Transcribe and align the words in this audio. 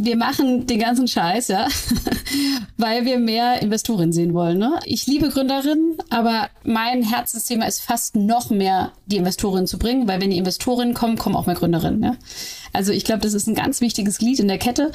wir 0.00 0.16
machen 0.16 0.66
den 0.66 0.78
ganzen 0.78 1.08
Scheiß, 1.08 1.48
ja, 1.48 1.66
weil 2.76 3.04
wir 3.04 3.18
mehr 3.18 3.60
Investorinnen 3.60 4.12
sehen 4.12 4.32
wollen. 4.32 4.56
Ne? 4.56 4.78
Ich 4.84 5.06
liebe 5.08 5.28
Gründerinnen, 5.28 5.98
aber 6.08 6.50
mein 6.62 7.02
Herzensthema 7.02 7.66
ist 7.66 7.80
fast 7.80 8.14
noch 8.14 8.50
mehr 8.50 8.92
die 9.06 9.16
Investorinnen 9.16 9.66
zu 9.66 9.76
bringen, 9.76 10.06
weil 10.06 10.20
wenn 10.20 10.30
die 10.30 10.38
Investorinnen 10.38 10.94
kommen, 10.94 11.18
kommen 11.18 11.34
auch 11.34 11.46
mehr 11.46 11.56
Gründerinnen. 11.56 12.02
Ja? 12.02 12.16
Also 12.72 12.92
ich 12.92 13.04
glaube, 13.04 13.22
das 13.22 13.34
ist 13.34 13.48
ein 13.48 13.56
ganz 13.56 13.80
wichtiges 13.80 14.18
Glied 14.18 14.38
in 14.38 14.46
der 14.46 14.58
Kette. 14.58 14.92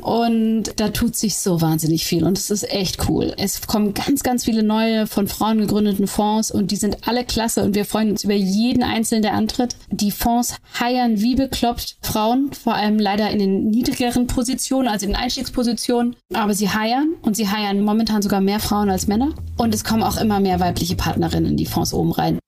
Und 0.00 0.64
da 0.76 0.88
tut 0.88 1.16
sich 1.16 1.38
so 1.38 1.60
wahnsinnig 1.60 2.04
viel 2.04 2.24
und 2.24 2.38
es 2.38 2.50
ist 2.50 2.70
echt 2.70 3.08
cool. 3.08 3.34
Es 3.36 3.66
kommen 3.66 3.94
ganz, 3.94 4.22
ganz 4.22 4.44
viele 4.44 4.62
neue 4.62 5.06
von 5.06 5.28
Frauen 5.28 5.58
gegründeten 5.58 6.06
Fonds 6.06 6.50
und 6.50 6.70
die 6.70 6.76
sind 6.76 7.08
alle 7.08 7.24
klasse 7.24 7.62
und 7.62 7.74
wir 7.74 7.84
freuen 7.84 8.10
uns 8.10 8.24
über 8.24 8.34
jeden 8.34 8.82
einzelnen, 8.82 9.22
der 9.22 9.34
antritt. 9.34 9.76
Die 9.90 10.10
Fonds 10.10 10.56
heiern 10.78 11.20
wie 11.20 11.34
bekloppt 11.34 11.96
Frauen, 12.02 12.50
vor 12.52 12.74
allem 12.74 12.98
leider 12.98 13.30
in 13.30 13.38
den 13.38 13.70
niedrigeren 13.70 14.26
Positionen, 14.26 14.88
also 14.88 15.06
in 15.06 15.12
den 15.12 15.20
Einstiegspositionen. 15.20 16.16
Aber 16.34 16.54
sie 16.54 16.68
heiern 16.68 17.14
und 17.22 17.36
sie 17.36 17.48
heiern 17.48 17.82
momentan 17.82 18.22
sogar 18.22 18.40
mehr 18.40 18.60
Frauen 18.60 18.90
als 18.90 19.06
Männer. 19.06 19.34
Und 19.56 19.74
es 19.74 19.84
kommen 19.84 20.02
auch 20.02 20.20
immer 20.20 20.40
mehr 20.40 20.60
weibliche 20.60 20.96
Partnerinnen 20.96 21.52
in 21.52 21.56
die 21.56 21.66
Fonds 21.66 21.92
oben 21.92 22.12
rein. 22.12 22.38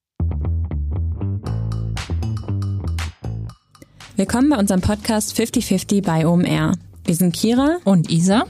Willkommen 4.16 4.50
bei 4.50 4.58
unserem 4.58 4.82
Podcast 4.82 5.34
5050 5.34 6.02
bei 6.02 6.26
OMR. 6.26 6.74
Wir 7.10 7.16
sind 7.16 7.34
Kira 7.34 7.78
und 7.82 8.08
Isa. 8.08 8.44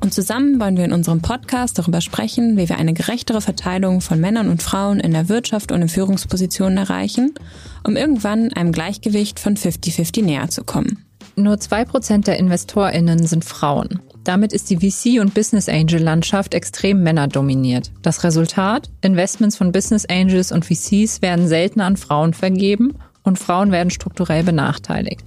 Und 0.00 0.14
zusammen 0.14 0.60
wollen 0.60 0.76
wir 0.76 0.84
in 0.84 0.92
unserem 0.92 1.22
Podcast 1.22 1.76
darüber 1.76 2.00
sprechen, 2.00 2.56
wie 2.56 2.68
wir 2.68 2.78
eine 2.78 2.92
gerechtere 2.92 3.40
Verteilung 3.40 4.00
von 4.00 4.20
Männern 4.20 4.48
und 4.48 4.62
Frauen 4.62 5.00
in 5.00 5.10
der 5.10 5.28
Wirtschaft 5.28 5.72
und 5.72 5.82
in 5.82 5.88
Führungspositionen 5.88 6.78
erreichen, 6.78 7.34
um 7.82 7.96
irgendwann 7.96 8.52
einem 8.52 8.70
Gleichgewicht 8.70 9.40
von 9.40 9.56
50-50 9.56 10.22
näher 10.22 10.48
zu 10.48 10.62
kommen. 10.62 11.04
Nur 11.34 11.58
zwei 11.58 11.84
Prozent 11.84 12.28
der 12.28 12.38
InvestorInnen 12.38 13.26
sind 13.26 13.44
Frauen. 13.44 13.98
Damit 14.22 14.52
ist 14.52 14.70
die 14.70 14.78
VC- 14.78 15.20
und 15.20 15.34
Business 15.34 15.68
Angel-Landschaft 15.68 16.54
extrem 16.54 17.02
männerdominiert. 17.02 17.90
Das 18.02 18.22
Resultat? 18.22 18.88
Investments 19.00 19.56
von 19.56 19.72
Business 19.72 20.06
Angels 20.08 20.52
und 20.52 20.64
VCs 20.64 21.22
werden 21.22 21.48
seltener 21.48 21.86
an 21.86 21.96
Frauen 21.96 22.34
vergeben 22.34 22.94
und 23.24 23.40
Frauen 23.40 23.72
werden 23.72 23.90
strukturell 23.90 24.44
benachteiligt. 24.44 25.24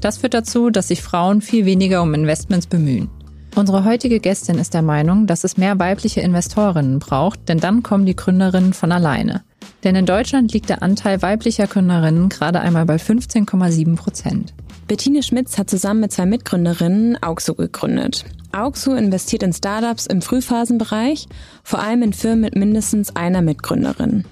Das 0.00 0.18
führt 0.18 0.34
dazu, 0.34 0.70
dass 0.70 0.88
sich 0.88 1.02
Frauen 1.02 1.40
viel 1.40 1.64
weniger 1.64 2.02
um 2.02 2.14
Investments 2.14 2.66
bemühen. 2.66 3.10
Unsere 3.56 3.84
heutige 3.84 4.20
Gästin 4.20 4.58
ist 4.58 4.74
der 4.74 4.82
Meinung, 4.82 5.26
dass 5.26 5.42
es 5.42 5.56
mehr 5.56 5.78
weibliche 5.78 6.20
Investorinnen 6.20 7.00
braucht, 7.00 7.48
denn 7.48 7.58
dann 7.58 7.82
kommen 7.82 8.06
die 8.06 8.14
Gründerinnen 8.14 8.72
von 8.72 8.92
alleine. 8.92 9.42
Denn 9.84 9.94
in 9.94 10.06
Deutschland 10.06 10.52
liegt 10.52 10.68
der 10.68 10.82
Anteil 10.82 11.22
weiblicher 11.22 11.66
Gründerinnen 11.66 12.28
gerade 12.28 12.60
einmal 12.60 12.84
bei 12.84 12.96
15,7 12.96 13.96
Prozent. 13.96 14.54
Bettine 14.86 15.22
Schmitz 15.22 15.58
hat 15.58 15.70
zusammen 15.70 16.00
mit 16.00 16.12
zwei 16.12 16.26
Mitgründerinnen 16.26 17.22
Auxo 17.22 17.54
gegründet. 17.54 18.24
Auxo 18.52 18.94
investiert 18.94 19.42
in 19.42 19.52
Startups 19.52 20.06
im 20.06 20.22
Frühphasenbereich, 20.22 21.28
vor 21.62 21.80
allem 21.80 22.02
in 22.02 22.12
Firmen 22.12 22.40
mit 22.40 22.56
mindestens 22.56 23.14
einer 23.14 23.42
Mitgründerin. 23.42 24.24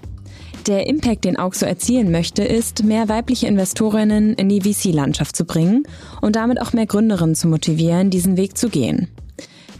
Der 0.67 0.89
Impact, 0.89 1.25
den 1.25 1.39
Auxo 1.39 1.65
erzielen 1.65 2.11
möchte, 2.11 2.43
ist, 2.43 2.83
mehr 2.83 3.09
weibliche 3.09 3.47
Investorinnen 3.47 4.35
in 4.35 4.49
die 4.49 4.63
VC-Landschaft 4.63 5.37
zu 5.37 5.45
bringen 5.45 5.85
und 6.21 6.35
damit 6.35 6.61
auch 6.61 6.73
mehr 6.73 6.87
Gründerinnen 6.87 7.37
zu 7.37 7.47
motivieren, 7.47 8.11
diesen 8.11 8.37
Weg 8.37 8.59
zu 8.59 8.69
gehen. 8.69 9.07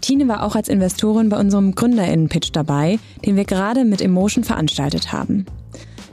Tine 0.01 0.29
war 0.29 0.45
auch 0.45 0.55
als 0.55 0.69
Investorin 0.69 1.29
bei 1.29 1.41
unserem 1.41 1.75
Gründerinnen-Pitch 1.75 2.51
dabei, 2.53 3.01
den 3.25 3.35
wir 3.35 3.45
gerade 3.45 3.85
mit 3.85 4.01
Emotion 4.01 4.45
veranstaltet 4.45 5.13
haben. 5.13 5.47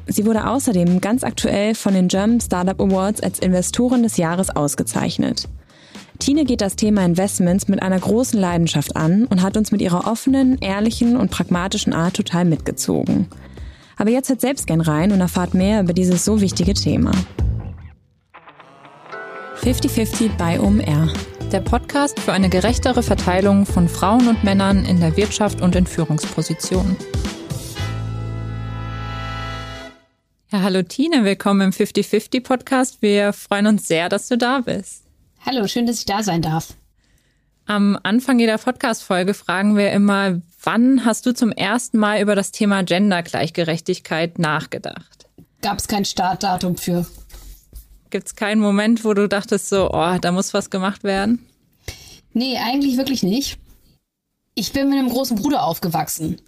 Sie 0.07 0.25
wurde 0.25 0.47
außerdem 0.47 1.01
ganz 1.01 1.23
aktuell 1.23 1.75
von 1.75 1.93
den 1.93 2.07
German 2.07 2.41
Startup 2.41 2.81
Awards 2.81 3.21
als 3.21 3.37
Investorin 3.37 4.01
des 4.01 4.17
Jahres 4.17 4.49
ausgezeichnet. 4.49 5.47
Tine 6.17 6.45
geht 6.45 6.61
das 6.61 6.75
Thema 6.75 7.05
Investments 7.05 7.67
mit 7.67 7.83
einer 7.83 7.99
großen 7.99 8.39
Leidenschaft 8.39 8.95
an 8.95 9.25
und 9.25 9.43
hat 9.43 9.55
uns 9.55 9.71
mit 9.71 9.81
ihrer 9.81 10.07
offenen, 10.07 10.57
ehrlichen 10.57 11.15
und 11.15 11.29
pragmatischen 11.29 11.93
Art 11.93 12.15
total 12.15 12.45
mitgezogen. 12.45 13.27
Aber 13.97 14.09
jetzt 14.09 14.29
hört 14.29 14.41
selbst 14.41 14.67
gern 14.67 14.81
rein 14.81 15.11
und 15.11 15.21
erfahrt 15.21 15.53
mehr 15.53 15.81
über 15.81 15.93
dieses 15.93 16.25
so 16.25 16.41
wichtige 16.41 16.73
Thema. 16.73 17.11
50-50 19.61 20.35
bei 20.37 20.59
OMR. 20.59 21.13
Der 21.51 21.61
Podcast 21.61 22.19
für 22.19 22.33
eine 22.33 22.49
gerechtere 22.49 23.03
Verteilung 23.03 23.65
von 23.65 23.87
Frauen 23.87 24.27
und 24.27 24.43
Männern 24.43 24.85
in 24.85 24.99
der 24.99 25.15
Wirtschaft 25.15 25.61
und 25.61 25.75
in 25.75 25.85
Führungspositionen. 25.85 26.97
Ja, 30.51 30.61
hallo 30.61 30.83
Tine, 30.83 31.23
willkommen 31.23 31.61
im 31.61 31.71
50-50 31.71 32.43
Podcast. 32.43 33.01
Wir 33.01 33.33
freuen 33.33 33.67
uns 33.67 33.87
sehr, 33.87 34.09
dass 34.09 34.27
du 34.27 34.37
da 34.37 34.59
bist. 34.59 35.03
Hallo, 35.45 35.67
schön, 35.67 35.85
dass 35.85 35.99
ich 35.99 36.05
da 36.05 36.23
sein 36.23 36.41
darf. 36.41 36.75
Am 37.65 37.97
Anfang 38.03 38.39
jeder 38.39 38.57
Podcast-Folge 38.57 39.33
fragen 39.33 39.77
wir 39.77 39.91
immer, 39.91 40.41
wann 40.63 41.05
hast 41.05 41.25
du 41.25 41.33
zum 41.33 41.51
ersten 41.51 41.97
Mal 41.97 42.21
über 42.21 42.35
das 42.35 42.51
Thema 42.51 42.83
Gendergleichgerechtigkeit 42.83 44.37
nachgedacht? 44.37 45.27
Gab 45.61 45.79
es 45.79 45.87
kein 45.87 46.03
Startdatum 46.03 46.75
für. 46.75 47.05
Gibt 48.09 48.27
es 48.27 48.35
keinen 48.35 48.59
Moment, 48.59 49.05
wo 49.05 49.13
du 49.13 49.29
dachtest 49.29 49.69
so, 49.69 49.89
oh, 49.91 50.17
da 50.19 50.31
muss 50.33 50.53
was 50.53 50.69
gemacht 50.69 51.05
werden? 51.05 51.47
Nee, 52.33 52.57
eigentlich 52.57 52.97
wirklich 52.97 53.23
nicht. 53.23 53.57
Ich 54.55 54.73
bin 54.73 54.89
mit 54.89 54.99
einem 54.99 55.09
großen 55.09 55.37
Bruder 55.37 55.63
aufgewachsen 55.63 56.41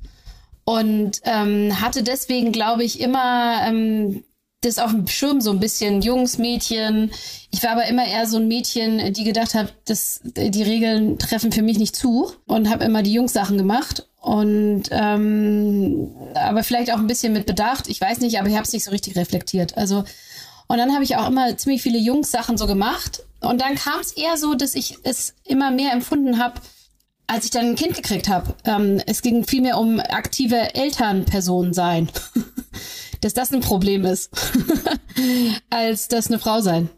und 0.66 1.22
ähm, 1.24 1.80
hatte 1.80 2.04
deswegen, 2.04 2.52
glaube 2.52 2.84
ich, 2.84 3.00
immer 3.00 3.62
ähm, 3.66 4.24
das 4.66 4.80
auf 4.80 4.92
dem 4.92 5.08
Schirm 5.08 5.42
so 5.42 5.52
ein 5.52 5.60
bisschen, 5.60 6.02
Jungs, 6.02 6.38
Mädchen. 6.38 7.12
Ich 7.52 7.64
war 7.64 7.72
aber 7.72 7.86
immer 7.86 8.06
eher 8.06 8.28
so 8.28 8.38
ein 8.38 8.48
Mädchen, 8.48 9.14
die 9.14 9.24
gedacht 9.24 9.54
hat, 9.54 9.74
dass 9.86 10.22
die 10.24 10.64
Regeln 10.64 11.18
treffen 11.20 11.52
für 11.52 11.62
mich 11.62 11.78
nicht 11.78 11.96
zu 11.96 12.32
und 12.46 12.70
habe 12.70 12.84
immer 12.84 13.04
die 13.04 13.14
Jungs-Sachen 13.14 13.58
gemacht. 13.58 14.08
Und 14.20 14.84
ähm, 14.90 16.12
aber 16.34 16.64
vielleicht 16.64 16.92
auch 16.92 16.98
ein 16.98 17.08
bisschen 17.08 17.34
mit 17.34 17.46
Bedacht, 17.46 17.88
ich 17.88 18.02
weiß 18.02 18.20
nicht, 18.22 18.40
aber 18.40 18.50
ich 18.50 18.56
habe 18.56 18.64
es 18.64 18.74
nicht 18.74 18.84
so 18.84 18.92
richtig 18.92 19.16
reflektiert. 19.16 19.78
Also 19.78 20.04
und 20.68 20.78
dann 20.78 20.94
habe 20.94 21.04
ich 21.04 21.16
auch 21.16 21.28
immer 21.28 21.56
ziemlich 21.58 21.82
viele 21.82 22.00
Jungs-Sachen 22.00 22.58
so 22.58 22.68
gemacht. 22.68 23.24
Und 23.42 23.62
dann 23.62 23.76
kam 23.76 24.00
es 24.00 24.14
eher 24.14 24.38
so, 24.38 24.56
dass 24.56 24.76
ich 24.76 24.98
es 25.04 25.36
immer 25.44 25.70
mehr 25.70 25.94
empfunden 25.94 26.40
habe, 26.40 26.60
als 27.28 27.46
ich 27.46 27.52
dann 27.52 27.68
ein 27.68 27.76
Kind 27.76 27.96
gekriegt 27.96 28.30
habe. 28.30 28.56
Ähm, 28.66 29.02
es 29.06 29.22
ging 29.22 29.46
viel 29.46 29.62
mehr 29.62 29.78
um 29.78 30.00
aktive 30.00 30.74
Elternpersonen 30.74 31.74
sein. 31.74 32.10
dass 33.22 33.34
das 33.34 33.52
ein 33.52 33.62
Problem 33.62 34.06
ist, 34.06 34.32
als 35.70 36.08
das 36.08 36.28
eine 36.28 36.40
Frau 36.40 36.62
sein. 36.62 36.90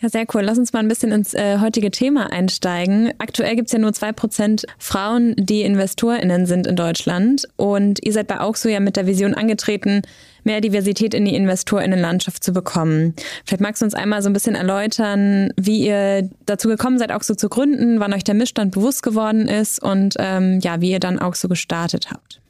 Ja, 0.00 0.10
sehr 0.10 0.26
cool. 0.34 0.42
Lass 0.42 0.58
uns 0.58 0.74
mal 0.74 0.80
ein 0.80 0.88
bisschen 0.88 1.10
ins 1.10 1.32
äh, 1.32 1.58
heutige 1.58 1.90
Thema 1.90 2.30
einsteigen. 2.30 3.14
Aktuell 3.16 3.56
gibt 3.56 3.68
es 3.68 3.72
ja 3.72 3.78
nur 3.78 3.94
zwei 3.94 4.12
Prozent 4.12 4.66
Frauen, 4.78 5.34
die 5.38 5.62
InvestorInnen 5.62 6.44
sind 6.44 6.66
in 6.66 6.76
Deutschland. 6.76 7.48
Und 7.56 8.04
ihr 8.04 8.12
seid 8.12 8.26
bei 8.26 8.40
auch 8.40 8.56
so 8.56 8.68
ja 8.68 8.78
mit 8.78 8.96
der 8.96 9.06
Vision 9.06 9.32
angetreten, 9.32 10.02
mehr 10.44 10.60
Diversität 10.60 11.14
in 11.14 11.24
die 11.24 11.34
InvestorInnenlandschaft 11.34 12.44
zu 12.44 12.52
bekommen. 12.52 13.14
Vielleicht 13.46 13.62
magst 13.62 13.80
du 13.80 13.86
uns 13.86 13.94
einmal 13.94 14.20
so 14.20 14.28
ein 14.28 14.34
bisschen 14.34 14.54
erläutern, 14.54 15.50
wie 15.56 15.86
ihr 15.86 16.28
dazu 16.44 16.68
gekommen 16.68 16.98
seid, 16.98 17.10
auch 17.10 17.22
so 17.22 17.34
zu 17.34 17.48
gründen, 17.48 17.98
wann 17.98 18.12
euch 18.12 18.24
der 18.24 18.34
Missstand 18.34 18.72
bewusst 18.72 19.02
geworden 19.02 19.48
ist 19.48 19.82
und 19.82 20.14
ähm, 20.18 20.60
ja, 20.60 20.82
wie 20.82 20.90
ihr 20.90 21.00
dann 21.00 21.18
auch 21.18 21.34
so 21.34 21.48
gestartet 21.48 22.10
habt. 22.10 22.42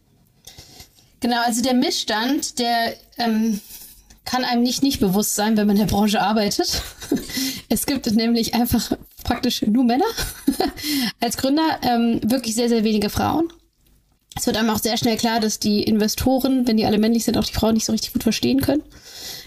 Genau, 1.26 1.42
also 1.44 1.60
der 1.60 1.74
Missstand, 1.74 2.60
der 2.60 2.94
ähm, 3.18 3.60
kann 4.24 4.44
einem 4.44 4.62
nicht 4.62 4.84
nicht 4.84 5.00
bewusst 5.00 5.34
sein, 5.34 5.56
wenn 5.56 5.66
man 5.66 5.74
in 5.74 5.84
der 5.84 5.92
Branche 5.92 6.22
arbeitet. 6.22 6.82
es 7.68 7.84
gibt 7.86 8.08
nämlich 8.12 8.54
einfach 8.54 8.92
praktisch 9.24 9.62
nur 9.62 9.82
Männer 9.82 10.04
als 11.20 11.36
Gründer, 11.36 11.80
ähm, 11.82 12.20
wirklich 12.22 12.54
sehr, 12.54 12.68
sehr 12.68 12.84
wenige 12.84 13.10
Frauen. 13.10 13.52
Es 14.36 14.46
wird 14.46 14.56
einem 14.56 14.70
auch 14.70 14.78
sehr 14.78 14.96
schnell 14.96 15.16
klar, 15.16 15.40
dass 15.40 15.58
die 15.58 15.82
Investoren, 15.82 16.68
wenn 16.68 16.76
die 16.76 16.86
alle 16.86 16.98
männlich 16.98 17.24
sind, 17.24 17.36
auch 17.36 17.44
die 17.44 17.54
Frauen 17.54 17.74
nicht 17.74 17.86
so 17.86 17.92
richtig 17.92 18.12
gut 18.12 18.22
verstehen 18.22 18.60
können. 18.60 18.84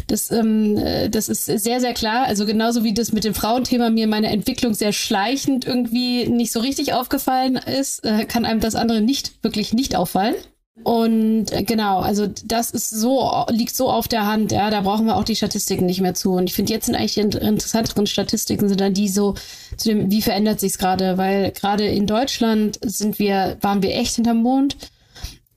Das, 0.07 0.31
ähm, 0.31 0.75
äh, 0.75 1.07
das 1.07 1.29
ist 1.29 1.45
sehr, 1.45 1.79
sehr 1.79 1.93
klar. 1.93 2.25
Also 2.25 2.45
genauso 2.45 2.83
wie 2.83 2.93
das 2.93 3.13
mit 3.13 3.23
dem 3.23 3.33
Frauenthema 3.33 3.89
mir 3.89 4.07
meine 4.07 4.31
Entwicklung 4.31 4.73
sehr 4.73 4.91
schleichend 4.91 5.63
irgendwie 5.63 6.27
nicht 6.27 6.51
so 6.51 6.59
richtig 6.59 6.91
aufgefallen 6.91 7.55
ist, 7.55 8.03
äh, 8.03 8.25
kann 8.25 8.43
einem 8.43 8.59
das 8.59 8.75
andere 8.75 8.99
nicht, 8.99 9.41
wirklich 9.45 9.71
nicht 9.71 9.95
auffallen. 9.95 10.35
Und 10.83 11.51
äh, 11.51 11.63
genau, 11.63 11.99
also 11.99 12.27
das 12.45 12.71
ist 12.71 12.89
so, 12.89 13.45
liegt 13.49 13.75
so 13.75 13.91
auf 13.91 14.07
der 14.07 14.25
Hand, 14.25 14.51
ja, 14.51 14.69
da 14.69 14.81
brauchen 14.81 15.05
wir 15.05 15.17
auch 15.17 15.23
die 15.23 15.35
Statistiken 15.35 15.85
nicht 15.85 16.01
mehr 16.01 16.13
zu. 16.13 16.33
Und 16.33 16.49
ich 16.49 16.55
finde, 16.55 16.73
jetzt 16.73 16.85
sind 16.85 16.95
eigentlich 16.95 17.15
die 17.15 17.21
interessanteren 17.21 18.07
Statistiken, 18.07 18.69
sind 18.69 18.79
dann 18.81 18.93
die 18.93 19.09
so 19.09 19.35
zu 19.77 19.89
dem, 19.89 20.09
wie 20.09 20.21
verändert 20.21 20.59
sich's 20.59 20.77
gerade, 20.77 21.17
weil 21.17 21.51
gerade 21.51 21.85
in 21.85 22.07
Deutschland 22.07 22.79
sind 22.83 23.19
wir, 23.19 23.57
waren 23.61 23.81
wir 23.81 23.95
echt 23.95 24.15
hinterm 24.15 24.41
Mond 24.41 24.77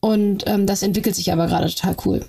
und 0.00 0.44
ähm, 0.46 0.66
das 0.66 0.82
entwickelt 0.82 1.14
sich 1.14 1.32
aber 1.32 1.46
gerade 1.46 1.68
total 1.68 1.96
cool. 2.04 2.26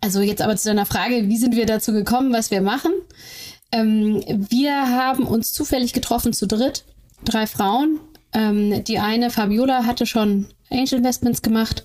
Also 0.00 0.20
jetzt 0.20 0.42
aber 0.42 0.56
zu 0.56 0.68
deiner 0.68 0.86
Frage, 0.86 1.28
wie 1.28 1.36
sind 1.36 1.56
wir 1.56 1.66
dazu 1.66 1.92
gekommen, 1.92 2.32
was 2.32 2.50
wir 2.50 2.62
machen? 2.62 2.92
Ähm, 3.72 4.22
wir 4.26 4.72
haben 4.88 5.26
uns 5.26 5.52
zufällig 5.52 5.92
getroffen 5.92 6.32
zu 6.32 6.46
dritt, 6.46 6.84
drei 7.24 7.46
Frauen. 7.46 8.00
Ähm, 8.32 8.84
die 8.84 8.98
eine, 8.98 9.30
Fabiola, 9.30 9.84
hatte 9.84 10.06
schon 10.06 10.46
Angel 10.70 10.98
Investments 10.98 11.42
gemacht. 11.42 11.84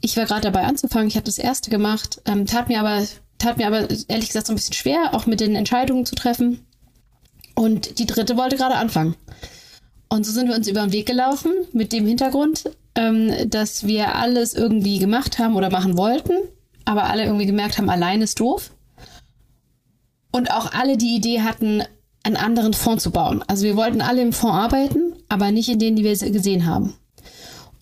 Ich 0.00 0.16
war 0.16 0.24
gerade 0.24 0.42
dabei 0.42 0.64
anzufangen. 0.64 1.08
Ich 1.08 1.16
hatte 1.16 1.26
das 1.26 1.38
erste 1.38 1.70
gemacht. 1.70 2.22
Ähm, 2.26 2.46
tat 2.46 2.68
mir 2.68 2.80
aber 2.80 3.02
tat 3.40 3.58
mir 3.58 3.66
aber 3.66 3.88
ehrlich 4.08 4.28
gesagt 4.28 4.46
so 4.46 4.52
ein 4.52 4.56
bisschen 4.56 4.74
schwer, 4.74 5.14
auch 5.14 5.26
mit 5.26 5.40
den 5.40 5.56
Entscheidungen 5.56 6.06
zu 6.06 6.14
treffen. 6.14 6.64
Und 7.54 7.98
die 7.98 8.06
dritte 8.06 8.36
wollte 8.36 8.56
gerade 8.56 8.76
anfangen. 8.76 9.16
Und 10.08 10.24
so 10.24 10.32
sind 10.32 10.48
wir 10.48 10.56
uns 10.56 10.68
über 10.68 10.82
den 10.82 10.92
Weg 10.92 11.06
gelaufen 11.06 11.52
mit 11.72 11.92
dem 11.92 12.06
Hintergrund, 12.06 12.64
ähm, 12.94 13.32
dass 13.48 13.86
wir 13.86 14.14
alles 14.14 14.54
irgendwie 14.54 14.98
gemacht 14.98 15.38
haben 15.38 15.56
oder 15.56 15.70
machen 15.70 15.96
wollten, 15.96 16.32
aber 16.84 17.04
alle 17.04 17.24
irgendwie 17.24 17.46
gemerkt 17.46 17.78
haben, 17.78 17.90
allein 17.90 18.22
ist 18.22 18.40
doof. 18.40 18.70
Und 20.32 20.52
auch 20.52 20.72
alle 20.72 20.96
die 20.96 21.16
Idee 21.16 21.42
hatten, 21.42 21.82
einen 22.22 22.36
anderen 22.36 22.74
Fonds 22.74 23.02
zu 23.02 23.10
bauen. 23.10 23.42
Also 23.46 23.64
wir 23.64 23.76
wollten 23.76 24.00
alle 24.00 24.22
im 24.22 24.32
Fonds 24.32 24.56
arbeiten, 24.56 25.09
aber 25.30 25.50
nicht 25.50 25.70
in 25.70 25.78
denen, 25.78 25.96
die 25.96 26.04
wir 26.04 26.16
gesehen 26.16 26.66
haben. 26.66 26.94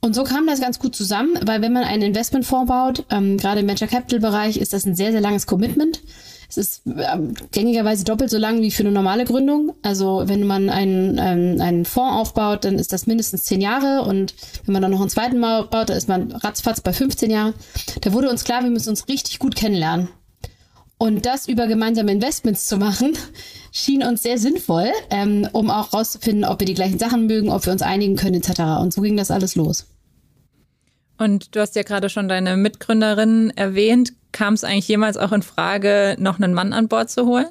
Und 0.00 0.14
so 0.14 0.22
kam 0.22 0.46
das 0.46 0.60
ganz 0.60 0.78
gut 0.78 0.94
zusammen, 0.94 1.36
weil 1.44 1.60
wenn 1.60 1.72
man 1.72 1.82
einen 1.82 2.02
Investmentfonds 2.02 2.68
baut, 2.68 3.04
ähm, 3.10 3.36
gerade 3.36 3.60
im 3.60 3.68
Venture 3.68 3.88
Capital 3.88 4.20
Bereich, 4.20 4.56
ist 4.56 4.72
das 4.72 4.86
ein 4.86 4.94
sehr, 4.94 5.10
sehr 5.10 5.20
langes 5.20 5.46
Commitment. 5.48 6.00
Es 6.48 6.56
ist 6.56 6.82
ähm, 6.86 7.34
gängigerweise 7.50 8.04
doppelt 8.04 8.30
so 8.30 8.38
lang 8.38 8.62
wie 8.62 8.70
für 8.70 8.82
eine 8.82 8.92
normale 8.92 9.24
Gründung. 9.24 9.74
Also 9.82 10.22
wenn 10.26 10.46
man 10.46 10.70
einen, 10.70 11.18
ähm, 11.18 11.60
einen 11.60 11.84
Fonds 11.84 12.14
aufbaut, 12.14 12.64
dann 12.64 12.78
ist 12.78 12.92
das 12.92 13.06
mindestens 13.06 13.44
zehn 13.44 13.60
Jahre 13.60 14.02
und 14.02 14.34
wenn 14.64 14.72
man 14.72 14.80
dann 14.80 14.92
noch 14.92 15.00
einen 15.00 15.10
zweiten 15.10 15.38
Mal 15.38 15.64
baut, 15.64 15.90
dann 15.90 15.98
ist 15.98 16.08
man 16.08 16.32
ratzfatz 16.32 16.80
bei 16.80 16.92
15 16.92 17.30
Jahren. 17.30 17.54
Da 18.00 18.12
wurde 18.12 18.30
uns 18.30 18.44
klar, 18.44 18.62
wir 18.62 18.70
müssen 18.70 18.90
uns 18.90 19.08
richtig 19.08 19.40
gut 19.40 19.56
kennenlernen. 19.56 20.08
Und 20.96 21.26
das 21.26 21.48
über 21.48 21.66
gemeinsame 21.66 22.12
Investments 22.12 22.66
zu 22.66 22.76
machen, 22.76 23.12
schien 23.72 24.02
uns 24.02 24.22
sehr 24.22 24.38
sinnvoll, 24.38 24.90
ähm, 25.10 25.48
um 25.52 25.70
auch 25.70 25.92
rauszufinden, 25.92 26.44
ob 26.44 26.60
wir 26.60 26.66
die 26.66 26.74
gleichen 26.74 26.98
Sachen 26.98 27.26
mögen, 27.26 27.50
ob 27.50 27.64
wir 27.66 27.72
uns 27.72 27.82
einigen 27.82 28.16
können 28.16 28.42
etc. 28.42 28.80
Und 28.80 28.92
so 28.92 29.02
ging 29.02 29.16
das 29.16 29.30
alles 29.30 29.54
los. 29.54 29.86
Und 31.18 31.54
du 31.56 31.60
hast 31.60 31.74
ja 31.74 31.82
gerade 31.82 32.08
schon 32.08 32.28
deine 32.28 32.56
Mitgründerin 32.56 33.52
erwähnt. 33.56 34.12
Kam 34.30 34.54
es 34.54 34.64
eigentlich 34.64 34.88
jemals 34.88 35.16
auch 35.16 35.32
in 35.32 35.42
Frage, 35.42 36.16
noch 36.18 36.38
einen 36.38 36.54
Mann 36.54 36.72
an 36.72 36.88
Bord 36.88 37.10
zu 37.10 37.26
holen? 37.26 37.48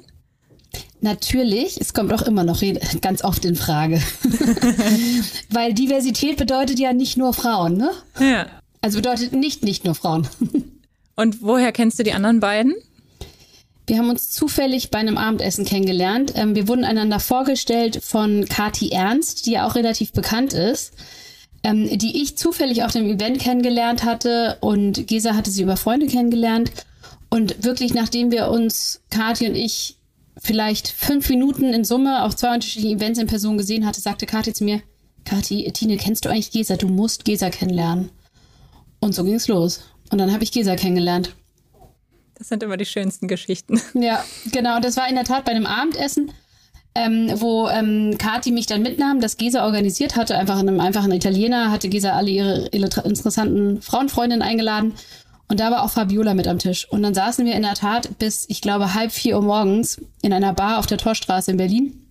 Natürlich, 1.00 1.80
es 1.80 1.94
kommt 1.94 2.12
auch 2.12 2.22
immer 2.22 2.44
noch 2.44 2.62
ganz 3.00 3.22
oft 3.22 3.44
in 3.44 3.56
Frage. 3.56 4.02
Weil 5.50 5.74
Diversität 5.74 6.36
bedeutet 6.36 6.78
ja 6.78 6.92
nicht 6.92 7.16
nur 7.16 7.32
Frauen, 7.32 7.76
ne? 7.76 7.90
Ja. 8.18 8.46
Also 8.80 8.98
bedeutet 8.98 9.32
nicht 9.32 9.62
nicht 9.64 9.84
nur 9.84 9.94
Frauen. 9.94 10.26
Und 11.16 11.42
woher 11.42 11.72
kennst 11.72 11.98
du 11.98 12.04
die 12.04 12.12
anderen 12.12 12.40
beiden? 12.40 12.74
Wir 13.88 13.96
haben 13.96 14.10
uns 14.10 14.30
zufällig 14.30 14.90
bei 14.90 14.98
einem 14.98 15.16
Abendessen 15.16 15.64
kennengelernt. 15.64 16.34
Ähm, 16.36 16.54
wir 16.54 16.68
wurden 16.68 16.84
einander 16.84 17.20
vorgestellt 17.20 18.00
von 18.04 18.44
Kati 18.46 18.90
Ernst, 18.90 19.46
die 19.46 19.52
ja 19.52 19.66
auch 19.66 19.76
relativ 19.76 20.12
bekannt 20.12 20.52
ist, 20.52 20.92
ähm, 21.62 21.98
die 21.98 22.22
ich 22.22 22.36
zufällig 22.36 22.84
auf 22.84 22.92
dem 22.92 23.06
Event 23.06 23.38
kennengelernt 23.38 24.04
hatte 24.04 24.58
und 24.60 25.06
Gesa 25.06 25.34
hatte 25.34 25.50
sie 25.50 25.62
über 25.62 25.78
Freunde 25.78 26.06
kennengelernt. 26.06 26.70
Und 27.30 27.64
wirklich, 27.64 27.94
nachdem 27.94 28.30
wir 28.30 28.48
uns, 28.48 29.00
Kati 29.08 29.48
und 29.48 29.54
ich, 29.54 29.96
vielleicht 30.36 30.88
fünf 30.88 31.30
Minuten 31.30 31.72
in 31.72 31.84
Summe 31.84 32.24
auf 32.24 32.36
zwei 32.36 32.54
unterschiedlichen 32.54 32.98
Events 32.98 33.18
in 33.18 33.26
Person 33.26 33.56
gesehen 33.56 33.86
hatte, 33.86 34.02
sagte 34.02 34.26
Kati 34.26 34.52
zu 34.52 34.64
mir, 34.64 34.82
Kati, 35.24 35.70
Tine, 35.72 35.96
kennst 35.96 36.26
du 36.26 36.28
eigentlich 36.28 36.50
Gesa? 36.50 36.76
Du 36.76 36.88
musst 36.88 37.24
Gesa 37.24 37.48
kennenlernen. 37.48 38.10
Und 39.00 39.14
so 39.14 39.24
ging 39.24 39.34
es 39.34 39.48
los. 39.48 39.80
Und 40.10 40.18
dann 40.18 40.32
habe 40.32 40.44
ich 40.44 40.52
Gesa 40.52 40.76
kennengelernt. 40.76 41.34
Das 42.38 42.48
sind 42.48 42.62
immer 42.62 42.76
die 42.76 42.86
schönsten 42.86 43.28
Geschichten. 43.28 43.80
Ja, 43.94 44.24
genau. 44.52 44.76
Und 44.76 44.84
das 44.84 44.96
war 44.96 45.08
in 45.08 45.16
der 45.16 45.24
Tat 45.24 45.44
bei 45.44 45.50
einem 45.50 45.66
Abendessen, 45.66 46.32
ähm, 46.94 47.30
wo 47.36 47.68
ähm, 47.68 48.16
Kati 48.16 48.52
mich 48.52 48.66
dann 48.66 48.82
mitnahm, 48.82 49.20
das 49.20 49.36
Gesa 49.36 49.64
organisiert 49.64 50.16
hatte, 50.16 50.36
einfach 50.38 50.60
in 50.60 50.68
einem 50.68 50.80
einfachen 50.80 51.12
Italiener, 51.12 51.70
hatte 51.70 51.88
Gesa 51.88 52.12
alle 52.12 52.30
ihre, 52.30 52.68
ihre 52.72 52.88
interessanten 53.04 53.82
Frauenfreundinnen 53.82 54.42
eingeladen. 54.46 54.94
Und 55.48 55.60
da 55.60 55.70
war 55.70 55.82
auch 55.82 55.90
Fabiola 55.90 56.34
mit 56.34 56.46
am 56.46 56.58
Tisch. 56.58 56.88
Und 56.90 57.02
dann 57.02 57.14
saßen 57.14 57.44
wir 57.44 57.54
in 57.54 57.62
der 57.62 57.74
Tat 57.74 58.18
bis, 58.18 58.44
ich 58.48 58.60
glaube, 58.60 58.94
halb 58.94 59.12
vier 59.12 59.36
Uhr 59.36 59.42
morgens 59.42 60.00
in 60.22 60.32
einer 60.32 60.52
Bar 60.52 60.78
auf 60.78 60.86
der 60.86 60.98
Torstraße 60.98 61.50
in 61.50 61.56
Berlin. 61.56 62.06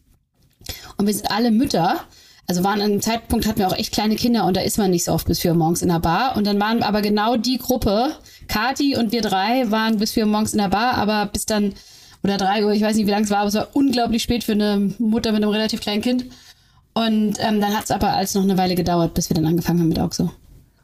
Und 0.97 1.05
wir 1.05 1.13
sind 1.13 1.31
alle 1.31 1.51
Mütter. 1.51 2.01
Also 2.49 2.63
waren 2.63 2.79
an 2.79 2.91
einem 2.91 3.01
Zeitpunkt 3.01 3.45
hatten 3.45 3.59
wir 3.59 3.67
auch 3.67 3.77
echt 3.77 3.93
kleine 3.93 4.15
Kinder 4.15 4.45
und 4.45 4.55
da 4.55 4.61
ist 4.61 4.77
man 4.77 4.89
nicht 4.89 5.03
so 5.03 5.11
oft 5.11 5.27
bis 5.27 5.41
vier 5.41 5.51
Uhr 5.51 5.57
morgens 5.57 5.81
in 5.81 5.89
der 5.89 5.99
Bar. 5.99 6.37
Und 6.37 6.47
dann 6.47 6.59
waren 6.61 6.81
aber 6.81 7.01
genau 7.01 7.35
die 7.35 7.57
Gruppe, 7.57 8.13
Kati 8.47 8.95
und 8.95 9.11
wir 9.11 9.21
drei 9.21 9.69
waren 9.69 9.97
bis 9.97 10.13
vier 10.13 10.23
Uhr 10.23 10.31
morgens 10.31 10.53
in 10.53 10.59
der 10.59 10.69
Bar, 10.69 10.93
aber 10.93 11.25
bis 11.25 11.45
dann, 11.45 11.73
oder 12.23 12.37
drei 12.37 12.63
Uhr, 12.63 12.71
ich 12.71 12.81
weiß 12.81 12.95
nicht, 12.95 13.05
wie 13.05 13.11
lange 13.11 13.25
es 13.25 13.31
war, 13.31 13.39
aber 13.39 13.49
es 13.49 13.55
war 13.55 13.67
unglaublich 13.73 14.23
spät 14.23 14.45
für 14.45 14.53
eine 14.53 14.93
Mutter 14.97 15.33
mit 15.33 15.43
einem 15.43 15.51
relativ 15.51 15.81
kleinen 15.81 16.01
Kind. 16.01 16.25
Und 16.93 17.37
ähm, 17.39 17.59
dann 17.59 17.75
hat 17.75 17.83
es 17.83 17.91
aber 17.91 18.13
als 18.13 18.33
noch 18.33 18.43
eine 18.43 18.57
Weile 18.57 18.75
gedauert, 18.75 19.13
bis 19.13 19.29
wir 19.29 19.35
dann 19.35 19.45
angefangen 19.45 19.81
haben 19.81 19.89
mit 19.89 19.99
Auxo. 19.99 20.31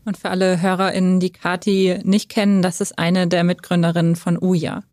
Und 0.04 0.18
für 0.18 0.30
alle 0.30 0.62
HörerInnen, 0.62 1.22
die 1.22 1.32
Kati 1.32 2.00
nicht 2.04 2.28
kennen, 2.28 2.62
das 2.62 2.82
ist 2.82 3.00
eine 3.00 3.26
der 3.28 3.46
Mitgründerinnen 3.46 4.18
von 4.18 4.38
Uja. 4.38 4.84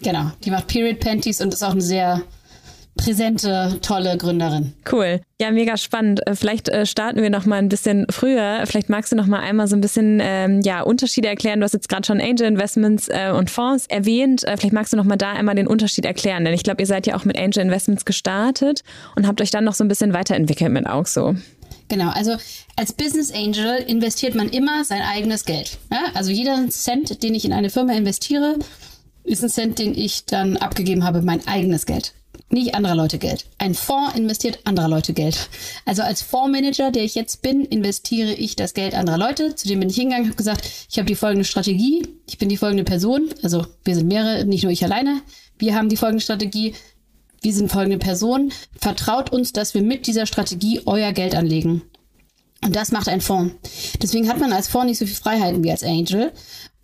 Genau, 0.00 0.30
die 0.42 0.50
macht 0.50 0.68
Period 0.68 1.00
Panties 1.00 1.42
und 1.42 1.52
ist 1.52 1.62
auch 1.62 1.72
eine 1.72 1.82
sehr 1.82 2.22
präsente, 2.98 3.78
tolle 3.80 4.18
Gründerin. 4.18 4.74
Cool. 4.90 5.20
Ja, 5.40 5.50
mega 5.50 5.78
spannend. 5.78 6.26
Äh, 6.26 6.34
vielleicht 6.34 6.68
äh, 6.68 6.84
starten 6.84 7.22
wir 7.22 7.30
noch 7.30 7.46
mal 7.46 7.56
ein 7.56 7.70
bisschen 7.70 8.04
früher. 8.10 8.64
Vielleicht 8.66 8.90
magst 8.90 9.12
du 9.12 9.16
noch 9.16 9.26
mal 9.26 9.40
einmal 9.40 9.68
so 9.68 9.76
ein 9.76 9.80
bisschen 9.80 10.18
ähm, 10.20 10.60
ja, 10.62 10.82
Unterschiede 10.82 11.28
erklären. 11.28 11.60
Du 11.60 11.64
hast 11.64 11.72
jetzt 11.72 11.88
gerade 11.88 12.04
schon 12.04 12.20
Angel 12.20 12.46
Investments 12.46 13.08
äh, 13.08 13.30
und 13.30 13.50
Fonds 13.50 13.86
erwähnt. 13.86 14.44
Äh, 14.44 14.56
vielleicht 14.58 14.74
magst 14.74 14.92
du 14.92 14.98
noch 14.98 15.04
mal 15.04 15.16
da 15.16 15.32
einmal 15.32 15.54
den 15.54 15.66
Unterschied 15.66 16.04
erklären, 16.04 16.44
denn 16.44 16.52
ich 16.52 16.64
glaube, 16.64 16.82
ihr 16.82 16.86
seid 16.86 17.06
ja 17.06 17.16
auch 17.16 17.24
mit 17.24 17.38
Angel 17.38 17.62
Investments 17.62 18.04
gestartet 18.04 18.82
und 19.16 19.26
habt 19.26 19.40
euch 19.40 19.50
dann 19.50 19.64
noch 19.64 19.74
so 19.74 19.84
ein 19.84 19.88
bisschen 19.88 20.12
weiterentwickelt 20.12 20.70
mit 20.70 20.86
auch 20.86 21.06
so. 21.06 21.34
Genau, 21.88 22.10
also 22.10 22.36
als 22.76 22.92
Business 22.92 23.32
Angel 23.32 23.76
investiert 23.86 24.34
man 24.34 24.50
immer 24.50 24.84
sein 24.84 25.00
eigenes 25.00 25.44
Geld. 25.44 25.78
Ja? 25.90 26.00
Also 26.14 26.30
jeder 26.30 26.68
Cent, 26.68 27.22
den 27.22 27.34
ich 27.34 27.44
in 27.44 27.52
eine 27.52 27.70
Firma 27.70 27.94
investiere, 27.94 28.56
ist 29.24 29.42
ein 29.42 29.48
Cent, 29.48 29.78
den 29.78 29.96
ich 29.96 30.26
dann 30.26 30.56
abgegeben 30.56 31.04
habe, 31.04 31.22
mein 31.22 31.46
eigenes 31.46 31.86
Geld 31.86 32.12
nicht 32.50 32.74
anderer 32.74 32.94
Leute 32.94 33.18
Geld. 33.18 33.44
Ein 33.58 33.74
Fonds 33.74 34.16
investiert 34.16 34.60
anderer 34.64 34.88
Leute 34.88 35.12
Geld. 35.12 35.48
Also 35.84 36.02
als 36.02 36.22
Fondsmanager, 36.22 36.90
der 36.90 37.04
ich 37.04 37.14
jetzt 37.14 37.42
bin, 37.42 37.64
investiere 37.64 38.32
ich 38.32 38.56
das 38.56 38.74
Geld 38.74 38.94
anderer 38.94 39.18
Leute. 39.18 39.54
Zu 39.54 39.68
dem 39.68 39.80
bin 39.80 39.90
ich 39.90 39.96
hingegangen, 39.96 40.26
habe 40.26 40.36
gesagt, 40.36 40.68
ich 40.90 40.98
habe 40.98 41.06
die 41.06 41.14
folgende 41.14 41.44
Strategie, 41.44 42.06
ich 42.26 42.38
bin 42.38 42.48
die 42.48 42.56
folgende 42.56 42.84
Person, 42.84 43.28
also 43.42 43.66
wir 43.84 43.94
sind 43.94 44.08
mehrere, 44.08 44.44
nicht 44.44 44.62
nur 44.62 44.72
ich 44.72 44.84
alleine. 44.84 45.20
Wir 45.58 45.74
haben 45.74 45.88
die 45.88 45.96
folgende 45.96 46.22
Strategie, 46.22 46.74
wir 47.42 47.52
sind 47.52 47.70
folgende 47.70 47.98
Person. 47.98 48.52
Vertraut 48.78 49.30
uns, 49.30 49.52
dass 49.52 49.74
wir 49.74 49.82
mit 49.82 50.06
dieser 50.06 50.26
Strategie 50.26 50.80
euer 50.86 51.12
Geld 51.12 51.34
anlegen. 51.34 51.82
Und 52.64 52.74
das 52.74 52.90
macht 52.90 53.08
ein 53.08 53.20
Fonds. 53.20 53.54
Deswegen 54.02 54.28
hat 54.28 54.40
man 54.40 54.52
als 54.52 54.66
Fonds 54.66 54.88
nicht 54.88 54.98
so 54.98 55.06
viel 55.06 55.14
Freiheiten 55.14 55.62
wie 55.62 55.70
als 55.70 55.84
Angel. 55.84 56.32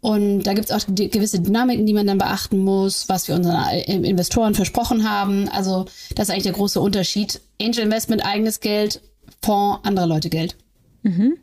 Und 0.04 0.42
da 0.42 0.52
gibt 0.52 0.68
es 0.68 0.70
auch 0.70 0.86
gewisse 0.86 1.40
Dynamiken, 1.40 1.86
die 1.86 1.94
man 1.94 2.06
dann 2.06 2.18
beachten 2.18 2.58
muss, 2.58 3.08
was 3.08 3.26
wir 3.26 3.36
unseren 3.36 3.56
äh, 3.70 3.80
Investoren 3.84 4.54
versprochen 4.54 5.08
haben. 5.08 5.48
Also 5.48 5.86
das 6.14 6.28
ist 6.28 6.30
eigentlich 6.30 6.42
der 6.42 6.52
große 6.52 6.78
Unterschied. 6.78 7.40
Angel 7.58 7.84
Investment, 7.84 8.22
eigenes 8.22 8.60
Geld, 8.60 9.00
Fonds, 9.40 9.80
andere 9.82 10.04
Leute 10.04 10.28
Geld. 10.28 10.56
Mhm. 11.04 11.38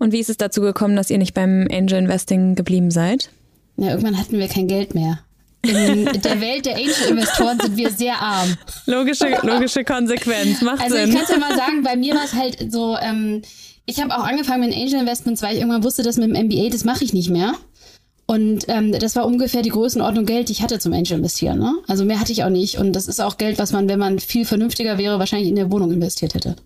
Und 0.00 0.10
wie 0.10 0.18
ist 0.18 0.28
es 0.28 0.36
dazu 0.36 0.60
gekommen, 0.60 0.96
dass 0.96 1.08
ihr 1.08 1.18
nicht 1.18 1.34
beim 1.34 1.68
Angel 1.70 1.98
Investing 1.98 2.56
geblieben 2.56 2.90
seid? 2.90 3.30
Ja, 3.76 3.90
irgendwann 3.90 4.18
hatten 4.18 4.40
wir 4.40 4.48
kein 4.48 4.66
Geld 4.66 4.96
mehr. 4.96 5.20
In 5.62 6.04
der 6.24 6.40
Welt 6.40 6.66
der 6.66 6.74
Angel-Investoren 6.74 7.60
sind 7.60 7.76
wir 7.76 7.92
sehr 7.92 8.20
arm. 8.20 8.56
Logische, 8.86 9.38
logische 9.42 9.84
Konsequenz, 9.84 10.62
macht 10.62 10.82
also 10.82 10.96
Sinn. 10.96 11.04
Also 11.04 11.12
ich 11.12 11.14
kann 11.14 11.22
es 11.22 11.30
ja 11.30 11.38
mal 11.38 11.56
sagen, 11.56 11.84
bei 11.84 11.94
mir 11.94 12.16
war 12.16 12.24
es 12.24 12.34
halt 12.34 12.72
so, 12.72 12.96
ähm, 13.00 13.42
ich 13.88 14.02
habe 14.02 14.14
auch 14.14 14.22
angefangen 14.24 14.68
mit 14.68 14.76
Angel 14.76 15.00
Investments, 15.00 15.40
weil 15.40 15.54
ich 15.54 15.60
irgendwann 15.60 15.82
wusste, 15.82 16.02
dass 16.02 16.18
mit 16.18 16.28
dem 16.28 16.46
MBA, 16.46 16.68
das 16.68 16.84
mache 16.84 17.04
ich 17.04 17.14
nicht 17.14 17.30
mehr. 17.30 17.54
Und 18.26 18.66
ähm, 18.68 18.92
das 18.92 19.16
war 19.16 19.24
ungefähr 19.24 19.62
die 19.62 19.70
Größenordnung 19.70 20.26
Geld, 20.26 20.50
die 20.50 20.52
ich 20.52 20.62
hatte 20.62 20.78
zum 20.78 20.92
Angel 20.92 21.16
investieren. 21.16 21.58
Ne? 21.58 21.74
Also 21.86 22.04
mehr 22.04 22.20
hatte 22.20 22.30
ich 22.30 22.44
auch 22.44 22.50
nicht. 22.50 22.76
Und 22.76 22.92
das 22.92 23.08
ist 23.08 23.18
auch 23.18 23.38
Geld, 23.38 23.58
was 23.58 23.72
man, 23.72 23.88
wenn 23.88 23.98
man 23.98 24.18
viel 24.18 24.44
vernünftiger 24.44 24.98
wäre, 24.98 25.18
wahrscheinlich 25.18 25.48
in 25.48 25.56
der 25.56 25.70
Wohnung 25.70 25.90
investiert 25.90 26.34
hätte. 26.34 26.56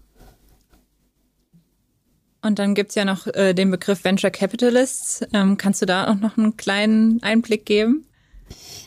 Und 2.42 2.58
dann 2.58 2.74
gibt's 2.74 2.96
ja 2.96 3.04
noch 3.04 3.28
äh, 3.28 3.54
den 3.54 3.70
Begriff 3.70 4.02
Venture 4.02 4.32
Capitalists. 4.32 5.24
Ähm, 5.32 5.56
kannst 5.56 5.80
du 5.80 5.86
da 5.86 6.10
auch 6.10 6.16
noch 6.16 6.36
einen 6.36 6.56
kleinen 6.56 7.22
Einblick 7.22 7.64
geben? 7.66 8.04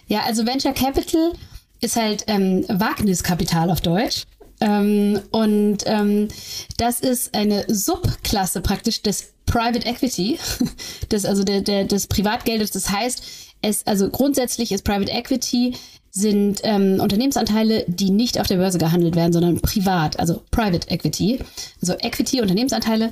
Ja, 0.08 0.24
also 0.26 0.46
Venture 0.46 0.74
Capital 0.74 1.32
ist 1.80 1.96
halt 1.96 2.26
ähm, 2.28 2.66
Wagniskapital 2.68 3.72
auf 3.72 3.80
Deutsch. 3.80 4.26
Ähm, 4.66 5.22
und 5.32 5.84
ähm, 5.86 6.28
das 6.78 7.00
ist 7.00 7.36
eine 7.36 7.66
Subklasse 7.68 8.62
praktisch 8.62 9.04
des 9.04 9.34
Private 9.46 9.88
Equity, 9.88 10.40
des, 11.12 11.26
also 11.26 11.44
der, 11.44 11.62
der, 11.62 11.86
des 11.86 12.08
Privatgeldes. 12.08 12.72
Das 12.72 12.90
heißt, 12.90 13.24
es, 13.62 13.86
also 13.86 14.10
grundsätzlich 14.10 14.72
ist 14.72 14.84
Private 14.84 15.12
Equity 15.12 15.76
sind 16.10 16.62
ähm, 16.64 17.00
Unternehmensanteile, 17.00 17.86
die 17.88 18.10
nicht 18.10 18.40
auf 18.40 18.48
der 18.48 18.56
Börse 18.56 18.78
gehandelt 18.78 19.16
werden, 19.16 19.34
sondern 19.34 19.60
privat, 19.60 20.18
also 20.18 20.42
Private 20.50 20.90
Equity. 20.90 21.40
Also 21.82 21.94
Equity, 22.00 22.42
Unternehmensanteile 22.42 23.12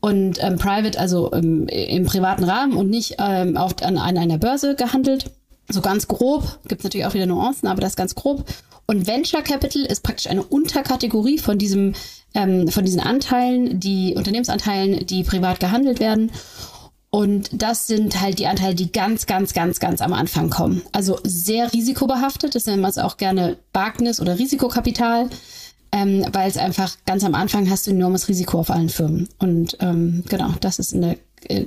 und 0.00 0.42
ähm, 0.42 0.56
Private, 0.56 0.98
also 0.98 1.32
ähm, 1.32 1.66
im 1.68 2.06
privaten 2.06 2.44
Rahmen 2.44 2.76
und 2.76 2.88
nicht 2.88 3.16
ähm, 3.18 3.56
auf, 3.56 3.74
an, 3.82 3.98
an 3.98 4.16
einer 4.16 4.38
Börse 4.38 4.74
gehandelt. 4.74 5.32
So 5.68 5.80
ganz 5.80 6.08
grob, 6.08 6.60
gibt 6.68 6.80
es 6.80 6.84
natürlich 6.84 7.06
auch 7.06 7.14
wieder 7.14 7.26
Nuancen, 7.26 7.68
aber 7.68 7.80
das 7.80 7.96
ganz 7.96 8.14
grob. 8.14 8.44
Und 8.86 9.06
Venture 9.06 9.42
Capital 9.42 9.82
ist 9.82 10.02
praktisch 10.02 10.28
eine 10.28 10.42
Unterkategorie 10.42 11.38
von 11.38 11.58
diesem, 11.58 11.94
ähm, 12.34 12.68
von 12.68 12.84
diesen 12.84 13.00
Anteilen, 13.00 13.80
die 13.80 14.14
Unternehmensanteilen, 14.14 15.06
die 15.06 15.22
privat 15.22 15.60
gehandelt 15.60 16.00
werden. 16.00 16.30
Und 17.10 17.50
das 17.52 17.86
sind 17.86 18.20
halt 18.20 18.40
die 18.40 18.48
Anteile, 18.48 18.74
die 18.74 18.90
ganz, 18.90 19.26
ganz, 19.26 19.54
ganz, 19.54 19.78
ganz 19.78 20.00
am 20.00 20.12
Anfang 20.12 20.50
kommen. 20.50 20.82
Also 20.90 21.20
sehr 21.22 21.72
risikobehaftet, 21.72 22.56
das 22.56 22.66
nennt 22.66 22.82
man 22.82 22.90
es 22.90 22.98
auch 22.98 23.16
gerne 23.18 23.56
Wagnis 23.72 24.20
oder 24.20 24.36
Risikokapital, 24.36 25.30
ähm, 25.92 26.26
weil 26.32 26.50
es 26.50 26.56
einfach 26.56 26.96
ganz 27.06 27.22
am 27.22 27.36
Anfang 27.36 27.70
hast 27.70 27.86
du 27.86 27.92
enormes 27.92 28.28
Risiko 28.28 28.58
auf 28.58 28.70
allen 28.70 28.88
Firmen. 28.88 29.28
Und 29.38 29.76
ähm, 29.78 30.24
genau, 30.28 30.54
das 30.60 30.80
ist 30.80 30.92
äh, 30.92 31.16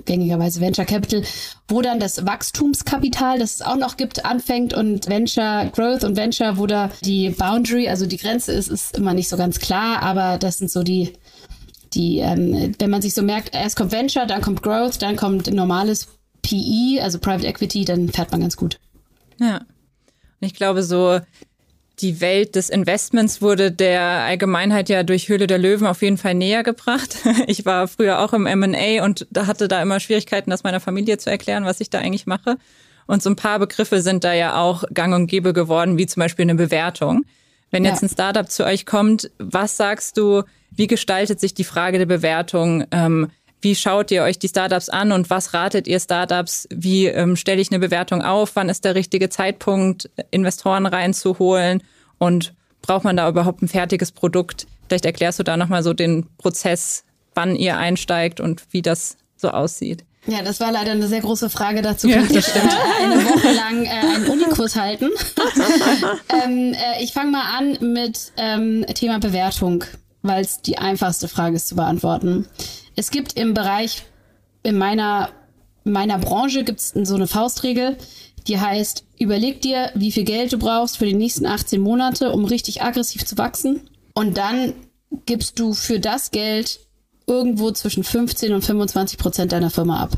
gängigerweise 0.05 0.61
Venture 0.61 0.85
Capital, 0.85 1.23
wo 1.67 1.81
dann 1.81 1.99
das 1.99 2.25
Wachstumskapital, 2.25 3.39
das 3.39 3.55
es 3.55 3.61
auch 3.61 3.77
noch 3.77 3.97
gibt, 3.97 4.25
anfängt 4.25 4.73
und 4.73 5.07
Venture 5.07 5.71
Growth 5.73 6.03
und 6.03 6.17
Venture, 6.17 6.57
wo 6.57 6.67
da 6.67 6.89
die 7.03 7.29
Boundary, 7.29 7.89
also 7.89 8.05
die 8.05 8.17
Grenze 8.17 8.51
ist, 8.53 8.67
ist 8.67 8.97
immer 8.97 9.13
nicht 9.13 9.29
so 9.29 9.37
ganz 9.37 9.59
klar, 9.59 10.01
aber 10.01 10.37
das 10.37 10.57
sind 10.57 10.71
so 10.71 10.83
die 10.83 11.13
die, 11.93 12.19
ähm, 12.19 12.75
wenn 12.79 12.89
man 12.89 13.01
sich 13.01 13.13
so 13.13 13.23
merkt, 13.23 13.53
erst 13.53 13.75
kommt 13.75 13.91
Venture, 13.91 14.25
dann 14.25 14.41
kommt 14.41 14.61
Growth, 14.61 15.01
dann 15.01 15.15
kommt 15.15 15.51
normales 15.51 16.07
PE, 16.41 17.01
also 17.01 17.19
Private 17.19 17.47
Equity, 17.47 17.85
dann 17.85 18.09
fährt 18.09 18.31
man 18.31 18.41
ganz 18.41 18.57
gut. 18.57 18.79
Ja. 19.39 19.57
Und 19.57 20.47
ich 20.47 20.53
glaube, 20.53 20.83
so 20.83 21.19
die 21.99 22.21
Welt 22.21 22.55
des 22.55 22.69
Investments 22.69 23.41
wurde 23.41 23.71
der 23.71 24.01
Allgemeinheit 24.01 24.87
ja 24.89 25.03
durch 25.03 25.29
Höhle 25.29 25.47
der 25.47 25.57
Löwen 25.57 25.87
auf 25.87 26.01
jeden 26.01 26.17
Fall 26.17 26.35
näher 26.35 26.63
gebracht. 26.63 27.17
Ich 27.47 27.65
war 27.65 27.87
früher 27.87 28.19
auch 28.19 28.33
im 28.33 28.45
M&A 28.45 29.03
und 29.03 29.25
da 29.31 29.47
hatte 29.47 29.67
da 29.67 29.81
immer 29.81 29.99
Schwierigkeiten, 29.99 30.49
das 30.49 30.63
meiner 30.63 30.79
Familie 30.79 31.17
zu 31.17 31.29
erklären, 31.29 31.65
was 31.65 31.79
ich 31.79 31.89
da 31.89 31.99
eigentlich 31.99 32.27
mache. 32.27 32.57
Und 33.05 33.23
so 33.23 33.29
ein 33.29 33.35
paar 33.35 33.59
Begriffe 33.59 34.01
sind 34.01 34.23
da 34.23 34.33
ja 34.33 34.59
auch 34.59 34.83
gang 34.93 35.15
und 35.15 35.27
gäbe 35.27 35.53
geworden, 35.53 35.97
wie 35.97 36.05
zum 36.05 36.21
Beispiel 36.21 36.43
eine 36.43 36.55
Bewertung. 36.55 37.23
Wenn 37.71 37.85
jetzt 37.85 38.03
ein 38.03 38.09
Startup 38.09 38.49
zu 38.49 38.65
euch 38.65 38.85
kommt, 38.85 39.31
was 39.39 39.77
sagst 39.77 40.17
du, 40.17 40.43
wie 40.71 40.87
gestaltet 40.87 41.39
sich 41.39 41.53
die 41.53 41.63
Frage 41.63 41.97
der 41.97 42.05
Bewertung? 42.05 42.85
Ähm, 42.91 43.29
wie 43.61 43.75
schaut 43.75 44.11
ihr 44.11 44.23
euch 44.23 44.37
die 44.37 44.47
Startups 44.47 44.89
an 44.89 45.11
und 45.11 45.29
was 45.29 45.53
ratet 45.53 45.87
ihr 45.87 45.99
Startups? 45.99 46.67
Wie 46.69 47.07
ähm, 47.07 47.35
stelle 47.35 47.61
ich 47.61 47.71
eine 47.71 47.79
Bewertung 47.79 48.21
auf? 48.21 48.55
Wann 48.55 48.69
ist 48.69 48.85
der 48.85 48.95
richtige 48.95 49.29
Zeitpunkt, 49.29 50.09
Investoren 50.31 50.85
reinzuholen? 50.85 51.81
Und 52.19 52.53
braucht 52.81 53.03
man 53.03 53.17
da 53.17 53.27
überhaupt 53.27 53.61
ein 53.61 53.67
fertiges 53.67 54.11
Produkt? 54.11 54.67
Vielleicht 54.87 55.05
erklärst 55.05 55.39
du 55.39 55.43
da 55.43 55.57
nochmal 55.57 55.83
so 55.83 55.93
den 55.93 56.27
Prozess, 56.37 57.03
wann 57.33 57.55
ihr 57.55 57.77
einsteigt 57.77 58.39
und 58.39 58.63
wie 58.71 58.81
das 58.81 59.17
so 59.35 59.49
aussieht. 59.49 60.03
Ja, 60.27 60.41
das 60.41 60.59
war 60.59 60.71
leider 60.71 60.91
eine 60.91 61.07
sehr 61.07 61.21
große 61.21 61.49
Frage. 61.49 61.81
Dazu 61.81 62.09
ja, 62.09 62.17
könnte 62.17 62.39
ich 62.39 62.47
äh, 62.47 62.59
eine 63.03 63.23
Woche 63.25 63.51
lang 63.53 63.85
äh, 63.85 63.89
einen 63.89 64.27
Unikurs 64.27 64.75
halten. 64.75 65.09
ähm, 66.43 66.73
äh, 66.73 67.03
ich 67.03 67.13
fange 67.13 67.31
mal 67.31 67.57
an 67.57 67.77
mit 67.93 68.33
ähm, 68.37 68.85
Thema 68.93 69.19
Bewertung 69.19 69.85
weil 70.27 70.41
es 70.41 70.61
die 70.61 70.77
einfachste 70.77 71.27
Frage 71.27 71.55
ist 71.55 71.67
zu 71.67 71.75
beantworten. 71.75 72.47
Es 72.97 73.11
gibt 73.11 73.33
im 73.33 73.53
Bereich, 73.53 74.03
in 74.63 74.77
meiner, 74.77 75.29
meiner 75.83 76.17
Branche 76.17 76.63
gibt 76.63 76.79
es 76.79 76.89
so 76.89 77.15
eine 77.15 77.27
Faustregel, 77.27 77.95
die 78.47 78.59
heißt, 78.59 79.05
überleg 79.19 79.61
dir, 79.61 79.91
wie 79.93 80.11
viel 80.11 80.23
Geld 80.23 80.51
du 80.51 80.57
brauchst 80.57 80.97
für 80.97 81.05
die 81.05 81.13
nächsten 81.13 81.45
18 81.45 81.79
Monate, 81.79 82.31
um 82.31 82.43
richtig 82.43 82.81
aggressiv 82.81 83.23
zu 83.23 83.37
wachsen. 83.37 83.87
Und 84.15 84.37
dann 84.37 84.73
gibst 85.27 85.59
du 85.59 85.73
für 85.73 85.99
das 85.99 86.31
Geld 86.31 86.79
irgendwo 87.27 87.69
zwischen 87.71 88.03
15 88.03 88.51
und 88.53 88.65
25 88.65 89.19
Prozent 89.19 89.51
deiner 89.51 89.69
Firma 89.69 90.01
ab. 90.01 90.17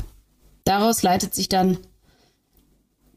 Daraus 0.63 1.03
leitet 1.03 1.36
sich 1.36 1.50
dann 1.50 1.79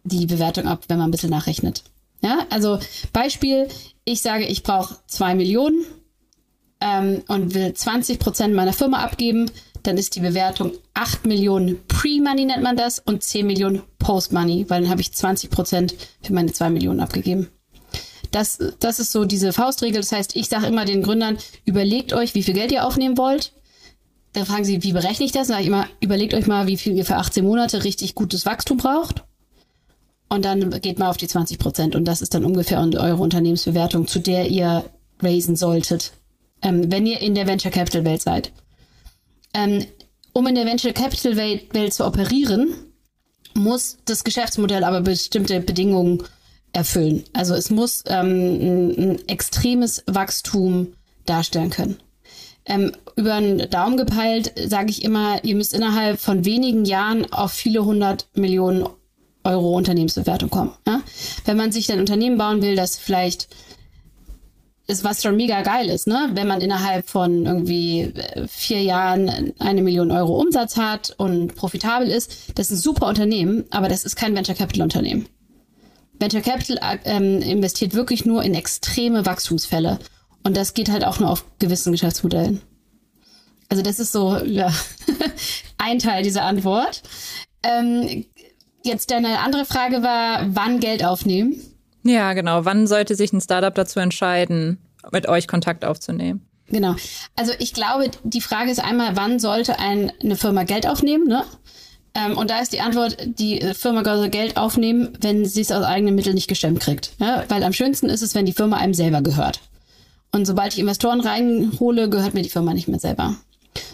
die 0.02 0.26
Bewertung 0.26 0.66
ab, 0.66 0.85
wenn 0.88 0.99
man 0.99 1.09
ein 1.09 1.12
bisschen 1.12 1.31
nachrechnet. 1.31 1.85
Ja, 2.21 2.47
also 2.50 2.81
Beispiel, 3.12 3.69
ich 4.04 4.23
sage, 4.23 4.45
ich 4.47 4.64
brauche 4.64 4.97
zwei 5.07 5.37
Millionen 5.37 5.85
ähm, 6.83 7.23
und 7.29 7.55
will 7.55 7.73
20 7.73 8.19
Prozent 8.19 8.55
meiner 8.55 8.73
Firma 8.73 8.99
abgeben, 9.03 9.51
dann 9.85 9.97
ist 9.97 10.17
die 10.17 10.21
Bewertung 10.21 10.73
8 10.95 11.27
Millionen 11.27 11.79
Pre-Money 11.87 12.45
nennt 12.45 12.62
man 12.62 12.77
das 12.77 12.99
und 12.99 13.23
10 13.23 13.47
Millionen 13.47 13.83
Post-Money, 13.99 14.67
weil 14.69 14.83
dann 14.83 14.91
habe 14.91 15.01
ich 15.01 15.12
20 15.12 15.51
Prozent 15.51 15.95
für 16.23 16.33
meine 16.33 16.53
2 16.53 16.71
Millionen 16.71 17.01
abgegeben. 17.01 17.49
Das, 18.31 18.59
das 18.81 18.99
ist 18.99 19.12
so 19.12 19.25
diese 19.25 19.53
Faustregel. 19.53 20.01
Das 20.01 20.12
heißt, 20.12 20.37
ich 20.37 20.49
sage 20.49 20.67
immer 20.67 20.85
den 20.85 21.03
Gründern, 21.03 21.37
überlegt 21.65 22.12
euch, 22.12 22.35
wie 22.35 22.43
viel 22.43 22.55
Geld 22.55 22.73
ihr 22.73 22.87
aufnehmen 22.87 23.19
wollt. 23.19 23.53
Dann 24.33 24.47
fragen 24.47 24.65
sie, 24.65 24.83
wie 24.83 24.93
berechne 24.93 25.27
ich 25.27 25.33
das? 25.33 25.49
Dann 25.49 25.57
sage 25.57 25.62
ich 25.62 25.69
immer, 25.69 25.87
überlegt 26.01 26.33
euch 26.33 26.47
mal, 26.47 26.67
wie 26.67 26.79
viel 26.79 26.97
ihr 26.97 27.05
für 27.05 27.17
18 27.17 27.45
Monate 27.45 27.85
richtig 27.85 28.15
gutes 28.15 28.47
Wachstum 28.47 28.79
braucht. 28.79 29.25
Und 30.31 30.47
dann 30.47 30.71
geht 30.81 30.99
mal 30.99 31.11
auf 31.11 31.19
die 31.19 31.29
20 31.29 31.59
Prozent. 31.59 31.95
Und 31.95 32.07
das 32.07 32.23
ist 32.23 32.33
dann 32.33 32.45
ungefähr 32.45 32.81
eure 32.81 33.23
Unternehmensbewertung, 33.23 34.07
zu 34.07 34.19
der 34.19 34.49
ihr 34.49 34.85
raisen 35.21 35.57
solltet 35.57 36.12
ähm, 36.62 36.90
wenn 36.90 37.07
ihr 37.07 37.21
in 37.21 37.35
der 37.35 37.47
Venture 37.47 37.71
Capital 37.71 38.04
Welt 38.04 38.23
seid. 38.23 38.52
Ähm, 39.54 39.85
um 40.33 40.47
in 40.47 40.54
der 40.54 40.66
Venture 40.66 40.92
Capital 40.92 41.37
Welt, 41.37 41.92
zu 41.92 42.07
operieren, 42.07 42.75
muss 43.54 43.99
das 44.07 44.25
Geschäftsmodell 44.25 44.85
aber 44.85 45.02
bestimmte 45.02 45.61
Bedingungen 45.61 46.23
erfüllen. 46.73 47.25
Also 47.35 47.54
es 47.54 47.71
muss 47.71 48.02
ähm, 48.07 48.26
ein, 48.26 48.99
ein 48.99 49.28
extremes 49.28 50.04
Wachstum 50.07 50.95
darstellen 51.26 51.71
können. 51.71 51.99
Ähm, 52.64 52.92
über 53.16 53.35
einen 53.35 53.69
Daumen 53.71 53.97
gepeilt 53.97 54.52
sage 54.69 54.90
ich 54.90 55.04
immer, 55.04 55.45
ihr 55.45 55.57
müsst 55.57 55.75
innerhalb 55.75 56.21
von 56.21 56.45
wenigen 56.45 56.85
Jahren 56.85 57.31
auf 57.33 57.52
viele 57.52 57.85
hundert 57.85 58.28
Millionen 58.35 58.87
Euro 59.45 59.76
Unternehmensbewertung 59.76 60.49
kommen. 60.49 60.73
Ja? 60.87 61.02
Wenn 61.45 61.57
man 61.57 61.73
sich 61.73 61.90
ein 61.92 62.00
Unternehmen 62.00 62.38
bauen 62.38 62.62
will, 62.62 62.76
das 62.76 62.97
vielleicht 62.97 63.49
ist, 64.92 65.04
was 65.04 65.22
schon 65.22 65.37
mega 65.37 65.62
geil 65.62 65.88
ist, 65.88 66.06
ne? 66.06 66.30
Wenn 66.34 66.46
man 66.46 66.61
innerhalb 66.61 67.08
von 67.08 67.46
irgendwie 67.46 68.02
äh, 68.02 68.46
vier 68.46 68.82
Jahren 68.82 69.52
eine 69.58 69.82
Million 69.82 70.11
Euro 70.11 70.40
Umsatz 70.40 70.76
hat 70.76 71.14
und 71.16 71.56
profitabel 71.56 72.08
ist, 72.08 72.52
das 72.54 72.70
ist 72.70 72.78
ein 72.78 72.82
super 72.82 73.08
Unternehmen, 73.08 73.64
aber 73.70 73.88
das 73.88 74.04
ist 74.04 74.16
kein 74.16 74.37
Venture 74.37 74.54
Capital 74.54 74.82
Unternehmen. 74.82 75.26
Venture 76.18 76.42
Capital 76.42 77.00
ähm, 77.04 77.42
investiert 77.42 77.94
wirklich 77.94 78.25
nur 78.25 78.42
in 78.44 78.54
extreme 78.54 79.26
Wachstumsfälle. 79.26 79.99
Und 80.44 80.56
das 80.56 80.75
geht 80.75 80.90
halt 80.90 81.04
auch 81.04 81.18
nur 81.18 81.30
auf 81.30 81.44
gewissen 81.58 81.92
Geschäftsmodellen. 81.92 82.61
Also 83.68 83.82
das 83.82 83.99
ist 83.99 84.12
so 84.12 84.37
ja, 84.38 84.72
ein 85.78 85.99
Teil 85.99 86.22
dieser 86.22 86.44
Antwort. 86.44 87.02
Ähm, 87.62 88.26
jetzt 88.84 89.11
deine 89.11 89.40
andere 89.40 89.64
Frage 89.64 90.02
war, 90.02 90.46
wann 90.54 90.80
Geld 90.80 91.04
aufnehmen. 91.04 91.56
Ja, 92.04 92.32
genau. 92.32 92.64
Wann 92.64 92.87
sollte 92.87 93.14
sich 93.14 93.32
ein 93.32 93.40
Startup 93.40 93.75
dazu 93.75 94.00
entscheiden, 94.00 94.78
mit 95.12 95.28
euch 95.28 95.47
Kontakt 95.47 95.85
aufzunehmen? 95.85 96.47
Genau. 96.68 96.97
Also 97.37 97.52
ich 97.59 97.75
glaube, 97.75 98.11
die 98.25 98.40
Frage 98.40 98.71
ist 98.71 98.82
einmal, 98.82 99.16
wann 99.16 99.38
sollte 99.38 99.78
ein, 99.78 100.12
eine 100.23 100.37
Firma 100.37 100.64
Geld 100.64 100.87
aufnehmen, 100.87 101.26
ne? 101.26 101.44
Ähm, 102.14 102.37
und 102.37 102.50
da 102.50 102.61
ist 102.61 102.73
die 102.73 102.80
Antwort, 102.80 103.16
die 103.25 103.61
Firma 103.75 104.04
soll 104.04 104.28
Geld 104.28 104.56
aufnehmen, 104.56 105.16
wenn 105.21 105.47
sie 105.47 105.62
es 105.62 105.73
aus 105.73 105.85
eigenen 105.85 106.14
Mitteln 106.14 106.35
nicht 106.35 106.49
gestemmt 106.49 106.80
kriegt. 106.80 107.12
Ja? 107.18 107.44
Weil 107.49 107.62
am 107.62 107.73
schönsten 107.73 108.11
ist 108.11 108.23
es, 108.23 108.35
wenn 108.35 108.44
die 108.44 108.52
Firma 108.52 108.76
einem 108.76 108.94
selber 108.94 109.23
gehört. 109.23 109.61
Und 110.30 110.47
sobald 110.47 110.73
ich 110.73 110.78
Investoren 110.78 111.21
reinhole, 111.21 112.11
gehört 112.11 112.35
mir 112.35 112.42
die 112.42 112.50
Firma 112.50 112.75
nicht 112.75 112.88
mehr 112.88 112.99
selber. 112.99 113.37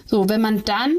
So, 0.06 0.28
wenn 0.28 0.40
man 0.40 0.64
dann 0.64 0.94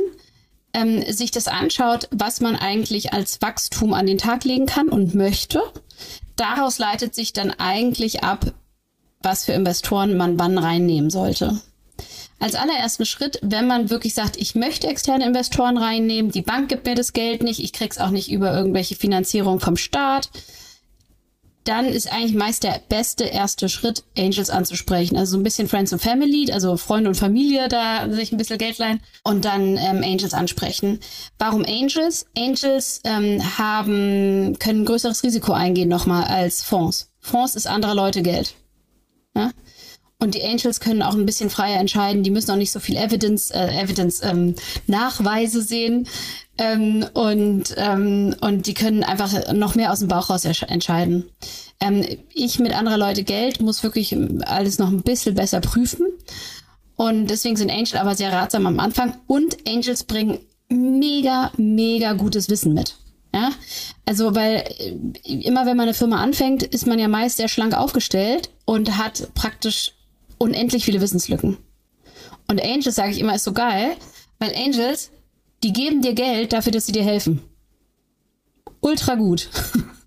ähm, 0.74 1.04
sich 1.12 1.32
das 1.32 1.48
anschaut, 1.48 2.08
was 2.12 2.40
man 2.42 2.56
eigentlich 2.56 3.14
als 3.14 3.42
Wachstum 3.42 3.94
an 3.94 4.06
den 4.06 4.18
Tag 4.18 4.44
legen 4.44 4.66
kann 4.66 4.88
und 4.88 5.16
möchte, 5.16 5.62
daraus 6.40 6.80
leitet 6.80 7.16
sich 7.16 7.34
dann 7.34 7.52
eigentlich 7.52 8.24
ab, 8.24 8.54
was 9.22 9.46
für 9.46 9.54
Investoren 9.54 10.18
man 10.18 10.40
wann 10.40 10.58
reinnehmen 10.58 11.10
sollte. 11.10 11.62
Als 12.40 12.56
allerersten 12.56 13.06
Schritt, 13.06 13.40
wenn 13.42 13.68
man 13.68 13.90
wirklich 13.90 14.14
sagt, 14.14 14.38
ich 14.38 14.56
möchte 14.56 14.88
externe 14.88 15.26
Investoren 15.26 15.78
reinnehmen, 15.78 16.32
die 16.32 16.42
Bank 16.42 16.70
gibt 16.70 16.86
mir 16.86 16.96
das 16.96 17.12
Geld 17.12 17.44
nicht, 17.44 17.60
ich 17.60 17.74
krieg's 17.74 17.98
auch 17.98 18.12
nicht 18.12 18.32
über 18.32 18.54
irgendwelche 18.54 18.96
Finanzierung 18.96 19.60
vom 19.60 19.76
Staat, 19.76 20.30
dann 21.70 21.86
ist 21.86 22.12
eigentlich 22.12 22.34
meist 22.34 22.64
der 22.64 22.82
beste 22.90 23.26
erste 23.26 23.70
Schritt, 23.70 24.04
Angels 24.18 24.50
anzusprechen. 24.50 25.16
Also 25.16 25.34
so 25.34 25.38
ein 25.38 25.44
bisschen 25.44 25.68
Friends 25.68 25.94
and 25.94 26.02
Family, 26.02 26.52
also 26.52 26.78
Freunde 26.78 27.10
und 27.10 27.16
Familie, 27.16 27.68
da 27.70 28.10
sich 28.10 28.32
ein 28.32 28.38
bisschen 28.38 28.58
Geld 28.58 28.80
leihen 28.80 29.02
und 29.24 29.46
dann 29.46 29.78
ähm, 29.78 30.04
Angels 30.04 30.34
ansprechen. 30.34 31.00
Warum 31.38 31.64
Angels? 31.64 32.26
Angels 32.36 33.02
ähm, 33.04 33.40
haben, 33.60 34.58
können 34.58 34.82
ein 34.82 34.86
größeres 34.86 35.22
Risiko 35.22 35.54
eingehen 35.54 35.90
nochmal 35.90 36.24
als 36.24 36.64
Fonds. 36.64 37.12
Fonds 37.20 37.56
ist 37.56 37.68
anderer 37.68 37.94
Leute 37.94 38.24
Geld. 38.24 38.56
Ja? 39.36 39.52
Und 40.22 40.36
die 40.36 40.44
Angels 40.44 40.82
können 40.82 41.02
auch 41.02 41.16
ein 41.16 41.26
bisschen 41.26 41.50
freier 41.50 41.80
entscheiden. 41.80 42.24
Die 42.24 42.30
müssen 42.30 42.52
auch 42.52 42.58
nicht 42.58 42.74
so 42.74 42.82
viel 42.82 42.98
Evidence, 42.98 43.52
äh, 43.52 43.82
Evidence 43.82 44.22
ähm, 44.22 44.56
Nachweise 44.86 45.62
sehen. 45.62 46.08
Ähm, 46.58 47.06
und, 47.14 47.74
ähm, 47.78 48.36
und 48.42 48.68
die 48.68 48.74
können 48.74 49.04
einfach 49.04 49.54
noch 49.54 49.76
mehr 49.76 49.94
aus 49.94 50.00
dem 50.00 50.10
Bauch 50.10 50.30
raus 50.30 50.44
entscheiden. 50.44 51.30
Ähm, 51.80 52.06
ich 52.34 52.60
mit 52.60 52.74
anderer 52.74 52.98
Leute 52.98 53.24
Geld 53.24 53.62
muss 53.62 53.82
wirklich 53.82 54.16
alles 54.46 54.78
noch 54.78 54.90
ein 54.90 55.04
bisschen 55.04 55.36
besser 55.36 55.62
prüfen. 55.62 56.06
Und 56.98 57.28
deswegen 57.28 57.56
sind 57.56 57.72
Angels 57.72 57.96
aber 57.96 58.14
sehr 58.14 58.34
ratsam 58.34 58.68
am 58.68 58.82
Anfang. 58.82 59.16
Und 59.26 59.56
Angels 59.66 60.04
bringen 60.04 60.40
mega, 60.68 61.54
mega 61.56 62.12
gutes 62.12 62.50
Wissen 62.50 62.74
mit. 62.74 62.98
Ja, 63.34 63.52
also 64.06 64.36
weil 64.36 64.66
äh, 64.80 64.98
immer 65.24 65.66
wenn 65.66 65.78
man 65.78 65.88
eine 65.88 65.94
Firma 65.94 66.22
anfängt, 66.22 66.64
ist 66.64 66.88
man 66.88 67.00
ja 67.00 67.08
meist 67.08 67.38
sehr 67.38 67.48
schlank 67.48 67.74
aufgestellt 67.74 68.50
und 68.66 68.98
hat 68.98 69.34
praktisch 69.34 69.94
unendlich 70.40 70.86
viele 70.86 71.02
Wissenslücken. 71.02 71.58
Und 72.48 72.64
Angels, 72.64 72.96
sage 72.96 73.12
ich 73.12 73.20
immer, 73.20 73.36
ist 73.36 73.44
so 73.44 73.54
geil, 73.54 73.96
weil 74.40 74.56
Angels 74.56 75.12
Die 75.62 75.74
geben 75.74 76.02
dir 76.02 76.14
Geld 76.14 76.54
dafür, 76.54 76.72
dass 76.72 76.86
sie 76.86 76.94
dir 76.94 77.04
helfen. 77.04 77.42
Ultra 78.80 79.16
gut. 79.16 79.50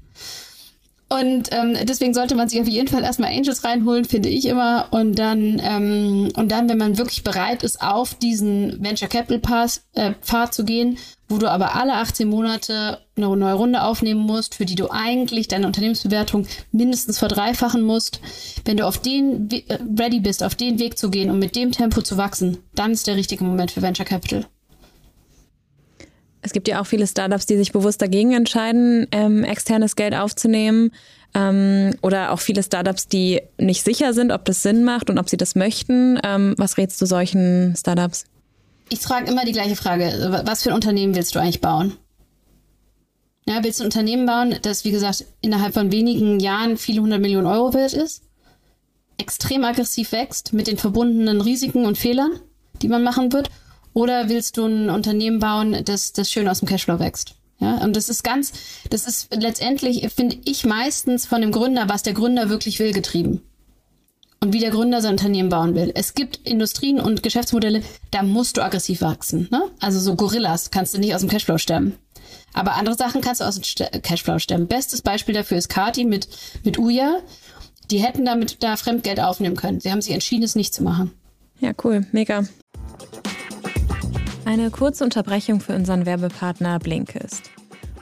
Und 1.13 1.51
ähm, 1.53 1.77
deswegen 1.83 2.15
sollte 2.15 2.35
man 2.35 2.49
sich 2.49 2.59
auf 2.59 2.69
jeden 2.69 2.89
Fall 2.89 3.03
erstmal 3.03 3.33
Angels 3.33 3.65
reinholen, 3.65 4.07
finde 4.07 4.31
ich 4.31 4.47
immer. 4.47 4.87
Und 4.93 5.19
dann, 5.19 5.61
ähm, 5.63 6.33
und 6.37 6.51
dann, 6.51 6.71
wenn 6.71 6.79
man 6.79 6.97
wirklich 6.97 7.23
bereit 7.23 7.63
ist, 7.63 7.83
auf 7.83 8.15
diesen 8.15 8.83
Venture 8.83 9.09
Capital 9.09 9.39
Pass, 9.39 9.85
äh, 9.93 10.13
Pfad 10.23 10.55
zu 10.55 10.65
gehen, 10.65 10.97
wo 11.29 11.37
du 11.37 11.51
aber 11.51 11.75
alle 11.75 11.97
18 11.97 12.27
Monate 12.27 12.99
eine 13.15 13.37
neue 13.37 13.53
Runde 13.53 13.83
aufnehmen 13.83 14.21
musst, 14.21 14.55
für 14.55 14.65
die 14.65 14.75
du 14.75 14.91
eigentlich 14.91 15.49
deine 15.49 15.67
Unternehmensbewertung 15.67 16.47
mindestens 16.71 17.19
verdreifachen 17.19 17.83
musst. 17.83 18.21
Wenn 18.65 18.79
du 18.79 18.87
auf 18.87 18.97
den 18.97 19.51
äh, 19.51 19.79
ready 19.99 20.21
bist, 20.21 20.43
auf 20.43 20.55
den 20.55 20.79
Weg 20.79 20.97
zu 20.97 21.11
gehen 21.11 21.31
und 21.31 21.39
mit 21.39 21.57
dem 21.57 21.73
Tempo 21.73 22.01
zu 22.01 22.17
wachsen, 22.17 22.57
dann 22.75 22.93
ist 22.93 23.07
der 23.07 23.17
richtige 23.17 23.45
Moment 23.45 23.71
für 23.71 23.83
Venture 23.83 24.07
Capital. 24.07 24.47
Es 26.43 26.53
gibt 26.53 26.69
ja 26.69 26.81
auch 26.81 26.87
viele 26.87 27.07
Startups, 27.07 27.47
die 27.47 27.57
sich 27.57 27.73
bewusst 27.73 28.03
dagegen 28.03 28.33
entscheiden, 28.33 29.07
ähm, 29.13 29.45
externes 29.45 29.97
Geld 29.97 30.15
aufzunehmen. 30.15 30.91
Ähm, 31.35 31.95
oder 32.03 32.33
auch 32.33 32.41
viele 32.41 32.63
Startups, 32.63 33.09
die 33.09 33.41
nicht 33.59 33.85
sicher 33.85 34.13
sind, 34.13 34.33
ob 34.33 34.45
das 34.45 34.63
Sinn 34.63 34.85
macht 34.85 35.09
und 35.09 35.19
ob 35.19 35.31
sie 35.31 35.39
das 35.39 35.55
möchten. 35.55 36.21
Ähm, 36.23 36.55
was 36.59 36.77
rätst 36.77 37.01
du 37.01 37.07
solchen 37.07 37.75
Startups? 37.77 38.25
Ich 38.91 38.99
frage 39.01 39.31
immer 39.31 39.47
die 39.47 39.53
gleiche 39.53 39.77
Frage. 39.77 40.43
Was 40.45 40.63
für 40.63 40.71
ein 40.71 40.75
Unternehmen 40.75 41.15
willst 41.15 41.35
du 41.35 41.39
eigentlich 41.39 41.63
bauen? 41.63 41.97
Ja, 43.47 43.65
willst 43.65 43.81
du 43.81 43.85
ein 43.85 43.87
Unternehmen 43.87 44.27
bauen, 44.27 44.57
das, 44.63 44.85
wie 44.85 44.91
gesagt, 44.91 45.25
innerhalb 45.41 45.75
von 45.75 45.91
wenigen 45.91 46.39
Jahren 46.39 46.77
viele 46.77 47.01
hundert 47.01 47.21
Millionen 47.21 47.47
Euro 47.47 47.73
wert 47.73 47.95
ist? 47.95 48.23
Extrem 49.17 49.65
aggressiv 49.65 50.13
wächst 50.13 50.53
mit 50.53 50.67
den 50.67 50.77
verbundenen 50.77 51.41
Risiken 51.41 51.87
und 51.87 51.97
Fehlern, 51.97 52.41
die 52.83 52.89
man 52.89 53.03
machen 53.03 53.33
wird? 53.33 53.49
Oder 53.95 54.29
willst 54.29 54.57
du 54.57 54.65
ein 54.67 54.91
Unternehmen 54.91 55.39
bauen, 55.39 55.77
das, 55.85 56.13
das 56.13 56.31
schön 56.31 56.49
aus 56.49 56.61
dem 56.61 56.69
Cashflow 56.69 56.99
wächst? 56.99 57.35
Ja, 57.59 57.77
und 57.79 57.95
das 57.95 58.09
ist 58.09 58.25
ganz, 58.25 58.53
das 58.91 59.07
ist 59.07 59.29
letztendlich, 59.35 60.13
finde 60.13 60.37
ich, 60.45 60.65
meistens 60.65 61.27
von 61.27 61.41
dem 61.41 61.53
Gründer, 61.53 61.89
was 61.89 62.03
der 62.03 62.13
Gründer 62.13 62.49
wirklich 62.49 62.81
will, 62.81 62.93
getrieben. 62.93 63.43
Und 64.41 64.53
wie 64.53 64.59
der 64.59 64.71
Gründer 64.71 65.01
sein 65.01 65.13
Unternehmen 65.13 65.51
bauen 65.51 65.77
will. 65.77 65.93
Es 65.95 66.15
gibt 66.15 66.41
Industrien 66.49 66.99
und 66.99 67.23
Geschäftsmodelle, 67.23 67.83
da 68.11 68.25
musst 68.25 68.57
du 68.57 68.65
aggressiv 68.65 69.01
wachsen. 69.01 69.47
Ne? 69.53 69.71
Also 69.79 70.01
so 70.01 70.17
Gorillas 70.17 70.73
kannst 70.73 70.95
du 70.95 70.99
nicht 70.99 71.15
aus 71.15 71.21
dem 71.21 71.31
Cashflow 71.31 71.59
stemmen. 71.59 71.97
Aber 72.53 72.75
andere 72.75 72.97
Sachen 72.97 73.21
kannst 73.21 73.41
du 73.41 73.45
aus 73.45 73.61
dem 73.61 74.03
Cashflow 74.03 74.41
stemmen. 74.41 74.67
Bestes 74.67 75.01
Beispiel 75.01 75.35
dafür 75.35 75.59
ist 75.59 75.69
Kati 75.69 76.05
mit, 76.05 76.27
mit 76.65 76.77
Uya. 76.77 77.21
Die 77.93 78.03
hätten 78.03 78.25
damit 78.25 78.65
da 78.65 78.77
Fremdgeld 78.77 79.21
aufnehmen 79.21 79.55
können. 79.55 79.79
Sie 79.79 79.93
haben 79.93 80.03
sich 80.03 80.13
entschieden, 80.13 80.43
es 80.43 80.57
nicht 80.57 80.75
zu 80.75 80.83
machen. 80.83 81.13
Ja, 81.61 81.71
cool. 81.85 82.05
Mega. 82.11 82.45
Eine 84.45 84.71
kurze 84.71 85.05
Unterbrechung 85.05 85.61
für 85.61 85.75
unseren 85.75 86.05
Werbepartner 86.05 86.81
Blinkist. 86.81 87.51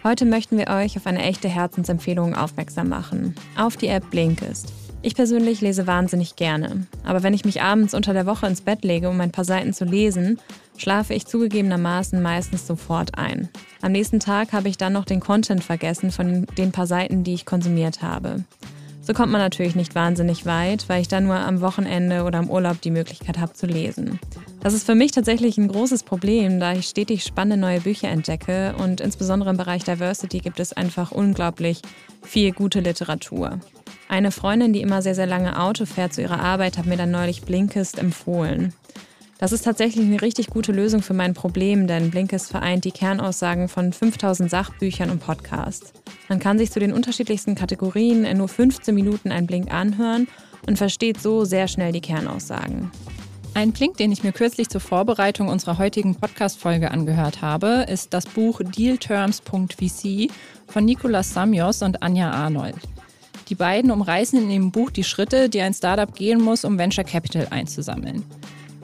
Heute 0.02 0.24
möchten 0.24 0.56
wir 0.56 0.68
euch 0.68 0.96
auf 0.96 1.06
eine 1.06 1.22
echte 1.22 1.48
Herzensempfehlung 1.48 2.34
aufmerksam 2.34 2.88
machen. 2.88 3.34
Auf 3.56 3.76
die 3.76 3.88
App 3.88 4.10
Blinkist. 4.10 4.72
Ich 5.02 5.14
persönlich 5.14 5.60
lese 5.60 5.86
wahnsinnig 5.86 6.36
gerne. 6.36 6.86
Aber 7.04 7.22
wenn 7.22 7.34
ich 7.34 7.44
mich 7.44 7.60
abends 7.60 7.92
unter 7.92 8.14
der 8.14 8.24
Woche 8.24 8.46
ins 8.46 8.62
Bett 8.62 8.84
lege, 8.84 9.10
um 9.10 9.20
ein 9.20 9.32
paar 9.32 9.44
Seiten 9.44 9.74
zu 9.74 9.84
lesen, 9.84 10.40
schlafe 10.78 11.12
ich 11.12 11.26
zugegebenermaßen 11.26 12.22
meistens 12.22 12.66
sofort 12.66 13.18
ein. 13.18 13.50
Am 13.82 13.92
nächsten 13.92 14.18
Tag 14.18 14.54
habe 14.54 14.68
ich 14.68 14.78
dann 14.78 14.94
noch 14.94 15.04
den 15.04 15.20
Content 15.20 15.62
vergessen 15.62 16.10
von 16.10 16.46
den 16.56 16.72
paar 16.72 16.86
Seiten, 16.86 17.22
die 17.22 17.34
ich 17.34 17.44
konsumiert 17.44 18.00
habe. 18.00 18.44
So 19.10 19.14
kommt 19.14 19.32
man 19.32 19.40
natürlich 19.40 19.74
nicht 19.74 19.96
wahnsinnig 19.96 20.46
weit, 20.46 20.88
weil 20.88 21.00
ich 21.00 21.08
dann 21.08 21.24
nur 21.24 21.34
am 21.34 21.60
Wochenende 21.60 22.22
oder 22.22 22.38
im 22.38 22.48
Urlaub 22.48 22.80
die 22.80 22.92
Möglichkeit 22.92 23.40
habe 23.40 23.54
zu 23.54 23.66
lesen. 23.66 24.20
Das 24.60 24.72
ist 24.72 24.86
für 24.86 24.94
mich 24.94 25.10
tatsächlich 25.10 25.58
ein 25.58 25.66
großes 25.66 26.04
Problem, 26.04 26.60
da 26.60 26.74
ich 26.74 26.86
stetig 26.86 27.24
spannende 27.24 27.56
neue 27.56 27.80
Bücher 27.80 28.06
entdecke 28.06 28.72
und 28.78 29.00
insbesondere 29.00 29.50
im 29.50 29.56
Bereich 29.56 29.82
Diversity 29.82 30.38
gibt 30.38 30.60
es 30.60 30.72
einfach 30.72 31.10
unglaublich 31.10 31.82
viel 32.22 32.52
gute 32.52 32.78
Literatur. 32.78 33.58
Eine 34.08 34.30
Freundin, 34.30 34.72
die 34.72 34.80
immer 34.80 35.02
sehr, 35.02 35.16
sehr 35.16 35.26
lange 35.26 35.60
Auto 35.60 35.86
fährt 35.86 36.14
zu 36.14 36.22
ihrer 36.22 36.38
Arbeit, 36.38 36.78
hat 36.78 36.86
mir 36.86 36.96
dann 36.96 37.10
neulich 37.10 37.42
Blinkist 37.42 37.98
empfohlen. 37.98 38.74
Das 39.38 39.50
ist 39.50 39.62
tatsächlich 39.62 40.06
eine 40.06 40.22
richtig 40.22 40.46
gute 40.50 40.70
Lösung 40.70 41.02
für 41.02 41.14
mein 41.14 41.34
Problem, 41.34 41.88
denn 41.88 42.12
Blinkist 42.12 42.48
vereint 42.48 42.84
die 42.84 42.92
Kernaussagen 42.92 43.66
von 43.66 43.92
5000 43.92 44.48
Sachbüchern 44.48 45.10
und 45.10 45.18
Podcasts. 45.18 45.94
Man 46.30 46.38
kann 46.38 46.58
sich 46.58 46.70
zu 46.70 46.78
den 46.78 46.92
unterschiedlichsten 46.92 47.56
Kategorien 47.56 48.24
in 48.24 48.38
nur 48.38 48.46
15 48.46 48.94
Minuten 48.94 49.32
einen 49.32 49.48
Blink 49.48 49.74
anhören 49.74 50.28
und 50.64 50.78
versteht 50.78 51.20
so 51.20 51.44
sehr 51.44 51.66
schnell 51.66 51.90
die 51.90 52.00
Kernaussagen. 52.00 52.92
Ein 53.54 53.72
Blink, 53.72 53.96
den 53.96 54.12
ich 54.12 54.22
mir 54.22 54.30
kürzlich 54.30 54.68
zur 54.68 54.80
Vorbereitung 54.80 55.48
unserer 55.48 55.78
heutigen 55.78 56.14
Podcast-Folge 56.14 56.92
angehört 56.92 57.42
habe, 57.42 57.84
ist 57.90 58.14
das 58.14 58.26
Buch 58.26 58.60
Dealterms.vc 58.62 60.30
von 60.68 60.84
Nicolas 60.84 61.34
Samios 61.34 61.82
und 61.82 62.00
Anja 62.00 62.30
Arnold. 62.30 62.76
Die 63.48 63.56
beiden 63.56 63.90
umreißen 63.90 64.40
in 64.40 64.50
ihrem 64.52 64.70
Buch 64.70 64.90
die 64.90 65.02
Schritte, 65.02 65.48
die 65.48 65.60
ein 65.60 65.74
Startup 65.74 66.14
gehen 66.14 66.40
muss, 66.40 66.64
um 66.64 66.78
Venture 66.78 67.02
Capital 67.02 67.48
einzusammeln. 67.50 68.24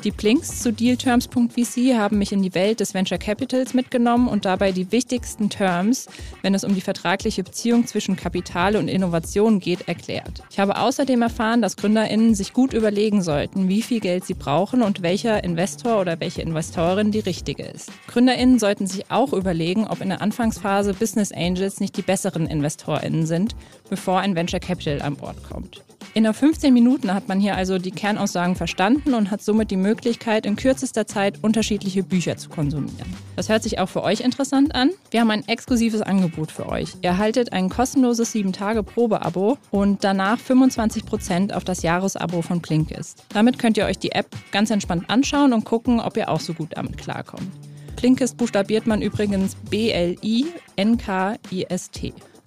Die 0.07 0.13
Plinks 0.13 0.63
zu 0.63 0.73
Dealterms.vc 0.73 1.97
haben 1.97 2.19
mich 2.19 2.31
in 2.31 2.41
die 2.41 2.55
Welt 2.55 2.79
des 2.79 2.95
Venture 2.95 3.19
Capitals 3.19 3.75
mitgenommen 3.75 4.29
und 4.29 4.45
dabei 4.45 4.71
die 4.71 4.93
wichtigsten 4.93 5.51
Terms, 5.51 6.07
wenn 6.43 6.55
es 6.55 6.63
um 6.63 6.77
die 6.77 6.81
vertragliche 6.81 7.43
Beziehung 7.43 7.89
zwischen 7.89 8.15
Kapital 8.15 8.77
und 8.77 8.87
Innovation 8.87 9.59
geht, 9.59 9.89
erklärt. 9.89 10.45
Ich 10.49 10.61
habe 10.61 10.79
außerdem 10.79 11.23
erfahren, 11.23 11.61
dass 11.61 11.77
GründerInnen 11.77 12.37
sich 12.37 12.53
gut 12.53 12.73
überlegen 12.73 13.21
sollten, 13.21 13.69
wie 13.69 13.83
viel 13.83 13.99
Geld 13.99 14.25
sie 14.25 14.35
brauchen 14.35 14.83
und 14.83 15.03
welcher 15.03 15.43
Investor 15.43 16.01
oder 16.01 16.21
welche 16.21 16.41
Investorin 16.41 17.11
die 17.11 17.19
richtige 17.19 17.65
ist. 17.65 17.91
GründerInnen 18.07 18.61
sollten 18.61 18.87
sich 18.87 19.11
auch 19.11 19.33
überlegen, 19.33 19.89
ob 19.89 20.01
in 20.01 20.11
der 20.11 20.23
Anfangsphase 20.23 20.95
Business 20.95 21.33
Angels 21.33 21.81
nicht 21.81 21.97
die 21.97 22.03
besseren 22.03 22.47
InvestorInnen 22.47 23.27
sind, 23.27 23.57
bevor 23.91 24.21
ein 24.21 24.37
Venture 24.37 24.61
Capital 24.61 25.03
an 25.03 25.17
Bord 25.17 25.43
kommt. 25.43 25.83
In 26.15 26.23
nur 26.23 26.35
15 26.35 26.73
Minuten 26.73 27.13
hat 27.13 27.29
man 27.29 27.39
hier 27.41 27.57
also 27.57 27.79
die 27.79 27.91
Kernaussagen 27.91 28.57
verstanden 28.57 29.15
und 29.15 29.31
hat 29.31 29.43
somit 29.43 29.71
die 29.71 29.77
Möglichkeit, 29.77 30.47
in 30.47 30.57
kürzester 30.57 31.07
Zeit 31.07 31.43
unterschiedliche 31.43 32.03
Bücher 32.03 32.37
zu 32.37 32.49
konsumieren. 32.49 33.13
Das 33.37 33.49
hört 33.49 33.63
sich 33.63 33.79
auch 33.79 33.89
für 33.89 34.03
euch 34.03 34.21
interessant 34.21 34.75
an. 34.75 34.91
Wir 35.11 35.21
haben 35.21 35.31
ein 35.31 35.47
exklusives 35.47 36.01
Angebot 36.03 36.51
für 36.51 36.69
euch. 36.69 36.95
Ihr 37.03 37.11
erhaltet 37.11 37.53
ein 37.53 37.69
kostenloses 37.69 38.35
7-Tage-Probe-Abo 38.35 39.59
und 39.71 40.05
danach 40.05 40.39
25% 40.39 41.53
auf 41.53 41.65
das 41.65 41.83
Jahresabo 41.83 42.41
von 42.43 42.61
Blinkist. 42.61 43.25
Damit 43.35 43.59
könnt 43.59 43.77
ihr 43.77 43.85
euch 43.85 43.99
die 43.99 44.13
App 44.13 44.29
ganz 44.53 44.71
entspannt 44.71 45.11
anschauen 45.11 45.53
und 45.53 45.65
gucken, 45.65 46.01
ob 46.01 46.17
ihr 46.17 46.31
auch 46.31 46.41
so 46.41 46.55
gut 46.55 46.71
damit 46.73 46.97
klarkommt. 46.97 47.51
Blinkist 47.97 48.37
buchstabiert 48.37 48.87
man 48.87 49.03
übrigens 49.03 49.55
B-L-I-N-K-I-S-T. 49.71 50.15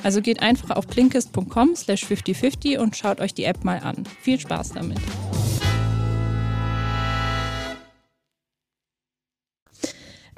Also 0.04 0.22
geht 0.22 0.42
einfach 0.42 0.76
auf 0.76 0.88
blinkist.com 0.88 1.76
slash 1.76 2.06
5050 2.06 2.80
und 2.80 2.96
schaut 2.96 3.20
euch 3.20 3.34
die 3.34 3.44
App 3.44 3.64
mal 3.64 3.80
an. 3.80 4.04
Viel 4.22 4.40
Spaß 4.40 4.74
damit. 4.74 4.98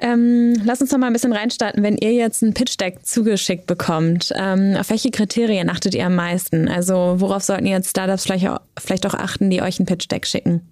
Ähm, 0.02 0.54
lass 0.64 0.80
uns 0.80 0.90
noch 0.90 0.98
mal 0.98 1.06
ein 1.06 1.12
bisschen 1.12 1.32
reinstarten, 1.32 1.84
wenn 1.84 1.96
ihr 1.96 2.12
jetzt 2.12 2.42
ein 2.42 2.54
Pitch-Deck 2.54 3.06
zugeschickt 3.06 3.68
bekommt. 3.68 4.32
Ähm, 4.34 4.76
auf 4.76 4.90
welche 4.90 5.12
Kriterien 5.12 5.70
achtet 5.70 5.94
ihr 5.94 6.06
am 6.06 6.16
meisten? 6.16 6.68
Also 6.68 7.16
worauf 7.18 7.44
sollten 7.44 7.66
jetzt 7.66 7.90
Startups 7.90 8.24
vielleicht 8.24 8.48
auch, 8.48 8.58
vielleicht 8.76 9.06
auch 9.06 9.14
achten, 9.14 9.48
die 9.48 9.62
euch 9.62 9.78
ein 9.78 9.86
Pitch-Deck 9.86 10.26
schicken? 10.26 10.71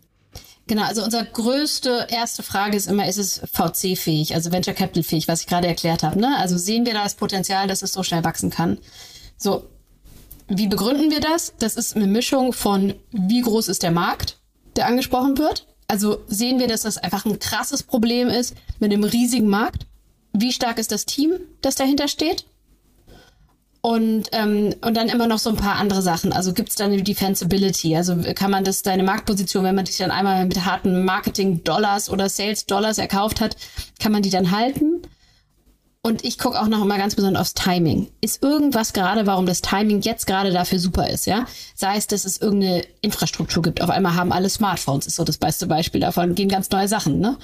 Genau, 0.70 0.84
also 0.84 1.02
unsere 1.02 1.24
größte 1.24 2.06
erste 2.10 2.44
Frage 2.44 2.76
ist 2.76 2.86
immer, 2.86 3.08
ist 3.08 3.16
es 3.16 3.40
VC-fähig, 3.52 4.36
also 4.36 4.52
Venture 4.52 4.72
Capital-fähig, 4.72 5.26
was 5.26 5.40
ich 5.40 5.48
gerade 5.48 5.66
erklärt 5.66 6.04
habe. 6.04 6.20
Ne? 6.20 6.36
Also 6.38 6.58
sehen 6.58 6.86
wir 6.86 6.94
da 6.94 7.02
das 7.02 7.16
Potenzial, 7.16 7.66
dass 7.66 7.82
es 7.82 7.92
so 7.92 8.04
schnell 8.04 8.22
wachsen 8.22 8.50
kann? 8.50 8.78
So, 9.36 9.64
wie 10.46 10.68
begründen 10.68 11.10
wir 11.10 11.18
das? 11.18 11.54
Das 11.58 11.74
ist 11.74 11.96
eine 11.96 12.06
Mischung 12.06 12.52
von, 12.52 12.94
wie 13.10 13.40
groß 13.40 13.66
ist 13.66 13.82
der 13.82 13.90
Markt, 13.90 14.38
der 14.76 14.86
angesprochen 14.86 15.38
wird? 15.38 15.66
Also 15.88 16.22
sehen 16.28 16.60
wir, 16.60 16.68
dass 16.68 16.82
das 16.82 16.98
einfach 16.98 17.24
ein 17.24 17.40
krasses 17.40 17.82
Problem 17.82 18.28
ist 18.28 18.54
mit 18.78 18.92
einem 18.92 19.02
riesigen 19.02 19.48
Markt? 19.48 19.88
Wie 20.32 20.52
stark 20.52 20.78
ist 20.78 20.92
das 20.92 21.04
Team, 21.04 21.32
das 21.62 21.74
dahinter 21.74 22.06
steht? 22.06 22.44
Und, 23.82 24.28
ähm, 24.32 24.74
und 24.82 24.94
dann 24.94 25.08
immer 25.08 25.26
noch 25.26 25.38
so 25.38 25.48
ein 25.48 25.56
paar 25.56 25.76
andere 25.76 26.02
Sachen. 26.02 26.32
Also 26.32 26.52
gibt 26.52 26.68
es 26.68 26.74
dann 26.74 26.92
eine 26.92 27.02
Defensibility? 27.02 27.96
Also 27.96 28.14
kann 28.34 28.50
man 28.50 28.62
das, 28.62 28.82
deine 28.82 29.02
Marktposition, 29.02 29.64
wenn 29.64 29.74
man 29.74 29.86
dich 29.86 29.96
dann 29.96 30.10
einmal 30.10 30.44
mit 30.44 30.64
harten 30.66 31.04
Marketing-Dollars 31.04 32.10
oder 32.10 32.28
Sales-Dollars 32.28 32.98
erkauft 32.98 33.40
hat, 33.40 33.56
kann 33.98 34.12
man 34.12 34.22
die 34.22 34.30
dann 34.30 34.50
halten? 34.50 35.02
Und 36.02 36.24
ich 36.24 36.38
gucke 36.38 36.58
auch 36.58 36.68
noch 36.68 36.82
mal 36.84 36.98
ganz 36.98 37.14
besonders 37.14 37.40
aufs 37.40 37.54
Timing. 37.54 38.08
Ist 38.22 38.42
irgendwas 38.42 38.94
gerade, 38.94 39.26
warum 39.26 39.44
das 39.44 39.60
Timing 39.60 40.00
jetzt 40.00 40.26
gerade 40.26 40.50
dafür 40.50 40.78
super 40.78 41.08
ist, 41.08 41.26
ja? 41.26 41.46
Sei 41.74 41.96
es, 41.96 42.06
dass 42.06 42.24
es 42.24 42.40
irgendeine 42.40 42.82
Infrastruktur 43.02 43.62
gibt. 43.62 43.82
Auf 43.82 43.90
einmal 43.90 44.14
haben 44.14 44.32
alle 44.32 44.48
Smartphones, 44.48 45.06
ist 45.06 45.16
so 45.16 45.24
das 45.24 45.36
beste 45.36 45.66
Beispiel 45.66 46.00
davon. 46.00 46.34
Gehen 46.34 46.48
ganz 46.48 46.70
neue 46.70 46.88
Sachen, 46.88 47.20
ne? 47.20 47.36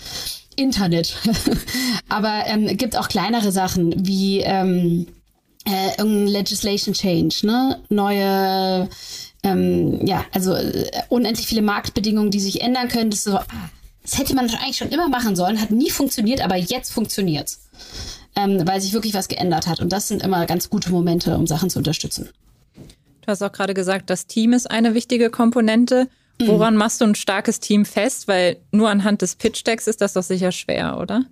Internet. 0.57 1.17
Aber 2.09 2.45
ähm, 2.47 2.79
gibt 2.79 2.97
auch 2.97 3.09
kleinere 3.09 3.53
Sachen 3.53 3.95
wie 4.07 4.41
ähm, 4.41 5.07
äh, 5.67 5.99
irgendein 5.99 6.29
Legislation 6.29 6.95
Change, 6.95 7.35
ne? 7.43 7.81
Neue, 7.89 8.89
ähm, 9.43 10.07
ja, 10.07 10.25
also 10.33 10.55
äh, 10.55 10.87
unendlich 11.09 11.47
viele 11.47 11.63
Marktbedingungen, 11.63 12.31
die 12.31 12.41
sich 12.41 12.61
ändern 12.61 12.89
können. 12.89 13.11
Das 13.11 13.25
so, 13.25 13.37
ah, 13.37 13.47
Das 14.03 14.19
hätte 14.19 14.35
man 14.35 14.49
eigentlich 14.49 14.77
schon 14.77 14.91
immer 14.91 15.09
machen 15.09 15.35
sollen, 15.35 15.61
hat 15.61 15.71
nie 15.71 15.91
funktioniert, 15.91 16.41
aber 16.41 16.57
jetzt 16.57 16.93
funktioniert's. 16.93 17.69
Ähm, 18.37 18.67
weil 18.67 18.81
sich 18.83 18.93
wirklich 18.93 19.15
was 19.15 19.29
geändert 19.29 19.67
hat. 19.67 19.81
Und 19.81 19.93
das 19.93 20.09
sind 20.09 20.23
immer 20.23 20.45
ganz 20.45 20.69
gute 20.69 20.91
Momente, 20.91 21.37
um 21.37 21.47
Sachen 21.47 21.71
zu 21.71 21.79
unterstützen. 21.79 22.29
Du 23.23 23.29
hast 23.29 23.43
auch 23.43 23.51
gerade 23.51 23.73
gesagt, 23.73 24.11
das 24.11 24.27
Team 24.27 24.53
ist 24.53 24.71
eine 24.71 24.95
wichtige 24.95 25.31
Komponente. 25.31 26.09
Mhm. 26.41 26.49
Woran 26.49 26.75
mhm. 26.75 26.79
machst 26.79 27.01
du 27.01 27.07
ein 27.07 27.15
starkes 27.15 27.61
Team 27.61 27.87
fest? 27.87 28.29
Weil 28.29 28.59
nur 28.73 28.91
anhand 28.91 29.23
des 29.23 29.37
Pitch-Decks 29.37 29.87
ist 29.87 30.03
das 30.03 30.13
doch 30.13 30.23
sicher 30.23 30.53
schwer, 30.53 30.99
oder? 31.01 31.25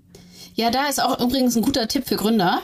Ja, 0.55 0.71
da 0.71 0.89
ist 0.89 1.03
auch 1.03 1.21
übrigens 1.21 1.57
ein 1.57 1.63
guter 1.63 1.89
Tipp 1.89 2.07
für 2.09 2.17
Gründer. 2.17 2.63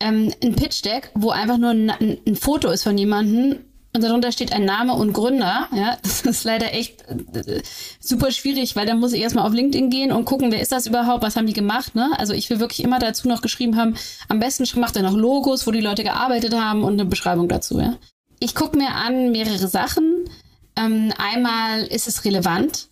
Ähm, 0.00 0.32
ein 0.42 0.54
Pitch-Deck, 0.54 1.10
wo 1.14 1.30
einfach 1.30 1.58
nur 1.58 1.70
ein, 1.70 1.90
ein 1.90 2.36
Foto 2.36 2.68
ist 2.68 2.82
von 2.82 2.98
jemandem 2.98 3.60
und 3.96 4.02
darunter 4.02 4.30
steht 4.30 4.52
ein 4.52 4.66
Name 4.66 4.92
und 4.92 5.14
Gründer. 5.14 5.68
Ja, 5.74 5.96
das 6.02 6.20
ist 6.20 6.44
leider 6.44 6.74
echt 6.74 7.02
äh, 7.08 7.62
super 7.98 8.30
schwierig, 8.30 8.76
weil 8.76 8.86
dann 8.86 9.00
muss 9.00 9.14
ich 9.14 9.22
erstmal 9.22 9.46
auf 9.46 9.54
LinkedIn 9.54 9.88
gehen 9.88 10.12
und 10.12 10.26
gucken, 10.26 10.52
wer 10.52 10.60
ist 10.60 10.70
das 10.70 10.86
überhaupt, 10.86 11.22
was 11.22 11.34
haben 11.34 11.46
die 11.46 11.54
gemacht. 11.54 11.94
Ne? 11.94 12.10
Also 12.18 12.34
ich 12.34 12.50
will 12.50 12.60
wirklich 12.60 12.84
immer 12.84 12.98
dazu 12.98 13.26
noch 13.26 13.40
geschrieben 13.40 13.76
haben, 13.76 13.96
am 14.28 14.38
besten 14.38 14.66
macht 14.78 14.96
er 14.96 15.02
noch 15.02 15.16
Logos, 15.16 15.66
wo 15.66 15.70
die 15.70 15.80
Leute 15.80 16.04
gearbeitet 16.04 16.54
haben 16.54 16.84
und 16.84 16.92
eine 16.92 17.06
Beschreibung 17.06 17.48
dazu. 17.48 17.80
Ja? 17.80 17.96
Ich 18.38 18.54
gucke 18.54 18.76
mir 18.76 18.94
an 18.94 19.32
mehrere 19.32 19.66
Sachen. 19.66 20.28
Ähm, 20.76 21.12
einmal 21.16 21.84
ist 21.84 22.06
es 22.06 22.26
relevant. 22.26 22.88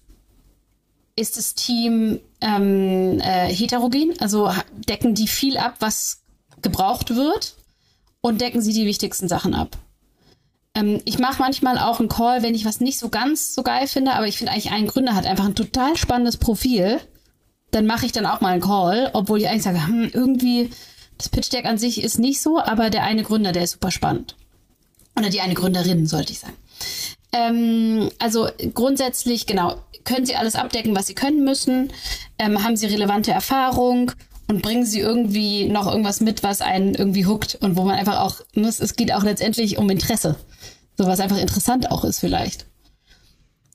Ist 1.17 1.37
das 1.37 1.55
Team 1.55 2.19
ähm, 2.41 3.21
äh, 3.21 3.53
heterogen? 3.53 4.15
Also 4.21 4.51
decken 4.89 5.15
die 5.15 5.29
viel 5.29 5.59
ab, 5.59 5.77
was 5.81 6.24
gebraucht 6.65 7.15
wird? 7.15 7.55
Und 8.21 8.41
decken 8.41 8.63
sie 8.63 8.73
die 8.73 8.87
wichtigsten 8.87 9.29
Sachen 9.29 9.55
ab? 9.55 9.77
Ähm, 10.75 11.01
ich 11.05 11.19
mache 11.19 11.41
manchmal 11.41 11.79
auch 11.79 12.01
einen 12.01 12.09
Call, 12.09 12.43
wenn 12.43 12.55
ich 12.55 12.65
was 12.65 12.81
nicht 12.81 12.99
so 12.99 13.09
ganz 13.09 13.55
so 13.55 13.63
geil 13.63 13.87
finde, 13.87 14.15
aber 14.15 14.27
ich 14.27 14.39
finde 14.39 14.53
eigentlich 14.53 14.73
ein 14.73 14.87
Gründer 14.87 15.15
hat 15.15 15.27
einfach 15.27 15.45
ein 15.45 15.55
total 15.55 15.97
spannendes 15.97 16.37
Profil. 16.37 17.01
Dann 17.71 17.87
mache 17.87 18.07
ich 18.07 18.13
dann 18.13 18.27
auch 18.27 18.41
mal 18.41 18.55
einen 18.55 18.63
Call, 18.63 19.11
obwohl 19.13 19.39
ich 19.39 19.49
eigentlich 19.49 19.63
sage, 19.63 19.87
hm, 19.87 20.11
irgendwie 20.13 20.71
das 21.19 21.29
Pitch 21.29 21.53
Deck 21.53 21.65
an 21.65 21.79
sich 21.79 22.03
ist 22.03 22.19
nicht 22.19 22.41
so, 22.41 22.59
aber 22.61 22.91
der 22.91 23.05
eine 23.05 23.23
Gründer, 23.23 23.53
der 23.53 23.65
ist 23.65 23.73
super 23.73 23.91
spannend. 23.91 24.37
Oder 25.17 25.31
die 25.31 25.41
eine 25.41 25.55
Gründerin, 25.55 26.07
sollte 26.07 26.33
ich 26.33 26.41
sagen. 26.41 26.57
Ähm, 27.33 28.11
also 28.19 28.49
grundsätzlich, 28.75 29.47
genau, 29.47 29.77
können 30.05 30.27
Sie 30.27 30.37
alles 30.37 30.55
abdecken, 30.55 30.95
was 30.97 31.07
Sie 31.07 31.15
können 31.15 31.45
müssen? 31.45 31.93
Ähm, 32.39 32.63
haben 32.63 32.77
Sie 32.77 32.87
relevante 32.87 33.31
Erfahrung? 33.31 34.13
Und 34.47 34.63
bringen 34.63 34.85
Sie 34.85 35.01
irgendwie 35.01 35.69
noch 35.69 35.91
irgendwas 35.91 36.21
mit, 36.21 36.43
was 36.43 36.61
einen 36.61 36.95
irgendwie 36.95 37.27
huckt 37.27 37.57
und 37.61 37.77
wo 37.77 37.83
man 37.85 37.97
einfach 37.97 38.21
auch, 38.21 38.41
es 38.55 38.97
geht 38.97 39.13
auch 39.13 39.23
letztendlich 39.23 39.79
um 39.79 39.89
Interesse. 39.89 40.37
So 40.99 41.07
was 41.07 41.21
einfach 41.21 41.39
interessant 41.39 41.91
auch 41.91 42.05
ist 42.05 42.21
vielleicht. 42.21 42.67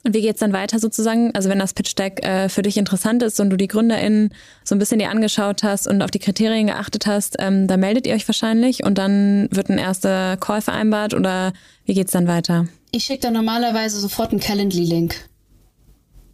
Und 0.06 0.14
wie 0.16 0.22
geht's 0.22 0.40
dann 0.40 0.54
weiter 0.54 0.80
sozusagen? 0.80 1.36
Also 1.36 1.50
wenn 1.50 1.60
das 1.60 1.74
Pitch 1.74 1.98
Deck 1.98 2.26
äh, 2.26 2.48
für 2.48 2.62
dich 2.62 2.78
interessant 2.78 3.22
ist 3.22 3.40
und 3.40 3.50
du 3.50 3.58
die 3.58 3.68
GründerInnen 3.68 4.34
so 4.64 4.74
ein 4.74 4.80
bisschen 4.80 5.00
dir 5.00 5.10
angeschaut 5.10 5.64
hast 5.64 5.88
und 5.88 6.02
auf 6.02 6.12
die 6.12 6.20
Kriterien 6.20 6.68
geachtet 6.68 7.06
hast, 7.06 7.36
ähm, 7.40 7.68
da 7.68 7.76
meldet 7.76 8.08
ihr 8.08 8.14
euch 8.14 8.28
wahrscheinlich 8.28 8.84
und 8.86 8.98
dann 8.98 9.50
wird 9.52 9.70
ein 9.70 9.78
erster 9.78 10.38
Call 10.38 10.62
vereinbart 10.62 11.14
oder 11.14 11.52
wie 11.86 11.94
geht's 11.94 12.14
dann 12.14 12.28
weiter? 12.28 12.68
Ich 12.92 13.04
schicke 13.04 13.22
dann 13.22 13.34
normalerweise 13.34 14.00
sofort 14.00 14.32
einen 14.32 14.40
Calendly-Link. 14.40 15.16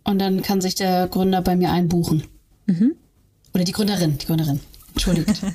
Und 0.04 0.20
dann 0.20 0.44
kann 0.44 0.62
sich 0.62 0.76
der 0.76 1.08
Gründer 1.08 1.42
bei 1.42 1.56
mir 1.56 1.72
einbuchen. 1.72 2.24
Mhm. 2.68 2.96
Oder 3.56 3.64
die 3.64 3.72
Gründerin, 3.72 4.18
die 4.18 4.26
Gründerin. 4.26 4.60
Entschuldigt. 4.94 5.42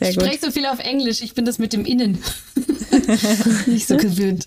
Ich 0.00 0.12
spreche 0.12 0.38
so 0.38 0.50
viel 0.50 0.66
auf 0.66 0.80
Englisch, 0.80 1.22
ich 1.22 1.32
bin 1.32 1.46
das 1.46 1.58
mit 1.58 1.72
dem 1.72 1.86
Innen 1.86 2.18
nicht 3.66 3.88
so 3.88 3.96
gewöhnt. 3.96 4.46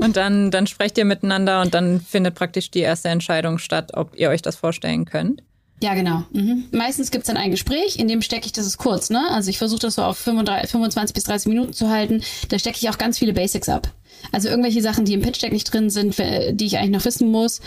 Und 0.00 0.16
dann, 0.16 0.50
dann 0.50 0.66
sprecht 0.66 0.98
ihr 0.98 1.04
miteinander 1.04 1.60
und 1.60 1.72
dann 1.72 2.00
findet 2.00 2.34
praktisch 2.34 2.72
die 2.72 2.80
erste 2.80 3.08
Entscheidung 3.10 3.58
statt, 3.58 3.92
ob 3.94 4.18
ihr 4.18 4.28
euch 4.28 4.42
das 4.42 4.56
vorstellen 4.56 5.04
könnt. 5.04 5.44
Ja, 5.80 5.94
genau. 5.94 6.24
Mhm. 6.32 6.64
Meistens 6.72 7.12
gibt's 7.12 7.28
dann 7.28 7.36
ein 7.36 7.52
Gespräch, 7.52 7.96
in 7.96 8.08
dem 8.08 8.22
stecke 8.22 8.46
ich, 8.46 8.52
das 8.52 8.66
ist 8.66 8.78
kurz, 8.78 9.08
ne? 9.08 9.30
Also 9.30 9.50
ich 9.50 9.58
versuche 9.58 9.82
das 9.82 9.94
so 9.94 10.02
auf 10.02 10.18
35, 10.18 10.68
25 10.68 11.14
bis 11.14 11.24
30 11.24 11.46
Minuten 11.46 11.72
zu 11.72 11.88
halten. 11.88 12.24
Da 12.48 12.58
stecke 12.58 12.78
ich 12.80 12.90
auch 12.90 12.98
ganz 12.98 13.20
viele 13.20 13.34
Basics 13.34 13.68
ab. 13.68 13.92
Also 14.32 14.48
irgendwelche 14.48 14.82
Sachen, 14.82 15.04
die 15.04 15.12
im 15.12 15.22
Pitch 15.22 15.40
Deck 15.40 15.52
nicht 15.52 15.72
drin 15.72 15.90
sind, 15.90 16.18
die 16.18 16.66
ich 16.66 16.78
eigentlich 16.78 16.90
noch 16.90 17.04
wissen 17.04 17.30
muss 17.30 17.60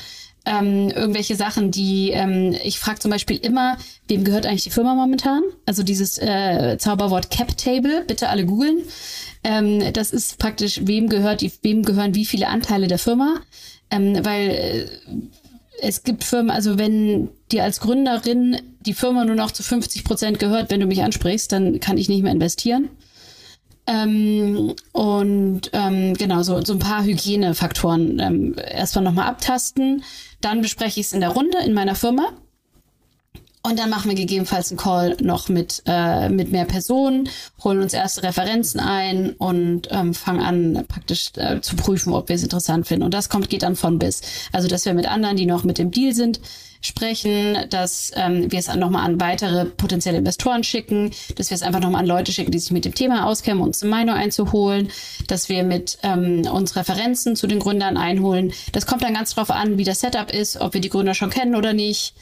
ähm, 0.46 0.90
irgendwelche 0.90 1.36
Sachen, 1.36 1.72
die 1.72 2.12
ähm, 2.12 2.56
ich 2.64 2.80
frage 2.80 3.00
zum 3.00 3.12
Beispiel 3.12 3.38
immer, 3.38 3.78
wem 4.08 4.24
gehört 4.24 4.46
eigentlich 4.46 4.64
die 4.64 4.70
Firma 4.70 4.96
momentan? 4.96 5.44
Also 5.66 5.84
dieses 5.84 6.18
äh, 6.18 6.78
Zauberwort 6.78 7.30
Cap 7.30 7.58
Table, 7.58 8.04
bitte 8.08 8.30
alle 8.30 8.46
googeln. 8.46 8.80
Ähm, 9.44 9.94
das 9.94 10.12
ist 10.12 10.38
praktisch, 10.38 10.82
wem 10.84 11.10
gehört 11.10 11.42
die, 11.42 11.52
wem 11.62 11.84
gehören 11.84 12.16
wie 12.16 12.26
viele 12.26 12.48
Anteile 12.48 12.88
der 12.88 13.00
Firma? 13.00 13.42
Ähm, 13.92 14.24
weil 14.24 14.50
äh, 14.50 14.86
es 15.82 16.04
gibt 16.04 16.24
Firmen, 16.24 16.52
also 16.52 16.78
wenn 16.78 17.30
dir 17.52 17.64
als 17.64 17.80
Gründerin 17.80 18.58
die 18.82 18.94
Firma 18.94 19.26
nur 19.26 19.36
noch 19.36 19.52
zu 19.52 19.64
50 19.64 20.04
Prozent 20.04 20.40
gehört, 20.40 20.70
wenn 20.70 20.80
du 20.80 20.88
mich 20.88 21.04
ansprichst, 21.04 21.52
dann 21.52 21.80
kann 21.80 21.98
ich 21.98 22.10
nicht 22.10 22.24
mehr 22.24 22.32
investieren. 22.32 22.90
Ähm, 23.90 24.76
und 24.92 25.62
ähm, 25.74 26.14
genau, 26.14 26.44
so, 26.44 26.64
so 26.64 26.74
ein 26.74 26.80
paar 26.80 27.04
Hygienefaktoren 27.04 28.20
ähm, 28.20 28.56
erstmal 28.56 29.04
nochmal 29.04 29.28
abtasten. 29.28 30.04
Dann 30.42 30.62
bespreche 30.62 31.00
ich 31.00 31.08
es 31.08 31.14
in 31.14 31.22
der 31.22 31.30
Runde 31.30 31.58
in 31.66 31.74
meiner 31.74 31.96
Firma. 31.96 32.34
Und 33.64 33.80
dann 33.80 33.90
machen 33.90 34.10
wir 34.10 34.16
gegebenenfalls 34.16 34.70
einen 34.72 34.78
Call 34.78 35.18
noch 35.22 35.50
mit, 35.50 35.82
äh, 35.86 36.30
mit 36.30 36.52
mehr 36.52 36.66
Personen, 36.66 37.28
holen 37.64 37.82
uns 37.82 37.94
erste 37.94 38.24
Referenzen 38.24 38.80
ein 38.80 39.32
und 39.32 39.90
ähm, 39.92 40.14
fangen 40.14 40.42
an, 40.42 40.86
praktisch 40.88 41.32
äh, 41.36 41.60
zu 41.60 41.76
prüfen, 41.76 42.14
ob 42.14 42.30
wir 42.30 42.36
es 42.36 42.44
interessant 42.44 42.88
finden. 42.88 43.04
Und 43.04 43.14
das 43.14 43.28
kommt, 43.28 43.50
geht 43.50 43.64
dann 43.64 43.76
von 43.76 44.00
bis. 44.00 44.22
Also, 44.54 44.68
dass 44.68 44.86
wir 44.86 44.94
mit 44.94 45.08
anderen, 45.08 45.36
die 45.36 45.46
noch 45.46 45.64
mit 45.64 45.78
dem 45.78 45.92
Deal 45.92 46.14
sind, 46.14 46.40
sprechen, 46.82 47.58
dass 47.70 48.12
ähm, 48.16 48.52
wir 48.52 48.60
es 48.60 48.74
nochmal 48.74 49.06
an 49.06 49.20
weitere 49.20 49.66
potenzielle 49.66 50.18
Investoren 50.18 50.64
schicken, 50.64 51.12
dass 51.36 51.50
wir 51.50 51.56
es 51.56 51.62
einfach 51.62 51.82
nochmal 51.82 52.02
an 52.02 52.08
Leute 52.08 52.32
schicken, 52.32 52.52
die 52.52 52.60
sich 52.60 52.72
mit 52.72 52.86
dem 52.86 52.96
Thema 52.96 53.26
auskennen, 53.26 53.62
uns 53.62 53.82
eine 53.82 53.92
Meinung 53.92 54.16
einzuholen, 54.16 54.90
dass 55.28 55.50
wir 55.50 55.64
mit 55.64 55.98
ähm, 56.04 56.48
uns 56.48 56.76
Referenzen 56.76 57.36
zu 57.36 57.48
den 57.48 57.60
Gründern 57.60 57.98
einholen. 57.98 58.54
Das 58.72 58.86
kommt 58.86 59.04
dann 59.04 59.14
ganz 59.14 59.36
drauf 59.36 59.52
an, 59.52 59.78
wie 59.78 59.84
das 59.84 60.00
Setup 60.00 60.32
ist, 60.32 60.62
ob 60.62 60.74
wir 60.74 60.82
die 60.82 60.90
Gründer 60.90 61.14
schon 61.14 61.30
kennen 61.30 61.56
oder 61.56 61.74
nicht. 61.74 62.14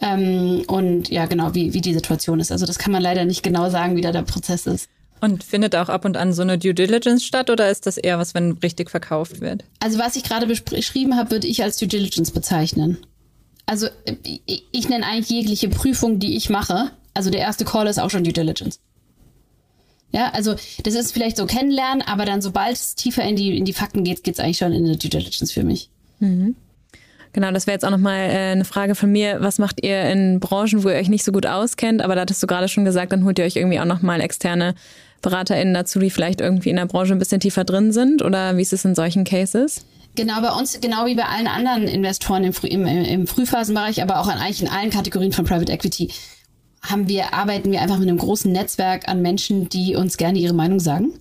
Ähm, 0.00 0.64
und 0.66 1.08
ja, 1.08 1.26
genau, 1.26 1.54
wie, 1.54 1.74
wie 1.74 1.80
die 1.80 1.94
Situation 1.94 2.40
ist. 2.40 2.50
Also 2.50 2.66
das 2.66 2.78
kann 2.78 2.92
man 2.92 3.02
leider 3.02 3.24
nicht 3.24 3.42
genau 3.42 3.70
sagen, 3.70 3.96
wie 3.96 4.00
da 4.00 4.12
der 4.12 4.22
Prozess 4.22 4.66
ist. 4.66 4.88
Und 5.20 5.44
findet 5.44 5.76
auch 5.76 5.90
ab 5.90 6.06
und 6.06 6.16
an 6.16 6.32
so 6.32 6.40
eine 6.40 6.56
Due 6.56 6.72
Diligence 6.72 7.24
statt 7.24 7.50
oder 7.50 7.70
ist 7.70 7.86
das 7.86 7.98
eher 7.98 8.18
was, 8.18 8.32
wenn 8.34 8.52
richtig 8.52 8.90
verkauft 8.90 9.40
wird? 9.42 9.64
Also 9.78 9.98
was 9.98 10.16
ich 10.16 10.22
gerade 10.22 10.46
beschrieben 10.46 11.16
habe, 11.16 11.30
würde 11.30 11.46
ich 11.46 11.62
als 11.62 11.76
Due 11.76 11.88
Diligence 11.88 12.30
bezeichnen. 12.30 12.98
Also 13.70 13.86
ich, 14.46 14.64
ich 14.72 14.88
nenne 14.88 15.06
eigentlich 15.06 15.30
jegliche 15.30 15.68
Prüfung, 15.68 16.18
die 16.18 16.36
ich 16.36 16.50
mache. 16.50 16.90
Also 17.14 17.30
der 17.30 17.40
erste 17.40 17.64
Call 17.64 17.86
ist 17.86 18.00
auch 18.00 18.10
schon 18.10 18.24
Due 18.24 18.32
Diligence. 18.32 18.80
Ja, 20.10 20.32
also 20.32 20.56
das 20.82 20.94
ist 20.94 21.12
vielleicht 21.12 21.36
so 21.36 21.46
kennenlernen, 21.46 22.02
aber 22.02 22.24
dann 22.24 22.42
sobald 22.42 22.74
es 22.74 22.96
tiefer 22.96 23.22
in 23.22 23.36
die, 23.36 23.56
in 23.56 23.64
die 23.64 23.72
Fakten 23.72 24.02
geht, 24.02 24.24
geht 24.24 24.34
es 24.34 24.40
eigentlich 24.40 24.58
schon 24.58 24.72
in 24.72 24.84
eine 24.84 24.96
Due 24.96 25.08
Diligence 25.08 25.52
für 25.52 25.62
mich. 25.62 25.88
Mhm. 26.18 26.56
Genau, 27.32 27.52
das 27.52 27.68
wäre 27.68 27.76
jetzt 27.76 27.84
auch 27.84 27.92
nochmal 27.92 28.18
äh, 28.18 28.50
eine 28.50 28.64
Frage 28.64 28.96
von 28.96 29.12
mir. 29.12 29.40
Was 29.40 29.60
macht 29.60 29.84
ihr 29.84 30.02
in 30.10 30.40
Branchen, 30.40 30.82
wo 30.82 30.88
ihr 30.88 30.96
euch 30.96 31.08
nicht 31.08 31.24
so 31.24 31.30
gut 31.30 31.46
auskennt? 31.46 32.02
Aber 32.02 32.16
da 32.16 32.22
hattest 32.22 32.42
du 32.42 32.48
gerade 32.48 32.66
schon 32.66 32.84
gesagt, 32.84 33.12
dann 33.12 33.24
holt 33.24 33.38
ihr 33.38 33.44
euch 33.44 33.54
irgendwie 33.54 33.78
auch 33.78 33.84
nochmal 33.84 34.20
externe 34.20 34.74
BeraterInnen 35.22 35.74
dazu, 35.74 36.00
die 36.00 36.10
vielleicht 36.10 36.40
irgendwie 36.40 36.70
in 36.70 36.76
der 36.76 36.86
Branche 36.86 37.12
ein 37.12 37.20
bisschen 37.20 37.38
tiefer 37.38 37.62
drin 37.62 37.92
sind? 37.92 38.20
Oder 38.20 38.56
wie 38.56 38.62
ist 38.62 38.72
es 38.72 38.84
in 38.84 38.96
solchen 38.96 39.22
Cases? 39.22 39.86
Genau, 40.16 40.40
bei 40.40 40.50
uns, 40.50 40.80
genau 40.80 41.06
wie 41.06 41.14
bei 41.14 41.24
allen 41.24 41.46
anderen 41.46 41.84
Investoren 41.84 42.44
im, 42.44 42.52
im, 42.62 42.86
im 42.86 43.26
Frühphasenbereich, 43.26 44.02
aber 44.02 44.20
auch 44.20 44.28
an, 44.28 44.38
eigentlich 44.38 44.62
in 44.62 44.68
allen 44.68 44.90
Kategorien 44.90 45.32
von 45.32 45.44
Private 45.44 45.72
Equity, 45.72 46.10
haben 46.82 47.08
wir, 47.08 47.34
arbeiten 47.34 47.70
wir 47.70 47.80
einfach 47.80 47.98
mit 47.98 48.08
einem 48.08 48.18
großen 48.18 48.50
Netzwerk 48.50 49.08
an 49.08 49.22
Menschen, 49.22 49.68
die 49.68 49.96
uns 49.96 50.16
gerne 50.16 50.38
ihre 50.38 50.54
Meinung 50.54 50.80
sagen. 50.80 51.12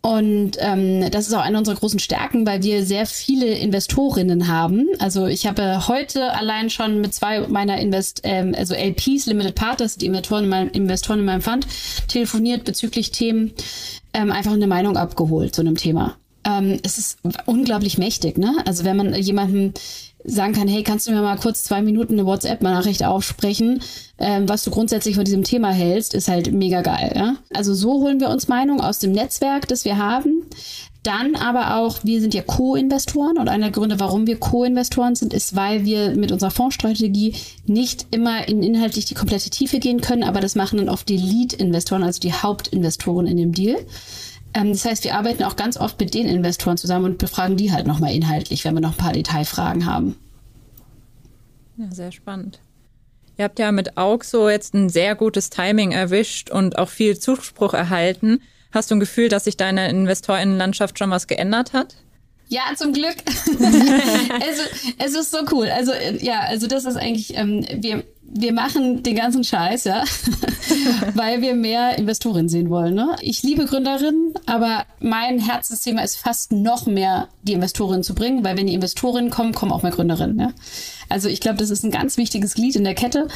Und 0.00 0.52
ähm, 0.60 1.10
das 1.10 1.26
ist 1.26 1.34
auch 1.34 1.42
eine 1.42 1.58
unserer 1.58 1.74
großen 1.74 1.98
Stärken, 1.98 2.46
weil 2.46 2.62
wir 2.62 2.84
sehr 2.84 3.04
viele 3.04 3.46
Investorinnen 3.46 4.48
haben. 4.48 4.86
Also 5.00 5.26
ich 5.26 5.46
habe 5.46 5.88
heute 5.88 6.32
allein 6.34 6.70
schon 6.70 7.00
mit 7.00 7.14
zwei 7.14 7.46
meiner 7.48 7.78
Invest, 7.78 8.20
ähm, 8.22 8.54
also 8.56 8.74
LPs, 8.74 9.26
Limited 9.26 9.56
Partners, 9.56 9.96
die 9.96 10.06
Investoren 10.06 10.44
in 10.44 10.50
meinem, 10.50 10.70
Investoren 10.70 11.18
in 11.18 11.24
meinem 11.24 11.42
Fund, 11.42 11.66
telefoniert 12.06 12.64
bezüglich 12.64 13.10
Themen, 13.10 13.52
ähm, 14.14 14.30
einfach 14.30 14.52
eine 14.52 14.68
Meinung 14.68 14.96
abgeholt 14.96 15.54
zu 15.54 15.62
einem 15.62 15.76
Thema. 15.76 16.16
Ähm, 16.48 16.78
es 16.82 16.98
ist 16.98 17.18
unglaublich 17.46 17.98
mächtig, 17.98 18.38
ne? 18.38 18.56
Also 18.64 18.84
wenn 18.84 18.96
man 18.96 19.14
jemanden 19.14 19.74
sagen 20.24 20.52
kann, 20.52 20.68
hey, 20.68 20.82
kannst 20.82 21.06
du 21.06 21.12
mir 21.12 21.22
mal 21.22 21.36
kurz 21.36 21.62
zwei 21.64 21.82
Minuten 21.82 22.14
eine 22.14 22.26
WhatsApp-Nachricht 22.26 23.04
aufsprechen, 23.04 23.80
ähm, 24.18 24.48
was 24.48 24.64
du 24.64 24.70
grundsätzlich 24.70 25.14
von 25.14 25.24
diesem 25.24 25.44
Thema 25.44 25.70
hältst, 25.70 26.12
ist 26.14 26.28
halt 26.28 26.52
mega 26.52 26.82
geil. 26.82 27.12
Ja? 27.14 27.36
Also 27.54 27.74
so 27.74 27.92
holen 28.00 28.20
wir 28.20 28.28
uns 28.28 28.48
Meinung 28.48 28.80
aus 28.80 28.98
dem 28.98 29.12
Netzwerk, 29.12 29.68
das 29.68 29.84
wir 29.84 29.96
haben. 29.96 30.42
Dann 31.04 31.36
aber 31.36 31.76
auch, 31.76 32.00
wir 32.02 32.20
sind 32.20 32.34
ja 32.34 32.42
Co-Investoren 32.42 33.38
und 33.38 33.48
einer 33.48 33.66
der 33.66 33.72
Gründe, 33.72 34.00
warum 34.00 34.26
wir 34.26 34.38
Co-Investoren 34.38 35.14
sind, 35.14 35.32
ist, 35.32 35.54
weil 35.54 35.84
wir 35.84 36.16
mit 36.16 36.32
unserer 36.32 36.50
Fondsstrategie 36.50 37.34
nicht 37.66 38.06
immer 38.10 38.48
in 38.48 38.62
inhaltlich 38.62 39.04
die 39.04 39.14
komplette 39.14 39.50
Tiefe 39.50 39.78
gehen 39.78 40.00
können, 40.00 40.24
aber 40.24 40.40
das 40.40 40.56
machen 40.56 40.78
dann 40.78 40.88
oft 40.88 41.08
die 41.08 41.16
Lead-Investoren, 41.16 42.02
also 42.02 42.20
die 42.20 42.32
Hauptinvestoren 42.32 43.26
in 43.26 43.36
dem 43.36 43.52
Deal. 43.52 43.76
Ähm, 44.54 44.72
das 44.72 44.84
heißt, 44.84 45.04
wir 45.04 45.14
arbeiten 45.14 45.44
auch 45.44 45.56
ganz 45.56 45.76
oft 45.76 46.00
mit 46.00 46.14
den 46.14 46.26
Investoren 46.26 46.76
zusammen 46.76 47.04
und 47.04 47.18
befragen 47.18 47.56
die 47.56 47.72
halt 47.72 47.86
nochmal 47.86 48.14
inhaltlich, 48.14 48.64
wenn 48.64 48.74
wir 48.74 48.80
noch 48.80 48.92
ein 48.92 48.96
paar 48.98 49.12
Detailfragen 49.12 49.86
haben. 49.86 50.16
Ja, 51.76 51.86
sehr 51.90 52.12
spannend. 52.12 52.60
Ihr 53.36 53.44
habt 53.44 53.58
ja 53.60 53.70
mit 53.70 53.96
Auxo 53.96 54.48
jetzt 54.48 54.74
ein 54.74 54.88
sehr 54.88 55.14
gutes 55.14 55.48
Timing 55.48 55.92
erwischt 55.92 56.50
und 56.50 56.76
auch 56.76 56.88
viel 56.88 57.18
Zuspruch 57.18 57.72
erhalten. 57.72 58.40
Hast 58.72 58.90
du 58.90 58.96
ein 58.96 59.00
Gefühl, 59.00 59.28
dass 59.28 59.44
sich 59.44 59.56
deine 59.56 59.88
Investorinnenlandschaft 59.88 60.98
schon 60.98 61.10
was 61.10 61.28
geändert 61.28 61.72
hat? 61.72 61.94
Ja, 62.48 62.62
zum 62.74 62.92
Glück. 62.92 63.16
also, 63.60 64.62
es 64.98 65.14
ist 65.14 65.30
so 65.30 65.38
cool. 65.52 65.68
Also, 65.68 65.92
ja, 66.20 66.40
also 66.40 66.66
das 66.66 66.84
ist 66.84 66.96
eigentlich, 66.96 67.36
ähm, 67.36 67.64
wir, 67.70 68.04
wir 68.30 68.52
machen 68.52 69.02
den 69.02 69.16
ganzen 69.16 69.42
Scheiß, 69.42 69.84
ja, 69.84 70.04
weil 71.14 71.40
wir 71.40 71.54
mehr 71.54 71.98
Investorinnen 71.98 72.48
sehen 72.48 72.68
wollen. 72.68 72.94
Ne? 72.94 73.16
Ich 73.20 73.42
liebe 73.42 73.64
Gründerinnen, 73.64 74.34
aber 74.46 74.84
mein 75.00 75.38
Herzensthema 75.38 76.02
ist 76.02 76.16
fast 76.16 76.52
noch 76.52 76.86
mehr 76.86 77.28
die 77.42 77.54
Investorinnen 77.54 78.02
zu 78.02 78.14
bringen, 78.14 78.44
weil 78.44 78.56
wenn 78.56 78.66
die 78.66 78.74
Investorinnen 78.74 79.30
kommen, 79.30 79.54
kommen 79.54 79.72
auch 79.72 79.82
mehr 79.82 79.92
Gründerinnen. 79.92 80.38
Ja? 80.38 80.52
Also 81.08 81.28
ich 81.28 81.40
glaube, 81.40 81.58
das 81.58 81.70
ist 81.70 81.84
ein 81.84 81.90
ganz 81.90 82.16
wichtiges 82.18 82.54
Glied 82.54 82.76
in 82.76 82.84
der 82.84 82.94
Kette 82.94 83.28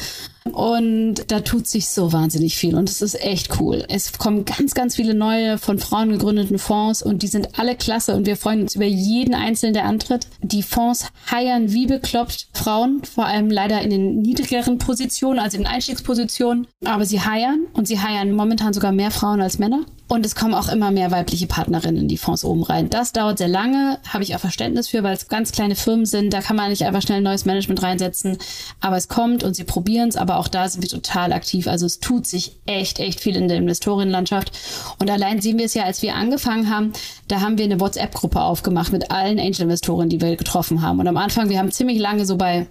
und 0.51 1.31
da 1.31 1.39
tut 1.39 1.67
sich 1.67 1.87
so 1.87 2.11
wahnsinnig 2.11 2.57
viel 2.57 2.75
und 2.75 2.89
es 2.89 3.01
ist 3.01 3.19
echt 3.21 3.59
cool. 3.59 3.85
Es 3.87 4.17
kommen 4.17 4.45
ganz, 4.45 4.73
ganz 4.73 4.95
viele 4.95 5.13
neue 5.13 5.57
von 5.57 5.79
Frauen 5.79 6.09
gegründeten 6.09 6.59
Fonds 6.59 7.01
und 7.01 7.23
die 7.23 7.27
sind 7.27 7.59
alle 7.59 7.75
klasse 7.75 8.15
und 8.15 8.25
wir 8.25 8.35
freuen 8.35 8.61
uns 8.61 8.75
über 8.75 8.85
jeden 8.85 9.33
einzelnen, 9.33 9.73
der 9.73 9.85
antritt. 9.85 10.27
Die 10.41 10.63
Fonds 10.63 11.07
heiern 11.31 11.71
wie 11.71 11.87
bekloppt 11.87 12.47
Frauen, 12.53 13.03
vor 13.03 13.25
allem 13.25 13.49
leider 13.49 13.81
in 13.81 13.89
den 13.89 14.21
niedrigeren 14.21 14.77
Positionen, 14.77 15.39
also 15.39 15.57
in 15.57 15.65
Einstiegspositionen, 15.65 16.67
aber 16.85 17.05
sie 17.05 17.21
heiern 17.21 17.67
und 17.73 17.87
sie 17.87 17.99
heiern 17.99 18.33
momentan 18.33 18.73
sogar 18.73 18.91
mehr 18.91 19.11
Frauen 19.11 19.41
als 19.41 19.59
Männer. 19.59 19.85
Und 20.13 20.27
es 20.27 20.35
kommen 20.35 20.53
auch 20.53 20.67
immer 20.67 20.91
mehr 20.91 21.09
weibliche 21.09 21.47
Partnerinnen 21.47 22.03
in 22.03 22.07
die 22.07 22.19
Fonds 22.19 22.45
oben 22.45 22.61
rein. 22.61 22.87
Das 22.87 23.13
dauert 23.13 23.39
sehr 23.39 23.47
lange, 23.47 23.97
habe 24.07 24.23
ich 24.23 24.35
auch 24.35 24.39
Verständnis 24.39 24.89
für, 24.89 25.01
weil 25.01 25.15
es 25.15 25.27
ganz 25.27 25.51
kleine 25.51 25.75
Firmen 25.75 26.05
sind. 26.05 26.31
Da 26.31 26.41
kann 26.41 26.55
man 26.55 26.69
nicht 26.69 26.83
einfach 26.83 27.01
schnell 27.01 27.17
ein 27.17 27.23
neues 27.23 27.45
Management 27.45 27.81
reinsetzen. 27.81 28.37
Aber 28.79 28.95
es 28.95 29.07
kommt 29.07 29.43
und 29.43 29.55
sie 29.55 29.63
probieren 29.63 30.09
es. 30.09 30.15
Aber 30.15 30.37
auch 30.37 30.47
da 30.47 30.69
sind 30.69 30.83
wir 30.83 30.89
total 30.89 31.33
aktiv. 31.33 31.65
Also 31.65 31.87
es 31.87 31.99
tut 31.99 32.27
sich 32.27 32.59
echt, 32.67 32.99
echt 32.99 33.21
viel 33.21 33.35
in 33.35 33.47
der 33.47 33.57
Investorinnenlandschaft. 33.57 34.51
Und 34.99 35.09
allein 35.09 35.41
sehen 35.41 35.57
wir 35.57 35.65
es 35.65 35.73
ja, 35.73 35.83
als 35.83 36.03
wir 36.03 36.13
angefangen 36.13 36.69
haben, 36.69 36.93
da 37.27 37.41
haben 37.41 37.57
wir 37.57 37.65
eine 37.65 37.79
WhatsApp-Gruppe 37.79 38.39
aufgemacht 38.39 38.91
mit 38.91 39.09
allen 39.09 39.39
Angel-Investoren, 39.39 40.09
die 40.09 40.21
wir 40.21 40.35
getroffen 40.35 40.83
haben. 40.83 40.99
Und 40.99 41.07
am 41.07 41.17
Anfang, 41.17 41.49
wir 41.49 41.57
haben 41.57 41.71
ziemlich 41.71 41.97
lange 41.97 42.27
so 42.27 42.37
bei 42.37 42.67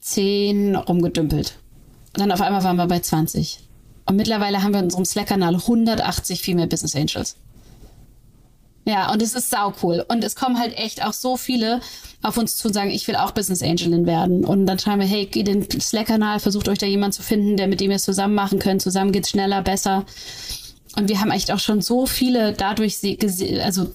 zehn 0.00 0.76
rumgedümpelt. 0.76 1.56
Und 2.12 2.20
dann 2.20 2.32
auf 2.32 2.42
einmal 2.42 2.62
waren 2.64 2.76
wir 2.76 2.86
bei 2.86 3.00
20. 3.00 3.60
Und 4.06 4.16
mittlerweile 4.16 4.62
haben 4.62 4.72
wir 4.72 4.80
in 4.80 4.86
unserem 4.86 5.04
Slack-Kanal 5.04 5.54
180 5.54 6.42
Female 6.42 6.68
Business 6.68 6.94
Angels. 6.94 7.36
Ja, 8.86 9.10
und 9.10 9.22
es 9.22 9.34
ist 9.34 9.48
sau 9.48 9.72
cool. 9.82 10.04
Und 10.08 10.22
es 10.24 10.36
kommen 10.36 10.58
halt 10.58 10.76
echt 10.76 11.02
auch 11.04 11.14
so 11.14 11.38
viele 11.38 11.80
auf 12.22 12.36
uns 12.36 12.56
zu 12.56 12.68
und 12.68 12.74
sagen, 12.74 12.90
ich 12.90 13.08
will 13.08 13.16
auch 13.16 13.30
Business 13.30 13.62
Angelin 13.62 14.06
werden. 14.06 14.44
Und 14.44 14.66
dann 14.66 14.78
schreiben 14.78 15.00
wir, 15.00 15.08
hey, 15.08 15.24
geht 15.24 15.48
in 15.48 15.66
den 15.66 15.80
Slack-Kanal, 15.80 16.38
versucht 16.38 16.68
euch 16.68 16.78
da 16.78 16.86
jemand 16.86 17.14
zu 17.14 17.22
finden, 17.22 17.56
der 17.56 17.66
mit 17.66 17.80
dem 17.80 17.90
ihr 17.90 17.96
es 17.96 18.04
zusammen 18.04 18.34
machen 18.34 18.58
könnt. 18.58 18.82
Zusammen 18.82 19.12
geht's 19.12 19.30
schneller, 19.30 19.62
besser. 19.62 20.04
Und 20.96 21.08
wir 21.08 21.20
haben 21.20 21.30
echt 21.30 21.50
auch 21.50 21.58
schon 21.58 21.80
so 21.80 22.06
viele 22.06 22.52
dadurch, 22.52 22.98
also 23.62 23.90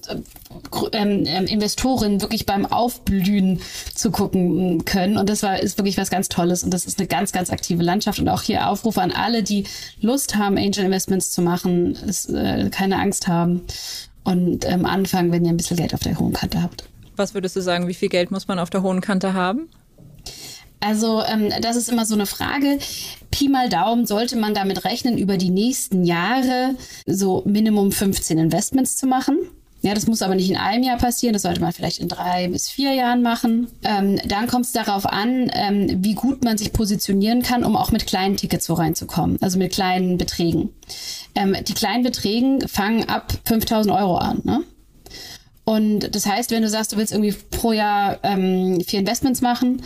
ähm, 0.92 1.24
ähm, 1.26 1.46
Investoren 1.46 2.20
wirklich 2.20 2.46
beim 2.46 2.66
Aufblühen 2.66 3.60
zu 3.94 4.10
gucken 4.10 4.84
können. 4.84 5.16
Und 5.16 5.28
das 5.28 5.42
war 5.42 5.60
ist 5.60 5.78
wirklich 5.78 5.96
was 5.96 6.10
ganz 6.10 6.28
Tolles. 6.28 6.62
Und 6.62 6.74
das 6.74 6.84
ist 6.84 6.98
eine 6.98 7.08
ganz, 7.08 7.32
ganz 7.32 7.50
aktive 7.50 7.82
Landschaft. 7.82 8.18
Und 8.18 8.28
auch 8.28 8.42
hier 8.42 8.68
Aufrufe 8.68 9.00
an 9.00 9.12
alle, 9.12 9.42
die 9.42 9.64
Lust 10.00 10.36
haben, 10.36 10.58
Angel 10.58 10.84
Investments 10.84 11.30
zu 11.30 11.42
machen, 11.42 11.94
ist, 11.94 12.30
äh, 12.30 12.68
keine 12.70 12.98
Angst 12.98 13.28
haben 13.28 13.62
und 14.24 14.64
ähm, 14.68 14.84
anfangen, 14.84 15.32
wenn 15.32 15.44
ihr 15.44 15.50
ein 15.50 15.56
bisschen 15.56 15.76
Geld 15.76 15.94
auf 15.94 16.00
der 16.00 16.18
hohen 16.18 16.32
Kante 16.32 16.62
habt. 16.62 16.84
Was 17.16 17.34
würdest 17.34 17.56
du 17.56 17.62
sagen, 17.62 17.88
wie 17.88 17.94
viel 17.94 18.08
Geld 18.08 18.30
muss 18.30 18.48
man 18.48 18.58
auf 18.58 18.70
der 18.70 18.82
hohen 18.82 19.00
Kante 19.00 19.34
haben? 19.34 19.68
Also 20.80 21.22
ähm, 21.22 21.52
das 21.60 21.76
ist 21.76 21.88
immer 21.88 22.06
so 22.06 22.14
eine 22.14 22.26
Frage. 22.26 22.78
Pi 23.30 23.48
mal 23.48 23.68
Daumen 23.68 24.06
sollte 24.06 24.36
man 24.36 24.54
damit 24.54 24.84
rechnen, 24.84 25.18
über 25.18 25.36
die 25.36 25.50
nächsten 25.50 26.04
Jahre 26.04 26.74
so 27.06 27.42
Minimum 27.44 27.92
15 27.92 28.38
Investments 28.38 28.96
zu 28.96 29.06
machen. 29.06 29.38
Ja, 29.82 29.94
das 29.94 30.06
muss 30.06 30.20
aber 30.20 30.34
nicht 30.34 30.50
in 30.50 30.58
einem 30.58 30.82
Jahr 30.82 30.98
passieren, 30.98 31.32
das 31.32 31.42
sollte 31.42 31.62
man 31.62 31.72
vielleicht 31.72 32.00
in 32.00 32.08
drei 32.08 32.48
bis 32.48 32.68
vier 32.68 32.92
Jahren 32.92 33.22
machen. 33.22 33.68
Ähm, 33.82 34.20
dann 34.26 34.46
kommt 34.46 34.66
es 34.66 34.72
darauf 34.72 35.06
an, 35.06 35.50
ähm, 35.54 36.04
wie 36.04 36.14
gut 36.14 36.44
man 36.44 36.58
sich 36.58 36.72
positionieren 36.72 37.42
kann, 37.42 37.64
um 37.64 37.76
auch 37.76 37.90
mit 37.90 38.06
kleinen 38.06 38.36
Tickets 38.36 38.66
so 38.66 38.74
reinzukommen, 38.74 39.38
also 39.40 39.58
mit 39.58 39.72
kleinen 39.72 40.18
Beträgen. 40.18 40.70
Ähm, 41.34 41.56
die 41.66 41.72
kleinen 41.72 42.02
Beträgen 42.02 42.68
fangen 42.68 43.08
ab 43.08 43.32
5000 43.46 43.94
Euro 43.94 44.18
an. 44.18 44.42
Ne? 44.44 44.62
Und 45.64 46.14
das 46.14 46.26
heißt, 46.26 46.50
wenn 46.50 46.62
du 46.62 46.68
sagst, 46.68 46.92
du 46.92 46.98
willst 46.98 47.12
irgendwie 47.12 47.34
pro 47.50 47.72
Jahr 47.72 48.18
ähm, 48.22 48.82
vier 48.86 49.00
Investments 49.00 49.40
machen, 49.40 49.82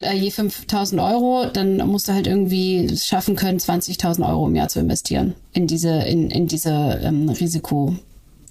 äh, 0.00 0.14
je 0.14 0.30
5000 0.30 1.00
Euro, 1.00 1.46
dann 1.52 1.76
musst 1.86 2.08
du 2.08 2.12
halt 2.12 2.26
irgendwie 2.26 2.96
schaffen 2.96 3.36
können, 3.36 3.58
20.000 3.58 4.26
Euro 4.28 4.46
im 4.46 4.56
Jahr 4.56 4.68
zu 4.68 4.80
investieren 4.80 5.34
in 5.52 5.66
diese, 5.66 5.90
in, 5.90 6.30
in 6.30 6.46
diese 6.46 7.00
ähm, 7.02 7.28
Risiko, 7.28 7.94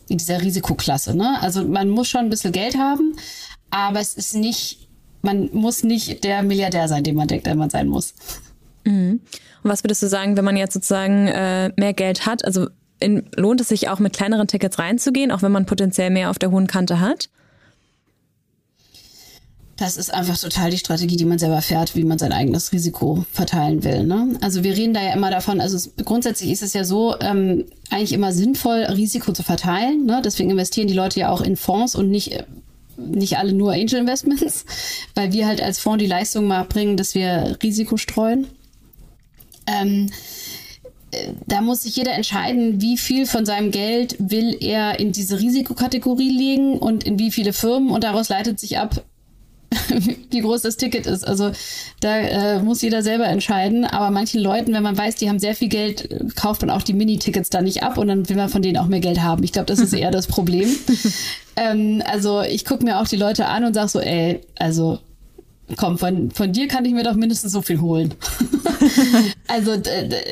in 0.07 0.17
dieser 0.17 0.41
Risikoklasse. 0.41 1.15
Ne? 1.15 1.41
Also 1.41 1.63
man 1.63 1.89
muss 1.89 2.07
schon 2.07 2.21
ein 2.21 2.29
bisschen 2.29 2.51
Geld 2.51 2.77
haben, 2.77 3.15
aber 3.71 3.99
es 3.99 4.13
ist 4.13 4.35
nicht, 4.35 4.87
man 5.21 5.49
muss 5.51 5.83
nicht 5.83 6.23
der 6.23 6.43
Milliardär 6.43 6.87
sein, 6.87 7.03
den 7.03 7.15
man 7.15 7.27
denkt, 7.27 7.47
der 7.47 7.55
man 7.55 7.69
sein 7.69 7.87
muss. 7.87 8.13
Mhm. 8.85 9.21
Und 9.63 9.69
was 9.69 9.83
würdest 9.83 10.03
du 10.03 10.07
sagen, 10.07 10.37
wenn 10.37 10.45
man 10.45 10.55
jetzt 10.55 10.73
sozusagen 10.73 11.27
äh, 11.27 11.71
mehr 11.75 11.93
Geld 11.93 12.25
hat? 12.25 12.45
Also 12.45 12.67
in, 12.99 13.25
lohnt 13.35 13.59
es 13.61 13.69
sich 13.69 13.89
auch 13.89 13.99
mit 13.99 14.13
kleineren 14.13 14.47
Tickets 14.47 14.79
reinzugehen, 14.79 15.31
auch 15.31 15.41
wenn 15.41 15.51
man 15.51 15.65
potenziell 15.65 16.09
mehr 16.09 16.29
auf 16.29 16.39
der 16.39 16.51
hohen 16.51 16.67
Kante 16.67 16.99
hat? 16.99 17.29
Das 19.79 19.95
ist 19.95 20.13
einfach 20.13 20.37
total 20.37 20.71
die 20.71 20.77
Strategie, 20.77 21.15
die 21.15 21.23
man 21.23 21.39
selber 21.39 21.61
fährt, 21.61 21.95
wie 21.95 22.03
man 22.03 22.19
sein 22.19 22.33
eigenes 22.33 22.73
Risiko 22.73 23.23
verteilen 23.31 23.85
will. 23.85 24.03
Ne? 24.03 24.37
Also 24.41 24.61
wir 24.61 24.75
reden 24.75 24.93
da 24.93 25.01
ja 25.01 25.13
immer 25.13 25.31
davon, 25.31 25.61
also 25.61 25.77
es, 25.77 25.93
grundsätzlich 26.03 26.51
ist 26.51 26.61
es 26.61 26.73
ja 26.73 26.83
so, 26.83 27.15
ähm, 27.21 27.63
eigentlich 27.89 28.11
immer 28.11 28.33
sinnvoll, 28.33 28.79
Risiko 28.79 29.31
zu 29.31 29.41
verteilen. 29.41 30.05
Ne? 30.05 30.21
Deswegen 30.23 30.49
investieren 30.49 30.89
die 30.89 30.93
Leute 30.93 31.21
ja 31.21 31.29
auch 31.29 31.39
in 31.39 31.55
Fonds 31.55 31.95
und 31.95 32.11
nicht 32.11 32.43
nicht 32.97 33.37
alle 33.37 33.53
nur 33.53 33.71
Angel 33.71 33.99
Investments, 33.99 34.65
weil 35.15 35.31
wir 35.31 35.47
halt 35.47 35.61
als 35.61 35.79
Fonds 35.79 36.03
die 36.03 36.09
Leistung 36.09 36.45
mal 36.45 36.63
bringen, 36.63 36.97
dass 36.97 37.15
wir 37.15 37.57
Risiko 37.63 37.95
streuen. 37.95 38.47
Ähm, 39.65 40.09
da 41.47 41.61
muss 41.61 41.83
sich 41.83 41.95
jeder 41.95 42.13
entscheiden, 42.13 42.81
wie 42.81 42.97
viel 42.97 43.25
von 43.25 43.45
seinem 43.45 43.71
Geld 43.71 44.17
will 44.19 44.57
er 44.59 44.99
in 44.99 45.13
diese 45.13 45.39
Risikokategorie 45.39 46.29
legen 46.29 46.77
und 46.77 47.05
in 47.05 47.17
wie 47.17 47.31
viele 47.31 47.53
Firmen 47.53 47.89
und 47.91 48.03
daraus 48.03 48.27
leitet 48.27 48.59
sich 48.59 48.77
ab, 48.77 49.03
wie 50.31 50.41
groß 50.41 50.63
das 50.63 50.77
Ticket 50.77 51.05
ist. 51.05 51.27
Also 51.27 51.51
da 51.99 52.17
äh, 52.17 52.61
muss 52.61 52.81
jeder 52.81 53.03
selber 53.03 53.25
entscheiden. 53.25 53.85
Aber 53.85 54.09
manchen 54.11 54.41
Leuten, 54.41 54.73
wenn 54.73 54.83
man 54.83 54.97
weiß, 54.97 55.15
die 55.15 55.29
haben 55.29 55.39
sehr 55.39 55.55
viel 55.55 55.69
Geld, 55.69 56.09
kauft 56.35 56.61
man 56.61 56.69
auch 56.69 56.81
die 56.81 56.93
Mini-Tickets 56.93 57.49
da 57.49 57.61
nicht 57.61 57.83
ab 57.83 57.97
und 57.97 58.07
dann 58.07 58.27
will 58.29 58.35
man 58.35 58.49
von 58.49 58.61
denen 58.61 58.77
auch 58.77 58.87
mehr 58.87 58.99
Geld 58.99 59.21
haben. 59.21 59.43
Ich 59.43 59.51
glaube, 59.51 59.67
das 59.67 59.79
ist 59.79 59.93
eher 59.93 60.11
das 60.11 60.27
Problem. 60.27 60.69
ähm, 61.55 62.01
also 62.05 62.41
ich 62.41 62.65
gucke 62.65 62.83
mir 62.83 62.99
auch 62.99 63.07
die 63.07 63.17
Leute 63.17 63.47
an 63.47 63.63
und 63.63 63.73
sage 63.73 63.89
so, 63.89 63.99
ey, 63.99 64.41
also 64.57 64.99
komm, 65.77 65.97
von, 65.97 66.31
von 66.31 66.51
dir 66.51 66.67
kann 66.67 66.85
ich 66.85 66.93
mir 66.93 67.03
doch 67.03 67.15
mindestens 67.15 67.51
so 67.51 67.61
viel 67.61 67.79
holen. 67.79 68.15
also 69.47 69.75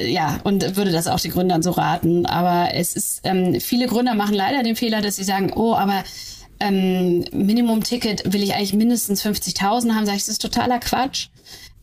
ja, 0.07 0.39
und 0.43 0.75
würde 0.77 0.91
das 0.91 1.07
auch 1.07 1.19
die 1.19 1.29
Gründern 1.29 1.61
so 1.61 1.71
raten. 1.71 2.25
Aber 2.25 2.73
es 2.73 2.95
ist, 2.95 3.21
ähm, 3.23 3.59
viele 3.59 3.87
Gründer 3.87 4.15
machen 4.15 4.33
leider 4.33 4.63
den 4.63 4.75
Fehler, 4.75 5.01
dass 5.01 5.17
sie 5.17 5.23
sagen, 5.23 5.51
oh, 5.55 5.75
aber 5.75 6.03
ähm, 6.59 7.25
Minimum-Ticket 7.31 8.33
will 8.33 8.43
ich 8.43 8.53
eigentlich 8.53 8.73
mindestens 8.73 9.23
50.000 9.23 9.93
haben, 9.93 10.05
sage 10.05 10.17
ich, 10.17 10.23
das 10.23 10.29
ist 10.29 10.41
totaler 10.41 10.79
Quatsch. 10.79 11.27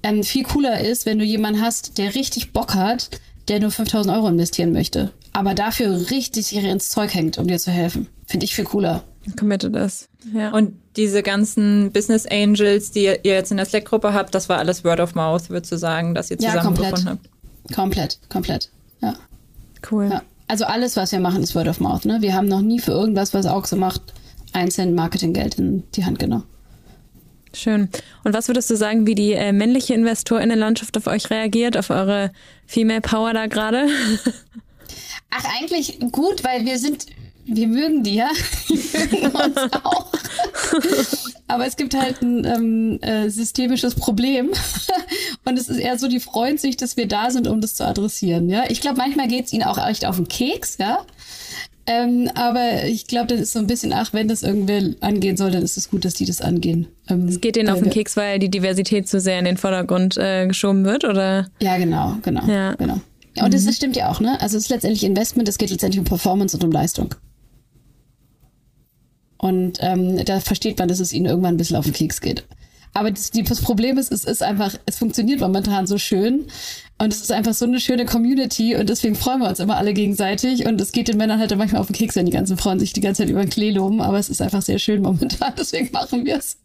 Ähm, 0.02 0.22
viel 0.22 0.44
cooler 0.44 0.80
ist, 0.80 1.06
wenn 1.06 1.18
du 1.18 1.24
jemanden 1.24 1.60
hast, 1.60 1.98
der 1.98 2.14
richtig 2.14 2.52
Bock 2.52 2.74
hat, 2.74 3.10
der 3.48 3.60
nur 3.60 3.70
5.000 3.70 4.14
Euro 4.14 4.28
investieren 4.28 4.72
möchte, 4.72 5.12
aber 5.32 5.54
dafür 5.54 6.10
richtig 6.10 6.46
sich 6.46 6.62
ins 6.62 6.90
Zeug 6.90 7.14
hängt, 7.14 7.38
um 7.38 7.46
dir 7.46 7.58
zu 7.58 7.70
helfen. 7.70 8.08
Finde 8.26 8.44
ich 8.44 8.54
viel 8.54 8.64
cooler. 8.64 9.04
Committed 9.38 9.74
ist. 9.74 10.08
Ja. 10.32 10.50
Und 10.50 10.74
diese 10.96 11.22
ganzen 11.22 11.90
Business 11.92 12.26
Angels, 12.26 12.90
die 12.90 13.04
ihr 13.04 13.18
jetzt 13.22 13.50
in 13.50 13.56
der 13.56 13.66
Slack-Gruppe 13.66 14.12
habt, 14.12 14.34
das 14.34 14.48
war 14.48 14.58
alles 14.58 14.84
Word 14.84 15.00
of 15.00 15.14
Mouth, 15.14 15.50
würdest 15.50 15.72
du 15.72 15.78
sagen, 15.78 16.14
dass 16.14 16.30
ihr 16.30 16.38
zusammengefunden 16.38 16.84
ja, 16.84 16.90
komplett. 16.90 17.06
habt? 17.06 17.74
Komplett, 17.74 18.18
komplett. 18.28 18.70
Ja. 19.00 19.14
Cool. 19.90 20.08
Ja. 20.10 20.22
Also 20.46 20.64
alles, 20.66 20.96
was 20.96 21.12
wir 21.12 21.20
machen, 21.20 21.42
ist 21.42 21.54
Word 21.54 21.68
of 21.68 21.80
Mouth. 21.80 22.04
Ne? 22.04 22.20
Wir 22.20 22.34
haben 22.34 22.48
noch 22.48 22.60
nie 22.60 22.78
für 22.78 22.92
irgendwas, 22.92 23.32
was 23.32 23.46
auch 23.46 23.64
so 23.64 23.76
einzeln 24.54 24.94
Marketinggeld 24.94 25.56
in 25.56 25.82
die 25.94 26.04
Hand 26.04 26.18
genommen. 26.18 26.44
Schön. 27.54 27.88
Und 28.24 28.34
was 28.34 28.48
würdest 28.48 28.68
du 28.70 28.76
sagen, 28.76 29.06
wie 29.06 29.14
die 29.14 29.32
äh, 29.32 29.52
männliche 29.52 29.94
Investorenlandschaft 29.94 30.96
auf 30.96 31.06
euch 31.06 31.30
reagiert, 31.30 31.76
auf 31.76 31.90
eure 31.90 32.32
Female 32.66 33.00
Power 33.00 33.32
da 33.32 33.46
gerade? 33.46 33.86
Ach, 35.30 35.44
eigentlich 35.58 35.98
gut, 36.12 36.44
weil 36.44 36.64
wir 36.64 36.78
sind, 36.78 37.06
wir 37.44 37.68
mögen 37.68 38.02
die 38.02 38.16
ja. 38.16 38.30
Wir 38.68 39.20
mögen 39.20 39.36
uns 39.36 39.56
auch. 39.84 40.12
Aber 41.46 41.66
es 41.66 41.76
gibt 41.76 41.94
halt 41.94 42.22
ein 42.22 42.44
ähm, 42.44 42.98
äh, 43.02 43.28
systemisches 43.28 43.94
Problem. 43.94 44.50
Und 45.44 45.58
es 45.58 45.68
ist 45.68 45.78
eher 45.78 45.98
so, 45.98 46.08
die 46.08 46.20
freuen 46.20 46.58
sich, 46.58 46.76
dass 46.76 46.96
wir 46.96 47.06
da 47.06 47.30
sind, 47.30 47.46
um 47.46 47.60
das 47.60 47.74
zu 47.74 47.86
adressieren. 47.86 48.48
Ja, 48.48 48.64
ich 48.68 48.80
glaube, 48.80 48.96
manchmal 48.96 49.28
geht 49.28 49.46
es 49.46 49.52
ihnen 49.52 49.64
auch 49.64 49.84
echt 49.84 50.04
auf 50.06 50.16
den 50.16 50.28
Keks, 50.28 50.78
ja. 50.78 51.04
Ähm, 51.86 52.30
aber 52.34 52.84
ich 52.84 53.06
glaube, 53.06 53.26
das 53.26 53.40
ist 53.40 53.52
so 53.52 53.58
ein 53.58 53.66
bisschen, 53.66 53.92
ach, 53.92 54.12
wenn 54.14 54.26
das 54.26 54.42
irgendwer 54.42 54.94
angehen 55.00 55.36
soll, 55.36 55.50
dann 55.50 55.62
ist 55.62 55.76
es 55.76 55.90
gut, 55.90 56.04
dass 56.04 56.14
die 56.14 56.24
das 56.24 56.40
angehen. 56.40 56.88
Ähm, 57.08 57.28
es 57.28 57.40
geht 57.40 57.56
denen 57.56 57.68
auf 57.68 57.80
den 57.80 57.90
Keks, 57.90 58.16
weil 58.16 58.38
die 58.38 58.50
Diversität 58.50 59.06
zu 59.06 59.20
sehr 59.20 59.38
in 59.38 59.44
den 59.44 59.58
Vordergrund 59.58 60.16
äh, 60.16 60.46
geschoben 60.46 60.84
wird, 60.84 61.04
oder? 61.04 61.48
Ja, 61.60 61.76
genau, 61.76 62.16
genau, 62.22 62.46
ja. 62.46 62.74
genau. 62.74 63.00
Ja, 63.36 63.44
und 63.44 63.52
mhm. 63.52 63.66
das 63.66 63.76
stimmt 63.76 63.96
ja 63.96 64.10
auch, 64.10 64.20
ne? 64.20 64.40
Also 64.40 64.56
es 64.56 64.64
ist 64.64 64.70
letztendlich 64.70 65.04
Investment, 65.04 65.48
es 65.48 65.58
geht 65.58 65.70
letztendlich 65.70 65.98
um 65.98 66.06
Performance 66.06 66.56
und 66.56 66.64
um 66.64 66.72
Leistung. 66.72 67.14
Und 69.36 69.78
ähm, 69.82 70.24
da 70.24 70.40
versteht 70.40 70.78
man, 70.78 70.88
dass 70.88 71.00
es 71.00 71.12
ihnen 71.12 71.26
irgendwann 71.26 71.54
ein 71.54 71.58
bisschen 71.58 71.76
auf 71.76 71.84
den 71.84 71.92
Keks 71.92 72.22
geht. 72.22 72.46
Aber 72.94 73.10
das, 73.10 73.30
das 73.32 73.60
Problem 73.60 73.98
ist, 73.98 74.12
es 74.12 74.24
ist 74.24 74.42
einfach, 74.42 74.74
es 74.86 74.96
funktioniert 74.96 75.40
momentan 75.40 75.86
so 75.86 75.98
schön. 75.98 76.46
Und 76.96 77.12
es 77.12 77.20
ist 77.20 77.32
einfach 77.32 77.52
so 77.52 77.64
eine 77.64 77.80
schöne 77.80 78.04
Community 78.04 78.76
und 78.76 78.88
deswegen 78.88 79.16
freuen 79.16 79.40
wir 79.40 79.48
uns 79.48 79.58
immer 79.58 79.76
alle 79.76 79.92
gegenseitig. 79.92 80.64
Und 80.64 80.80
es 80.80 80.92
geht 80.92 81.08
den 81.08 81.16
Männern 81.16 81.40
halt 81.40 81.54
manchmal 81.56 81.80
auf 81.80 81.88
den 81.88 81.96
Keks, 81.96 82.14
wenn 82.14 82.24
die 82.24 82.32
ganzen 82.32 82.56
Frauen 82.56 82.78
sich 82.78 82.92
die 82.92 83.00
ganze 83.00 83.22
Zeit 83.22 83.30
über 83.30 83.40
den 83.40 83.50
Klee 83.50 83.72
loben. 83.72 84.00
Aber 84.00 84.18
es 84.20 84.28
ist 84.28 84.40
einfach 84.40 84.62
sehr 84.62 84.78
schön 84.78 85.02
momentan, 85.02 85.52
deswegen 85.58 85.90
machen 85.90 86.24
wir 86.24 86.38
es. 86.38 86.56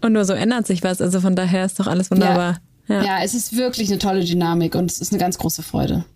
Und 0.00 0.14
nur 0.14 0.24
so 0.24 0.32
ändert 0.32 0.66
sich 0.66 0.82
was. 0.82 1.02
Also 1.02 1.20
von 1.20 1.36
daher 1.36 1.66
ist 1.66 1.78
doch 1.78 1.86
alles 1.86 2.10
wunderbar. 2.10 2.60
Ja. 2.88 2.94
ja. 2.94 3.04
ja, 3.04 3.22
es 3.22 3.34
ist 3.34 3.56
wirklich 3.56 3.90
eine 3.90 3.98
tolle 3.98 4.24
Dynamik 4.24 4.74
und 4.74 4.90
es 4.90 5.02
ist 5.02 5.12
eine 5.12 5.20
ganz 5.20 5.36
große 5.36 5.62
Freude. 5.62 6.06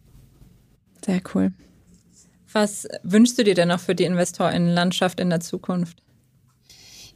Sehr 1.04 1.20
cool. 1.34 1.52
Was 2.52 2.88
wünschst 3.02 3.38
du 3.38 3.44
dir 3.44 3.54
denn 3.54 3.68
noch 3.68 3.80
für 3.80 3.94
die 3.94 4.04
Investorinnenlandschaft 4.04 5.20
in 5.20 5.28
der 5.28 5.40
Zukunft? 5.40 6.02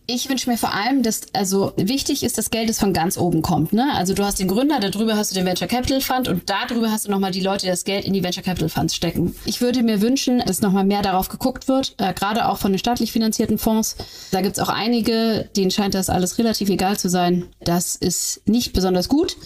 Ich 0.06 0.28
wünsche 0.28 0.50
mir 0.50 0.58
vor 0.58 0.74
allem, 0.74 1.04
dass, 1.04 1.22
also 1.32 1.72
wichtig 1.76 2.24
ist, 2.24 2.36
dass 2.36 2.50
Geld 2.50 2.68
das 2.68 2.80
von 2.80 2.92
ganz 2.92 3.16
oben 3.16 3.40
kommt. 3.40 3.72
Ne? 3.72 3.92
Also 3.94 4.14
du 4.14 4.24
hast 4.24 4.40
den 4.40 4.48
Gründer, 4.48 4.80
darüber 4.80 5.16
hast 5.16 5.30
du 5.30 5.36
den 5.36 5.46
Venture 5.46 5.68
Capital 5.68 6.00
Fund 6.00 6.26
und 6.26 6.50
darüber 6.50 6.90
hast 6.90 7.06
du 7.06 7.10
nochmal 7.10 7.30
die 7.30 7.40
Leute, 7.40 7.66
die 7.66 7.70
das 7.70 7.84
Geld 7.84 8.04
in 8.04 8.12
die 8.12 8.22
Venture 8.24 8.42
Capital 8.42 8.68
Funds 8.68 8.96
stecken. 8.96 9.36
Ich 9.44 9.60
würde 9.60 9.82
mir 9.84 10.00
wünschen, 10.00 10.42
dass 10.44 10.60
nochmal 10.60 10.84
mehr 10.84 11.02
darauf 11.02 11.28
geguckt 11.28 11.68
wird, 11.68 11.94
äh, 11.98 12.12
gerade 12.14 12.48
auch 12.48 12.58
von 12.58 12.72
den 12.72 12.80
staatlich 12.80 13.12
finanzierten 13.12 13.58
Fonds. 13.58 13.96
Da 14.32 14.40
gibt 14.40 14.56
es 14.56 14.62
auch 14.62 14.68
einige, 14.68 15.48
denen 15.56 15.70
scheint 15.70 15.94
das 15.94 16.10
alles 16.10 16.36
relativ 16.36 16.68
egal 16.68 16.98
zu 16.98 17.08
sein. 17.08 17.44
Das 17.60 17.94
ist 17.94 18.42
nicht 18.46 18.72
besonders 18.72 19.08
gut. 19.08 19.36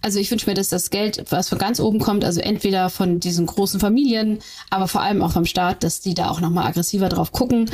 Also 0.00 0.20
ich 0.20 0.30
wünsche 0.30 0.48
mir, 0.48 0.54
dass 0.54 0.68
das 0.68 0.90
Geld, 0.90 1.24
was 1.30 1.48
von 1.48 1.58
ganz 1.58 1.80
oben 1.80 1.98
kommt, 1.98 2.24
also 2.24 2.40
entweder 2.40 2.90
von 2.90 3.20
diesen 3.20 3.46
großen 3.46 3.80
Familien, 3.80 4.38
aber 4.70 4.86
vor 4.86 5.00
allem 5.00 5.22
auch 5.22 5.32
vom 5.32 5.46
Staat, 5.46 5.82
dass 5.82 6.00
die 6.00 6.14
da 6.14 6.28
auch 6.28 6.40
nochmal 6.40 6.66
aggressiver 6.66 7.08
drauf 7.08 7.32
gucken 7.32 7.70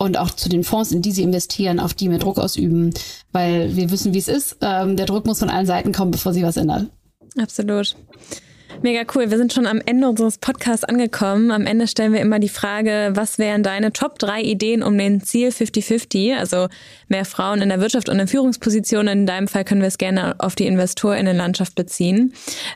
und 0.00 0.16
auch 0.16 0.30
zu 0.30 0.48
den 0.48 0.64
Fonds, 0.64 0.92
in 0.92 1.02
die 1.02 1.12
sie 1.12 1.22
investieren, 1.22 1.78
auf 1.78 1.92
die 1.92 2.08
mehr 2.08 2.18
Druck 2.18 2.38
ausüben, 2.38 2.94
weil 3.32 3.76
wir 3.76 3.90
wissen, 3.90 4.14
wie 4.14 4.18
es 4.18 4.28
ist. 4.28 4.56
Ähm, 4.62 4.96
der 4.96 5.04
Druck 5.04 5.26
muss 5.26 5.40
von 5.40 5.50
allen 5.50 5.66
Seiten 5.66 5.92
kommen, 5.92 6.10
bevor 6.10 6.32
sie 6.32 6.42
was 6.42 6.56
ändern. 6.56 6.88
Absolut. 7.38 7.94
Mega 8.80 9.02
cool. 9.14 9.30
Wir 9.30 9.36
sind 9.36 9.52
schon 9.52 9.66
am 9.66 9.82
Ende 9.84 10.08
unseres 10.08 10.38
Podcasts 10.38 10.84
angekommen. 10.84 11.50
Am 11.50 11.66
Ende 11.66 11.86
stellen 11.86 12.14
wir 12.14 12.20
immer 12.20 12.38
die 12.38 12.48
Frage, 12.48 13.10
was 13.12 13.38
wären 13.38 13.62
deine 13.62 13.92
Top 13.92 14.18
drei 14.18 14.40
Ideen 14.40 14.82
um 14.82 14.96
den 14.96 15.20
Ziel 15.20 15.50
50-50, 15.50 16.38
also 16.38 16.68
mehr 17.08 17.26
Frauen 17.26 17.60
in 17.60 17.68
der 17.68 17.82
Wirtschaft 17.82 18.08
und 18.08 18.18
in 18.18 18.26
Führungspositionen. 18.26 19.20
In 19.20 19.26
deinem 19.26 19.48
Fall 19.48 19.64
können 19.64 19.82
wir 19.82 19.88
es 19.88 19.98
gerne 19.98 20.34
auf 20.38 20.54
die 20.54 20.66
Investorinnenlandschaft 20.66 21.74
beziehen. 21.74 22.32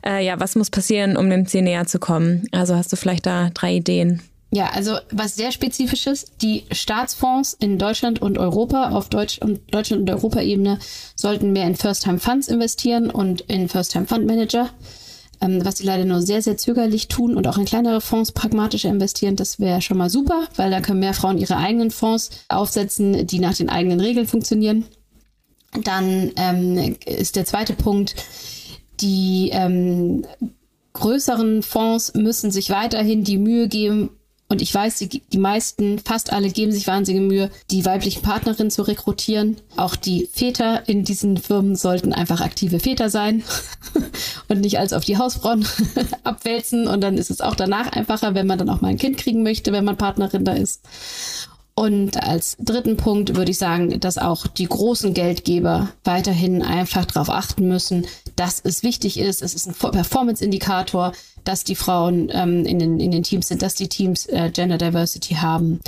Äh, 0.07 0.27
ja, 0.27 0.39
was 0.39 0.57
muss 0.57 0.69
passieren, 0.69 1.17
um 1.17 1.31
dem 1.31 1.47
Ziel 1.47 1.63
näher 1.63 1.87
zu 1.87 1.99
kommen? 1.99 2.49
Also 2.53 2.75
hast 2.75 2.93
du 2.93 2.97
vielleicht 2.97 3.25
da 3.25 3.49
drei 3.55 3.77
Ideen? 3.77 4.21
Ja, 4.55 4.71
also 4.73 4.99
was 5.11 5.35
sehr 5.35 5.51
spezifisches, 5.51 6.27
die 6.41 6.65
Staatsfonds 6.71 7.55
in 7.55 7.77
Deutschland 7.77 8.23
und 8.23 8.39
Europa 8.39 8.91
auf 8.91 9.09
Deutsch 9.09 9.39
und 9.39 9.75
Deutschland 9.75 10.03
und 10.03 10.11
Europaebene 10.11 10.79
sollten 11.17 11.53
mehr 11.53 11.67
in 11.67 11.75
First-Time-Funds 11.75 12.47
investieren 12.47 13.11
und 13.11 13.41
in 13.43 13.69
First-Time-Fund-Manager 13.69 14.71
ähm, 15.41 15.65
was 15.65 15.79
sie 15.79 15.85
leider 15.85 16.05
nur 16.05 16.23
sehr, 16.23 16.41
sehr 16.41 16.57
zögerlich 16.57 17.09
tun 17.09 17.37
und 17.37 17.49
auch 17.49 17.59
in 17.59 17.65
kleinere 17.65 18.01
Fonds 18.01 18.31
pragmatischer 18.31 18.91
investieren, 18.91 19.35
das 19.35 19.59
wäre 19.59 19.83
schon 19.83 19.99
mal 19.99 20.09
super, 20.09 20.47
weil 20.55 20.71
dann 20.71 20.83
können 20.83 21.01
mehr 21.01 21.15
Frauen 21.15 21.39
ihre 21.39 21.57
eigenen 21.57 21.91
Fonds 21.91 22.31
aufsetzen, 22.49 23.27
die 23.27 23.41
nach 23.41 23.55
den 23.55 23.69
eigenen 23.69 23.99
Regeln 23.99 24.29
funktionieren. 24.29 24.85
Dann 25.83 26.31
ähm, 26.37 26.97
ist 27.05 27.35
der 27.35 27.45
zweite 27.45 27.73
Punkt, 27.73 28.15
die 29.01 29.51
ähm, 29.53 30.25
größeren 30.93 31.65
Fonds 31.65 32.15
müssen 32.15 32.53
sich 32.53 32.71
weiterhin 32.71 33.25
die 33.25 33.39
Mühe 33.39 33.67
geben, 33.67 34.11
und 34.55 34.63
ich 34.63 34.73
weiß, 34.73 34.99
die, 34.99 35.21
die 35.33 35.39
meisten, 35.39 35.99
fast 35.99 36.33
alle 36.33 36.49
geben 36.49 36.71
sich 36.71 36.87
wahnsinnige 36.87 37.25
Mühe, 37.25 37.51
die 37.73 37.85
weiblichen 37.85 38.23
Partnerinnen 38.23 38.71
zu 38.71 38.83
rekrutieren. 38.83 39.57
Auch 39.75 39.97
die 39.97 40.29
Väter 40.33 40.89
in 40.89 41.03
diesen 41.03 41.39
Firmen 41.39 41.75
sollten 41.75 42.13
einfach 42.13 42.41
aktive 42.41 42.79
Väter 42.79 43.11
sein 43.11 43.43
und 44.49 44.61
nicht 44.61 44.79
als 44.79 44.93
auf 44.93 45.05
die 45.05 45.19
Hausfrauen 45.19 45.67
abwälzen. 46.23 46.87
Und 46.87 47.01
dann 47.01 47.19
ist 47.19 47.33
es 47.33 47.41
auch 47.41 47.57
danach 47.57 47.91
einfacher, 47.91 48.37
wenn 48.37 48.47
man 48.47 48.59
dann 48.59 48.71
auch 48.71 48.81
mal 48.81 48.91
ein 48.91 48.97
Kind 48.97 49.17
kriegen 49.17 49.43
möchte, 49.43 49.73
wenn 49.73 49.85
man 49.85 49.97
Partnerin 49.97 50.45
da 50.45 50.53
ist. 50.53 50.83
Und 51.77 52.23
als 52.23 52.57
dritten 52.61 52.97
Punkt 52.97 53.35
würde 53.35 53.51
ich 53.51 53.59
sagen, 53.59 53.99
dass 53.99 54.17
auch 54.17 54.47
die 54.47 54.67
großen 54.67 55.13
Geldgeber 55.13 55.89
weiterhin 56.05 56.63
einfach 56.63 57.05
darauf 57.05 57.31
achten 57.31 57.67
müssen, 57.67 58.07
dass 58.37 58.61
es 58.63 58.85
wichtig 58.85 59.19
ist. 59.19 59.43
Es 59.43 59.55
ist 59.55 59.67
ein 59.67 59.75
Performance-Indikator, 59.75 61.13
dass 61.43 61.65
die 61.65 61.75
Frauen 61.75 62.31
ähm, 62.33 62.65
in, 62.65 62.79
den, 62.79 63.01
in 63.01 63.11
den 63.11 63.25
Teams 63.25 63.49
sind, 63.49 63.63
dass 63.63 63.75
die 63.75 63.89
Teams 63.89 64.27
äh, 64.27 64.51
Gender 64.53 64.79
Diversity 64.79 65.35
haben. 65.35 65.81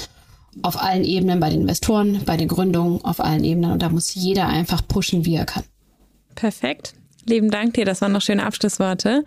Auf 0.62 0.83
allen 0.83 1.05
Ebenen, 1.05 1.38
bei 1.38 1.51
den 1.51 1.62
Investoren, 1.62 2.22
bei 2.25 2.37
den 2.37 2.49
Gründungen, 2.49 3.05
auf 3.05 3.20
allen 3.20 3.44
Ebenen. 3.44 3.70
Und 3.70 3.83
da 3.83 3.88
muss 3.88 4.14
jeder 4.14 4.49
einfach 4.49 4.87
pushen, 4.88 5.25
wie 5.25 5.37
er 5.37 5.44
kann. 5.44 5.64
Perfekt. 6.35 6.94
Lieben 7.27 7.51
Dank 7.51 7.75
dir. 7.75 7.85
Das 7.85 8.01
waren 8.01 8.12
noch 8.12 8.22
schöne 8.22 8.44
Abschlussworte. 8.44 9.25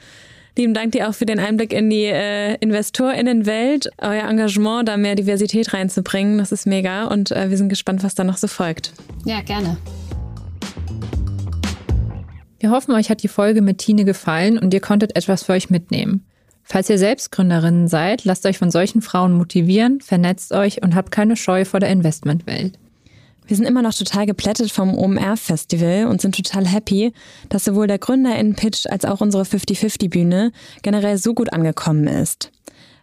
Lieben 0.58 0.74
Dank 0.74 0.92
dir 0.92 1.10
auch 1.10 1.14
für 1.14 1.26
den 1.26 1.40
Einblick 1.40 1.74
in 1.74 1.90
die 1.90 2.06
äh, 2.06 2.56
InvestorInnenwelt, 2.56 3.90
euer 4.00 4.28
Engagement, 4.28 4.88
da 4.88 4.98
mehr 4.98 5.16
Diversität 5.16 5.74
reinzubringen. 5.74 6.38
Das 6.38 6.52
ist 6.52 6.66
mega 6.66 7.06
und 7.06 7.32
äh, 7.32 7.50
wir 7.50 7.58
sind 7.58 7.70
gespannt, 7.70 8.04
was 8.04 8.16
da 8.16 8.24
noch 8.24 8.38
so 8.38 8.48
folgt. 8.48 8.94
Ja, 9.26 9.42
gerne. 9.42 9.78
Wir 12.60 12.72
hoffen, 12.72 12.94
euch 12.94 13.10
hat 13.10 13.24
die 13.24 13.30
Folge 13.30 13.62
mit 13.62 13.78
Tine 13.78 14.04
gefallen 14.04 14.58
und 14.58 14.74
ihr 14.74 14.82
konntet 14.82 15.16
etwas 15.16 15.44
für 15.44 15.54
euch 15.54 15.70
mitnehmen. 15.70 16.26
Falls 16.64 16.90
ihr 16.90 16.98
selbst 16.98 17.32
Gründerinnen 17.32 17.88
seid, 17.88 18.26
lasst 18.26 18.46
euch 18.46 18.58
von 18.58 18.70
solchen 18.70 19.02
Frauen 19.02 19.34
motivieren, 19.34 20.02
vernetzt 20.02 20.52
euch 20.52 20.84
und 20.84 20.94
habt 20.94 21.10
keine 21.10 21.36
Scheu 21.36 21.66
vor 21.66 21.80
der 21.80 21.90
Investmentwelt. 21.90 22.78
Wir 23.50 23.56
sind 23.56 23.66
immer 23.66 23.82
noch 23.82 23.96
total 23.96 24.28
geplättet 24.28 24.72
vom 24.72 24.96
OMR-Festival 24.96 26.06
und 26.06 26.22
sind 26.22 26.36
total 26.36 26.68
happy, 26.68 27.14
dass 27.50 27.66
sowohl 27.66 27.88
der 27.88 27.98
GründerInnen-Pitch 27.98 28.86
als 28.86 29.06
auch 29.06 29.22
unsere 29.22 29.42
50-50-Bühne 29.42 30.52
generell 30.84 31.18
so 31.18 31.34
gut 31.34 31.52
angekommen 31.52 32.06
ist. 32.06 32.52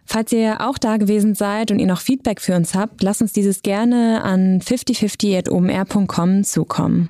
Falls 0.05 0.31
ihr 0.31 0.61
auch 0.65 0.77
da 0.77 0.95
gewesen 0.95 1.35
seid 1.35 1.69
und 1.69 1.79
ihr 1.79 1.85
noch 1.85 1.99
Feedback 1.99 2.39
für 2.39 2.55
uns 2.55 2.75
habt, 2.75 3.03
lasst 3.03 3.21
uns 3.21 3.33
dieses 3.33 3.61
gerne 3.61 4.23
an 4.23 4.61
5050.omr.com 4.61 6.45
zukommen. 6.45 7.09